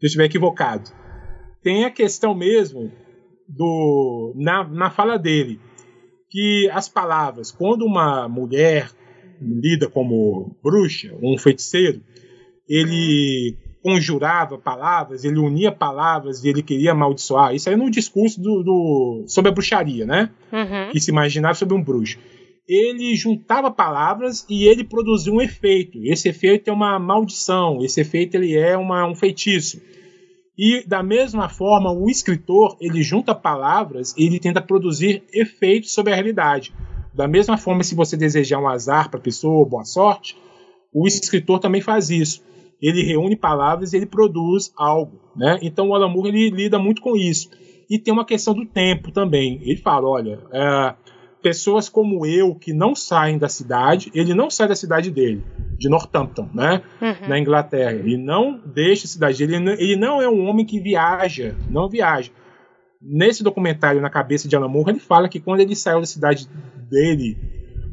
[0.00, 0.90] eu estiver equivocado.
[1.62, 2.92] Tem a questão mesmo
[3.48, 5.60] do na, na fala dele
[6.30, 8.90] que as palavras, quando uma mulher
[9.40, 12.02] lida como bruxa, um feiticeiro,
[12.68, 17.54] ele conjurava palavras, ele unia palavras e ele queria amaldiçoar.
[17.54, 20.30] Isso aí no discurso do, do sobre a bruxaria, né?
[20.52, 20.90] Uhum.
[20.92, 22.18] Que se imaginava sobre um bruxo.
[22.68, 25.98] Ele juntava palavras e ele produzia um efeito.
[26.04, 29.80] Esse efeito é uma maldição, esse efeito ele é uma, um feitiço.
[30.58, 36.12] E da mesma forma, o escritor ele junta palavras e ele tenta produzir efeitos sobre
[36.12, 36.74] a realidade.
[37.14, 40.36] Da mesma forma, se você desejar um azar para a pessoa, boa sorte,
[40.92, 42.42] o escritor também faz isso.
[42.82, 45.20] Ele reúne palavras e ele produz algo.
[45.36, 45.58] Né?
[45.62, 47.50] Então o Alan Moore ele lida muito com isso.
[47.88, 49.60] E tem uma questão do tempo também.
[49.62, 50.94] Ele fala: olha, é,
[51.42, 55.44] pessoas como eu que não saem da cidade, ele não sai da cidade dele,
[55.78, 56.82] de Northampton, né?
[57.00, 57.28] Uhum.
[57.28, 57.92] Na Inglaterra.
[57.92, 62.30] Ele não deixa a cidade dele, ele não é um homem que viaja, não viaja.
[63.00, 66.48] Nesse documentário, Na Cabeça de Alan Moore, ele fala que quando ele saiu da cidade
[66.90, 67.36] dele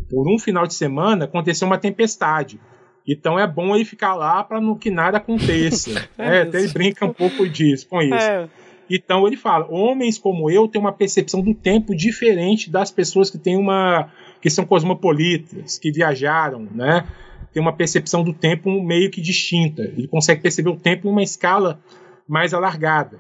[0.10, 2.60] por um final de semana, aconteceu uma tempestade.
[3.08, 5.92] Então é bom ele ficar lá para que nada aconteça.
[6.18, 8.16] é, até ele brinca um pouco disso, com isso.
[8.16, 8.50] É.
[8.90, 13.38] Então ele fala: homens como eu têm uma percepção do tempo diferente das pessoas que
[13.38, 14.10] têm uma
[14.42, 17.08] que são cosmopolitas, que viajaram, né?
[17.52, 19.82] Tem uma percepção do tempo meio que distinta.
[19.82, 21.80] Ele consegue perceber o tempo em uma escala
[22.28, 23.20] mais alargada.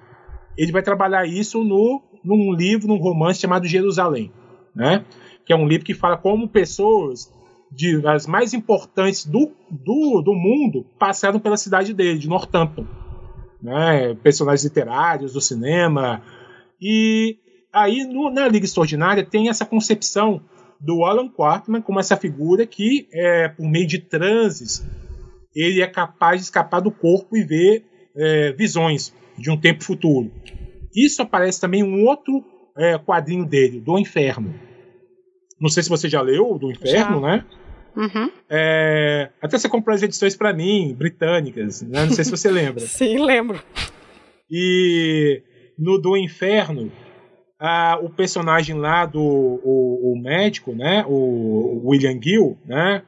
[0.58, 4.32] Ele vai trabalhar isso no, num livro, num romance chamado Jerusalém,
[4.76, 5.04] né?
[5.46, 7.32] Que é um livro que fala como pessoas
[7.72, 12.86] de, as mais importantes do, do, do mundo passaram pela cidade dele, de Northampton.
[13.62, 14.14] Né?
[14.16, 16.22] Personagens literários, do cinema.
[16.82, 17.38] E
[17.72, 20.42] aí, no, na Liga Extraordinária, tem essa concepção
[20.80, 24.86] do Alan Quartman como essa figura que, é, por meio de transes,
[25.56, 30.32] ele é capaz de escapar do corpo e ver é, visões de um tempo futuro.
[30.96, 32.44] Isso aparece também em um outro
[32.78, 34.54] é, quadrinho dele, do Inferno.
[35.60, 37.28] Não sei se você já leu do Inferno, já.
[37.28, 37.46] né?
[37.96, 38.30] Uhum.
[38.50, 42.06] É, até você comprou as edições para mim, britânicas, né?
[42.06, 42.82] não sei se você lembra.
[42.86, 43.62] Sim, lembro.
[44.50, 45.42] E
[45.78, 46.92] no do Inferno,
[47.60, 53.02] ah, o personagem lá do o, o, médico, né, o William Gill, né,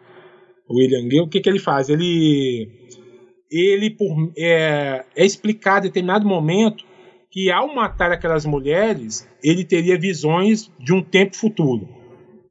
[0.68, 1.90] o William Gill, o que, que ele faz?
[1.90, 2.70] Ele
[3.50, 6.84] ele por, é, é explicado em determinado momento
[7.32, 11.88] que ao matar aquelas mulheres ele teria visões de um tempo futuro.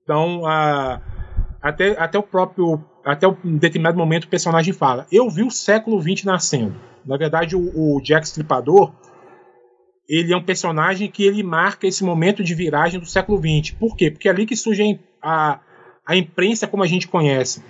[0.02, 1.00] Então, a,
[1.60, 6.00] até, até o próprio até um determinado momento o personagem fala: Eu vi o século
[6.00, 6.74] XX nascendo.
[7.04, 8.92] Na verdade, o, o Jack Stripador
[10.08, 13.74] ele é um personagem que ele marca esse momento de viragem do século XX.
[13.76, 14.10] Por quê?
[14.10, 15.58] Porque é ali que surge a,
[16.06, 17.62] a imprensa como a gente conhece.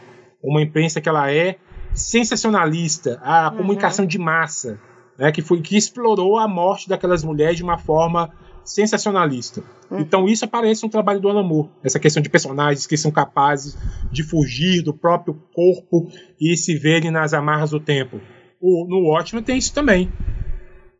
[0.43, 1.57] Uma imprensa que ela é
[1.95, 3.57] sensacionalista, a uhum.
[3.57, 4.79] comunicação de massa,
[5.19, 8.31] né, que, foi, que explorou a morte daquelas mulheres de uma forma
[8.67, 9.63] sensacionalista.
[9.91, 10.01] Uhum.
[10.01, 13.79] Então isso aparece no trabalho do Alan Moore, essa questão de personagens que são capazes
[14.11, 16.11] de fugir do próprio corpo
[16.41, 18.21] e se verem nas amarras do tempo.
[18.61, 20.13] O, no Watchmen tem isso também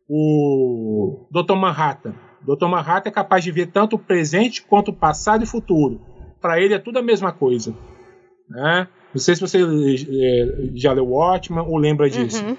[0.09, 1.55] o Dr.
[1.55, 2.15] Manhattan.
[2.43, 2.67] Dr.
[2.67, 6.01] Manhattan é capaz de ver tanto o presente quanto o passado e o futuro.
[6.41, 7.75] Para ele é tudo a mesma coisa.
[8.49, 8.89] Né?
[9.13, 12.45] Não sei se você é, já leu Watchman ou lembra disso.
[12.45, 12.57] Uhum.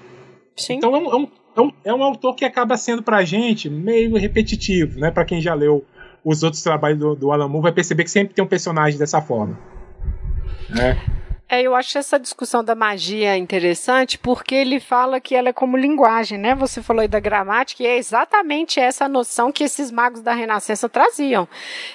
[0.70, 5.00] Então é um, um, é um, autor que acaba sendo para a gente meio repetitivo.
[5.00, 5.10] Né?
[5.10, 5.84] Para quem já leu
[6.24, 9.20] os outros trabalhos do, do Alan Moore, vai perceber que sempre tem um personagem dessa
[9.20, 9.58] forma.
[10.68, 10.96] Né?
[11.50, 15.78] É, eu acho essa discussão da magia interessante porque ele fala que ela é como
[15.78, 16.54] linguagem, né?
[16.54, 20.90] Você falou aí da gramática e é exatamente essa noção que esses magos da Renascença
[20.90, 21.48] traziam,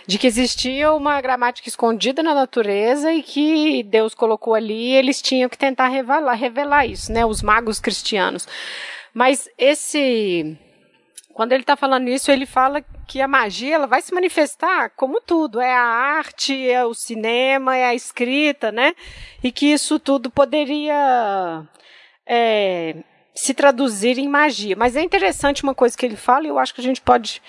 [0.08, 5.22] de que existia uma gramática escondida na natureza e que Deus colocou ali e eles
[5.22, 7.24] tinham que tentar revelar, revelar isso, né?
[7.24, 8.48] Os magos cristianos.
[9.14, 10.58] Mas esse
[11.34, 15.20] quando ele está falando isso, ele fala que a magia ela vai se manifestar como
[15.20, 18.94] tudo, é a arte, é o cinema, é a escrita, né?
[19.44, 21.68] E que isso tudo poderia
[22.26, 22.96] é,
[23.34, 24.76] se traduzir em magia.
[24.76, 27.42] Mas é interessante uma coisa que ele fala, e eu acho que a gente pode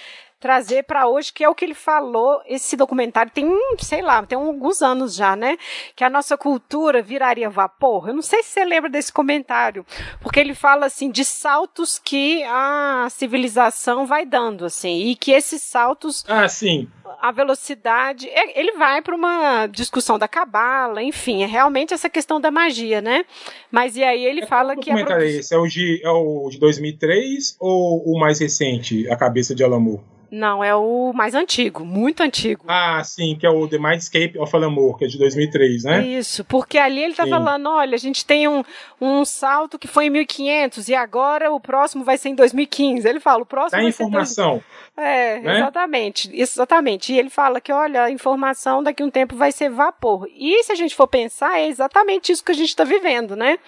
[0.45, 2.43] trazer para hoje, que é o que ele falou.
[2.45, 5.57] Esse documentário tem, sei lá, tem alguns anos já, né?
[5.97, 8.09] Que a nossa cultura viraria vapor.
[8.09, 9.87] Eu não sei se você lembra desse comentário,
[10.21, 15.63] porque ele fala assim de saltos que a civilização vai dando, assim, e que esses
[15.63, 16.23] saltos.
[16.29, 16.91] Ah, sim
[17.21, 18.29] a velocidade.
[18.29, 23.01] É, ele vai para uma discussão da cabala, enfim, é realmente essa questão da magia,
[23.01, 23.25] né?
[23.71, 24.91] Mas e aí ele é, fala que.
[24.91, 25.55] Como é esse?
[25.55, 30.01] É o, de, é o de 2003 ou o mais recente, A Cabeça de Alamur?
[30.35, 32.65] Não, é o mais antigo, muito antigo.
[32.67, 36.05] Ah, sim, que é o The Mindscape of Alamor, que é de 2003, né?
[36.05, 38.65] Isso, porque ali ele está falando, olha, a gente tem um,
[39.01, 43.09] um salto que foi em 1500 e agora o próximo vai ser em 2015.
[43.09, 44.61] Ele fala, o próximo Dá informação.
[44.97, 45.57] É, né?
[45.59, 46.94] exatamente, exatamente.
[47.13, 50.27] E ele fala que, olha, a informação daqui a um tempo vai ser vapor.
[50.35, 53.59] E se a gente for pensar, é exatamente isso que a gente está vivendo, né?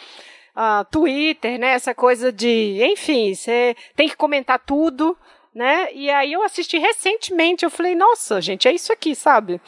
[0.57, 1.73] Uh, Twitter, né?
[1.73, 5.17] Essa coisa de, enfim, você tem que comentar tudo,
[5.55, 5.93] né?
[5.93, 9.61] E aí eu assisti recentemente, eu falei, nossa, gente, é isso aqui, sabe?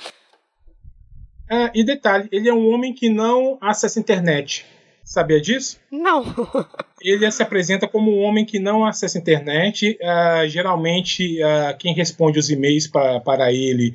[1.50, 4.66] Ah, e detalhe, ele é um homem que não acessa internet.
[5.08, 5.80] Sabia disso?
[5.90, 6.22] Não.
[7.00, 9.98] ele se apresenta como um homem que não acessa a internet.
[10.02, 13.94] Uh, geralmente, uh, quem responde os e-mails pra, para ele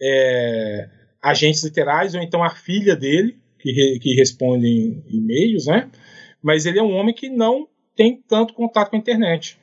[0.00, 0.88] é
[1.20, 5.90] agentes literais ou então a filha dele, que, re, que respondem e-mails, né?
[6.40, 7.66] Mas ele é um homem que não
[7.96, 9.58] tem tanto contato com a internet.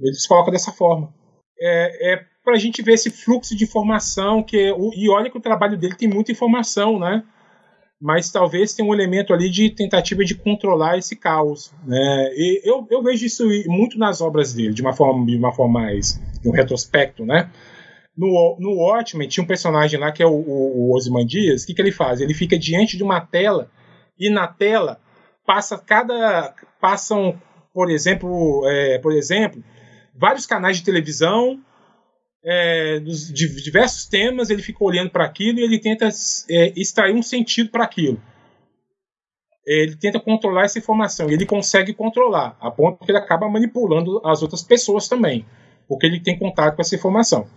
[0.00, 1.12] Eles colocam dessa forma.
[1.60, 5.42] É, é para a gente ver esse fluxo de informação que e olha que o
[5.42, 7.24] trabalho dele tem muita informação, né?
[8.00, 12.30] Mas talvez tenha um elemento ali de tentativa de controlar esse caos, né?
[12.34, 15.80] E eu, eu vejo isso muito nas obras dele, de uma forma, de uma forma
[15.80, 17.50] mais de um retrospecto, né?
[18.16, 20.96] No, no Watchmen tinha um personagem lá que é o, o, o.
[20.96, 22.20] O que, que ele faz?
[22.20, 23.70] Ele fica diante de uma tela
[24.18, 25.00] e na tela
[25.46, 27.40] passa cada passam,
[27.72, 29.62] por exemplo, é, por exemplo,
[30.14, 31.60] vários canais de televisão
[32.46, 36.08] é, dos, de diversos temas, ele fica olhando para aquilo e ele tenta
[36.48, 38.22] é, extrair um sentido para aquilo.
[39.66, 44.20] Ele tenta controlar essa informação, e ele consegue controlar, a ponto que ele acaba manipulando
[44.24, 45.44] as outras pessoas também,
[45.88, 47.48] porque ele tem contato com essa informação.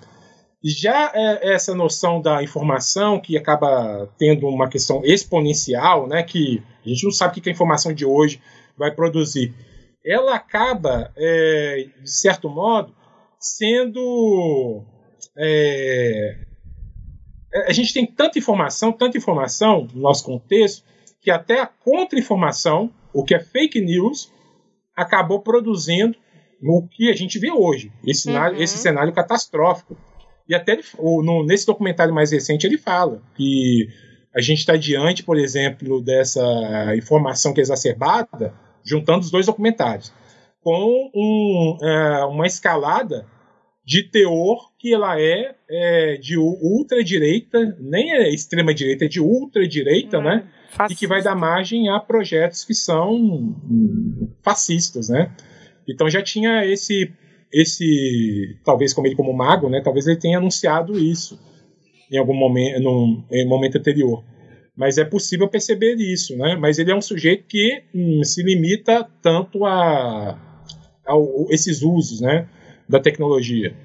[0.64, 6.90] Já é, essa noção da informação, que acaba tendo uma questão exponencial, né, que a
[6.90, 8.42] gente não sabe o que a informação de hoje
[8.76, 9.54] vai produzir,
[10.04, 12.92] ela acaba, é, de certo modo,
[13.40, 14.86] sendo.
[15.38, 16.46] É,
[17.68, 20.84] a gente tem tanta informação, tanta informação no nosso contexto,
[21.22, 24.32] que até a contra-informação, o que é fake news,
[24.96, 26.16] acabou produzindo
[26.62, 28.34] o que a gente vê hoje, esse, uhum.
[28.34, 29.98] cenário, esse cenário catastrófico.
[30.48, 33.88] E até ele, no, nesse documentário mais recente ele fala que
[34.36, 36.42] a gente está diante, por exemplo, dessa
[36.96, 38.54] informação que é exacerbada,
[38.84, 40.12] juntando os dois documentários
[40.62, 43.26] com um, é, uma escalada
[43.90, 50.20] de teor que ela é, é de ultradireita, nem é extrema direita, é de ultradireita,
[50.20, 50.48] hum, né?
[50.70, 50.94] Fascista.
[50.94, 55.32] E que vai dar margem a projetos que são hum, fascistas, né?
[55.88, 57.12] Então já tinha esse
[57.52, 59.82] esse talvez como ele como mago, né?
[59.84, 61.40] Talvez ele tenha anunciado isso
[62.12, 64.24] em algum momento, num, em um momento anterior.
[64.78, 66.56] Mas é possível perceber isso, né?
[66.56, 70.49] Mas ele é um sujeito que hum, se limita tanto a
[71.50, 72.48] esses usos né,
[72.88, 73.76] da tecnologia.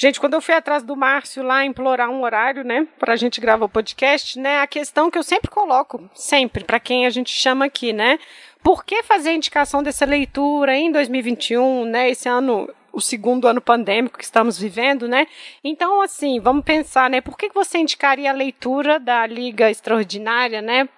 [0.00, 3.38] Gente, quando eu fui atrás do Márcio lá implorar um horário, né, para a gente
[3.38, 7.30] gravar o podcast, né, a questão que eu sempre coloco, sempre, para quem a gente
[7.30, 8.18] chama aqui, né,
[8.62, 13.60] por que fazer a indicação dessa leitura em 2021, né, esse ano, o segundo ano
[13.60, 15.26] pandêmico que estamos vivendo, né?
[15.62, 20.88] Então, assim, vamos pensar, né, por que você indicaria a leitura da Liga Extraordinária, né,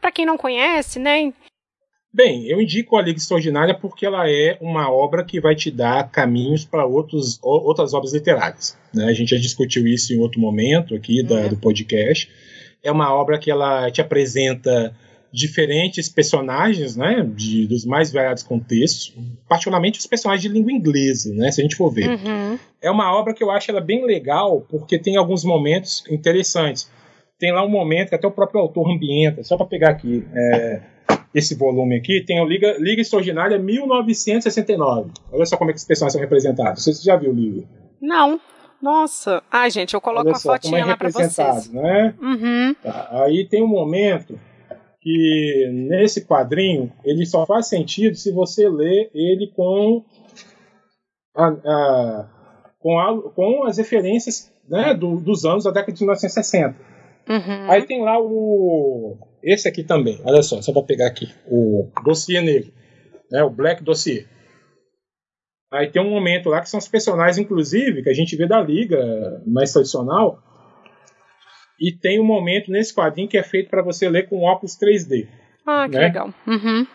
[0.00, 1.32] para quem não conhece, né?
[2.14, 6.08] Bem, eu indico a Liga Extraordinária porque ela é uma obra que vai te dar
[6.12, 8.78] caminhos para outras obras literárias.
[8.94, 9.06] Né?
[9.06, 11.48] A gente já discutiu isso em outro momento aqui da, uhum.
[11.48, 12.30] do podcast.
[12.84, 14.94] É uma obra que ela te apresenta
[15.32, 19.12] diferentes personagens, né, de, dos mais variados contextos,
[19.48, 22.10] particularmente os personagens de língua inglesa, né, se a gente for ver.
[22.10, 22.56] Uhum.
[22.80, 26.88] É uma obra que eu acho ela bem legal porque tem alguns momentos interessantes.
[27.40, 30.24] Tem lá um momento que até o próprio autor ambienta, só para pegar aqui.
[30.32, 30.93] É,
[31.34, 35.10] esse volume aqui, tem o Liga, Liga Extraordinária 1969.
[35.32, 36.84] Olha só como é que os personagens são representados.
[36.84, 37.66] Você já viu o livro?
[38.00, 38.40] Não.
[38.80, 39.42] Nossa.
[39.50, 41.72] Ah, gente, eu coloco Olha só, a fotinha é lá para vocês.
[41.72, 42.14] Né?
[42.20, 42.74] Uhum.
[42.82, 44.38] Tá, aí tem um momento
[45.00, 50.04] que nesse quadrinho ele só faz sentido se você ler ele com
[51.36, 52.28] a, a,
[52.78, 56.76] com, a, com as referências né, do, dos anos da década de 1960.
[57.28, 57.70] Uhum.
[57.70, 62.40] Aí tem lá o esse aqui também, olha só, só para pegar aqui, o dossiê
[62.40, 62.72] negro,
[63.30, 64.26] né, o Black Dossier.
[65.72, 68.60] Aí tem um momento lá que são os personagens, inclusive, que a gente vê da
[68.60, 70.38] Liga mais tradicional.
[71.80, 75.26] E tem um momento nesse quadrinho que é feito para você ler com óculos 3D.
[75.66, 76.06] Ah, que né?
[76.06, 76.32] legal.
[76.46, 76.86] Uhum.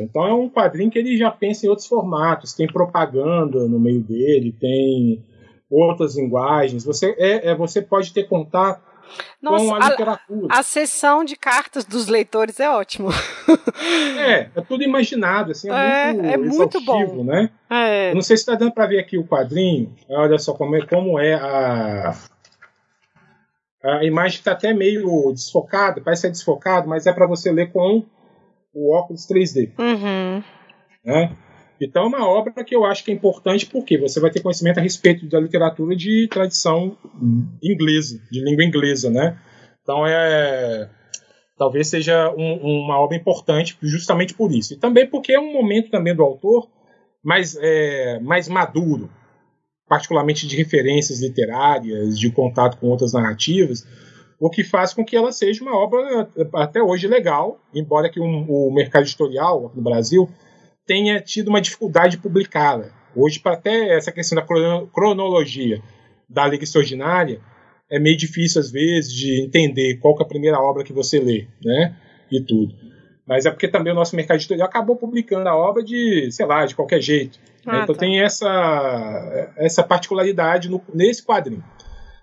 [0.00, 2.54] Então é um quadrinho que ele já pensa em outros formatos.
[2.54, 5.24] Tem propaganda no meio dele, tem
[5.68, 6.84] outras linguagens.
[6.84, 8.93] Você, é, é você pode ter contato
[9.40, 10.46] nossa, a literatura.
[10.50, 13.10] A, a sessão de cartas dos leitores é ótimo.
[14.18, 17.24] é, é tudo imaginado, assim, é, é muito, é muito bom.
[17.24, 17.50] né?
[17.70, 18.10] É.
[18.10, 19.94] Eu não sei se está dando para ver aqui o quadrinho.
[20.08, 22.14] Olha só como é, como é a
[23.84, 28.02] a imagem está até meio desfocada, parece ser desfocado, mas é para você ler com
[28.72, 29.72] o óculos 3D.
[29.78, 30.42] Uhum.
[31.04, 31.36] Né?
[31.86, 34.78] Então é uma obra que eu acho que é importante porque você vai ter conhecimento
[34.78, 36.96] a respeito da literatura de tradição
[37.62, 39.38] inglesa, de língua inglesa, né?
[39.82, 40.88] Então é
[41.56, 44.74] talvez seja um, uma obra importante justamente por isso.
[44.74, 46.68] E também porque é um momento também do autor
[47.22, 49.10] mais, é, mais maduro,
[49.88, 53.86] particularmente de referências literárias, de contato com outras narrativas,
[54.38, 58.46] o que faz com que ela seja uma obra até hoje legal, embora que um,
[58.48, 60.28] o mercado editorial no Brasil
[60.86, 62.90] tenha tido uma dificuldade de publicá-la.
[63.16, 64.46] Hoje, para até essa questão da
[64.92, 65.80] cronologia
[66.28, 67.40] da Liga Extraordinária,
[67.90, 71.46] é meio difícil, às vezes, de entender qual é a primeira obra que você lê,
[71.62, 71.96] né?
[72.30, 72.74] E tudo.
[73.26, 76.66] Mas é porque também o nosso mercado editorial acabou publicando a obra de, sei lá,
[76.66, 77.38] de qualquer jeito.
[77.64, 77.72] Né?
[77.78, 78.00] Ah, Então tá.
[78.00, 81.64] tem essa, essa particularidade no, nesse quadrinho.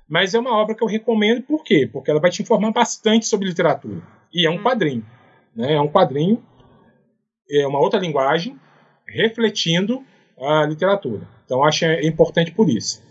[0.07, 1.89] Mas é uma obra que eu recomendo, por quê?
[1.91, 4.01] Porque ela vai te informar bastante sobre literatura.
[4.33, 4.63] E é um hum.
[4.63, 5.05] quadrinho.
[5.55, 5.73] Né?
[5.73, 6.43] É um quadrinho
[7.51, 8.59] é uma outra linguagem
[9.05, 10.03] refletindo
[10.39, 11.27] a literatura.
[11.45, 13.01] Então acho importante por isso.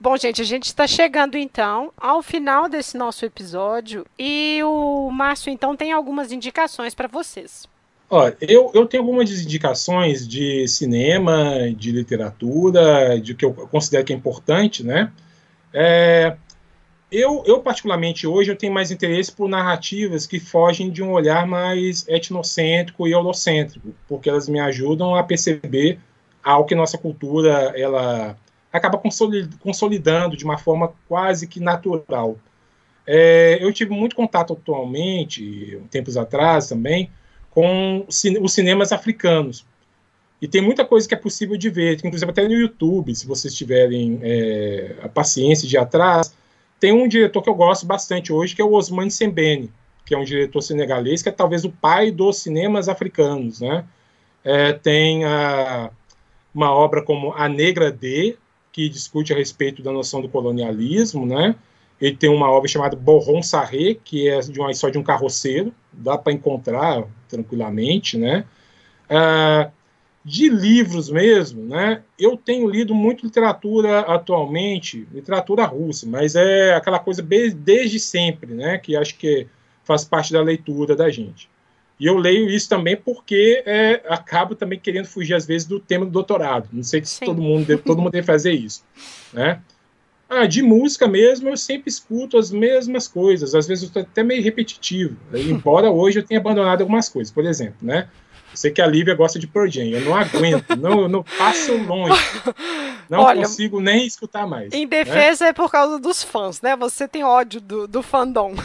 [0.00, 5.52] Bom, gente, a gente está chegando então ao final desse nosso episódio e o Márcio
[5.52, 7.68] então tem algumas indicações para vocês.
[8.10, 14.12] Olha, eu, eu tenho algumas indicações de cinema, de literatura, de que eu considero que
[14.12, 15.10] é importante, né?
[15.72, 16.36] É,
[17.12, 21.46] eu, eu, particularmente, hoje, eu tenho mais interesse por narrativas que fogem de um olhar
[21.46, 25.98] mais etnocêntrico e holocêntrico, porque elas me ajudam a perceber
[26.42, 28.36] algo que nossa cultura ela
[28.72, 29.00] acaba
[29.60, 32.38] consolidando de uma forma quase que natural.
[33.06, 37.10] É, eu tive muito contato atualmente, tempos atrás também,
[37.50, 39.66] com os cinemas africanos.
[40.40, 43.54] E tem muita coisa que é possível de ver, inclusive até no YouTube, se vocês
[43.54, 46.34] tiverem é, a paciência de ir atrás.
[46.82, 49.70] Tem um diretor que eu gosto bastante hoje, que é o Osman Sembene,
[50.04, 53.60] que é um diretor senegalês, que é talvez o pai dos cinemas africanos.
[53.60, 53.84] Né?
[54.42, 55.92] É, tem a,
[56.52, 58.36] uma obra como A Negra D,
[58.72, 61.54] que discute a respeito da noção do colonialismo, né?
[62.00, 65.72] Ele tem uma obra chamada Borron Sarré, que é de uma história de um carroceiro,
[65.92, 68.44] dá para encontrar tranquilamente, né?
[69.08, 69.70] Ah,
[70.24, 72.02] de livros mesmo, né?
[72.18, 78.78] Eu tenho lido muito literatura atualmente, literatura russa, mas é aquela coisa desde sempre, né?
[78.78, 79.48] Que acho que
[79.84, 81.50] faz parte da leitura da gente.
[81.98, 86.04] E eu leio isso também porque é, acabo também querendo fugir às vezes do tema
[86.04, 86.68] do doutorado.
[86.72, 88.84] Não sei se todo mundo deve, todo mundo deve fazer isso,
[89.32, 89.60] né?
[90.28, 93.54] Ah, de música mesmo, eu sempre escuto as mesmas coisas.
[93.54, 95.16] Às vezes eu estou até meio repetitivo.
[95.34, 97.30] Embora hoje eu tenha abandonado algumas coisas.
[97.30, 98.08] Por exemplo, né?
[98.52, 99.84] Eu sei que a Lívia gosta de Pearl Jam.
[99.84, 100.76] Eu não aguento.
[100.76, 102.20] não, eu não passo longe.
[103.08, 104.72] Não Olha, consigo nem escutar mais.
[104.72, 105.04] Em né?
[105.04, 105.50] defesa né?
[105.50, 106.76] é por causa dos fãs, né?
[106.76, 108.54] Você tem ódio do, do fandom.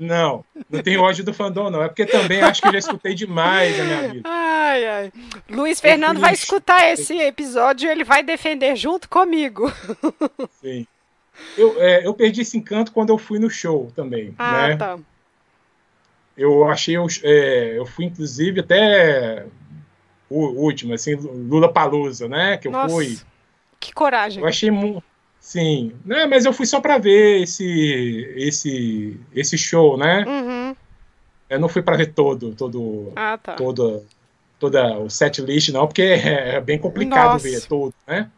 [0.00, 1.82] Não, não tenho ódio do fandom, não.
[1.82, 4.22] É porque também acho que já escutei demais na minha vida.
[4.24, 5.12] Ai, ai.
[5.50, 9.70] Luiz Fernando vai escutar esse episódio e ele vai defender junto comigo.
[10.58, 10.86] Sim.
[11.54, 14.34] Eu, é, eu perdi esse encanto quando eu fui no show também.
[14.38, 14.76] Ah, né?
[14.76, 14.98] tá.
[16.36, 16.96] Eu achei.
[17.22, 19.46] É, eu fui, inclusive, até
[20.28, 22.56] o último, assim, Lula Palusa, né?
[22.56, 23.18] Que eu Nossa, fui.
[23.78, 24.42] Que coragem.
[24.42, 25.02] Eu achei muito
[25.40, 26.26] Sim, né?
[26.26, 30.24] Mas eu fui só para ver esse esse esse show, né?
[30.26, 30.76] Uhum.
[31.48, 33.54] Eu não fui para ver todo, todo, ah, tá.
[33.54, 34.04] toda,
[34.58, 37.48] toda o set list não, porque é, bem complicado Nossa.
[37.48, 38.30] ver todo, né?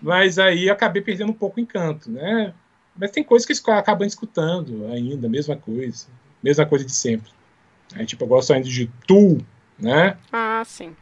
[0.00, 2.54] Mas aí acabei perdendo um pouco o encanto, né?
[2.96, 6.06] Mas tem coisas que acabam escutando ainda, mesma coisa,
[6.42, 7.30] mesma coisa de sempre.
[7.94, 9.38] Aí, tipo, eu gosto ainda de Tu,
[9.78, 10.16] né?
[10.32, 10.96] Ah, sim.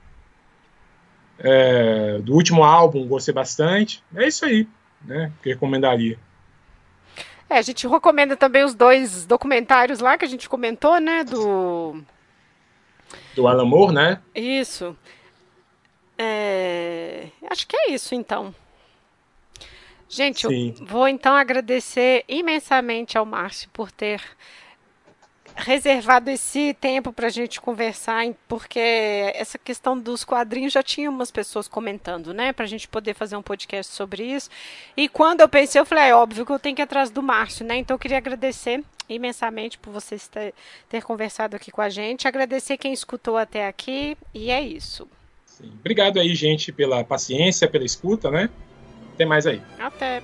[1.38, 4.02] É, do último álbum, gostei bastante.
[4.14, 4.66] É isso aí
[5.04, 5.32] né?
[5.42, 6.18] Que recomendaria.
[7.48, 11.24] É, a gente recomenda também os dois documentários lá que a gente comentou, né?
[11.24, 12.00] Do.
[13.34, 14.22] Do Alan Moore, né?
[14.34, 14.96] Isso.
[16.16, 17.28] É...
[17.48, 18.54] Acho que é isso, então.
[20.08, 20.74] Gente, Sim.
[20.78, 24.20] eu vou então agradecer imensamente ao Márcio por ter
[25.56, 28.78] reservado esse tempo para a gente conversar, porque
[29.34, 32.52] essa questão dos quadrinhos já tinha umas pessoas comentando, né?
[32.52, 34.50] Para a gente poder fazer um podcast sobre isso.
[34.96, 37.22] E quando eu pensei, eu falei, é óbvio que eu tenho que ir atrás do
[37.22, 37.76] Márcio, né?
[37.76, 40.54] Então eu queria agradecer imensamente por vocês ter,
[40.88, 45.08] ter conversado aqui com a gente, agradecer quem escutou até aqui, e é isso.
[45.44, 45.72] Sim.
[45.80, 48.48] Obrigado aí, gente, pela paciência, pela escuta, né?
[49.14, 49.60] Até mais aí.
[49.78, 50.22] Até.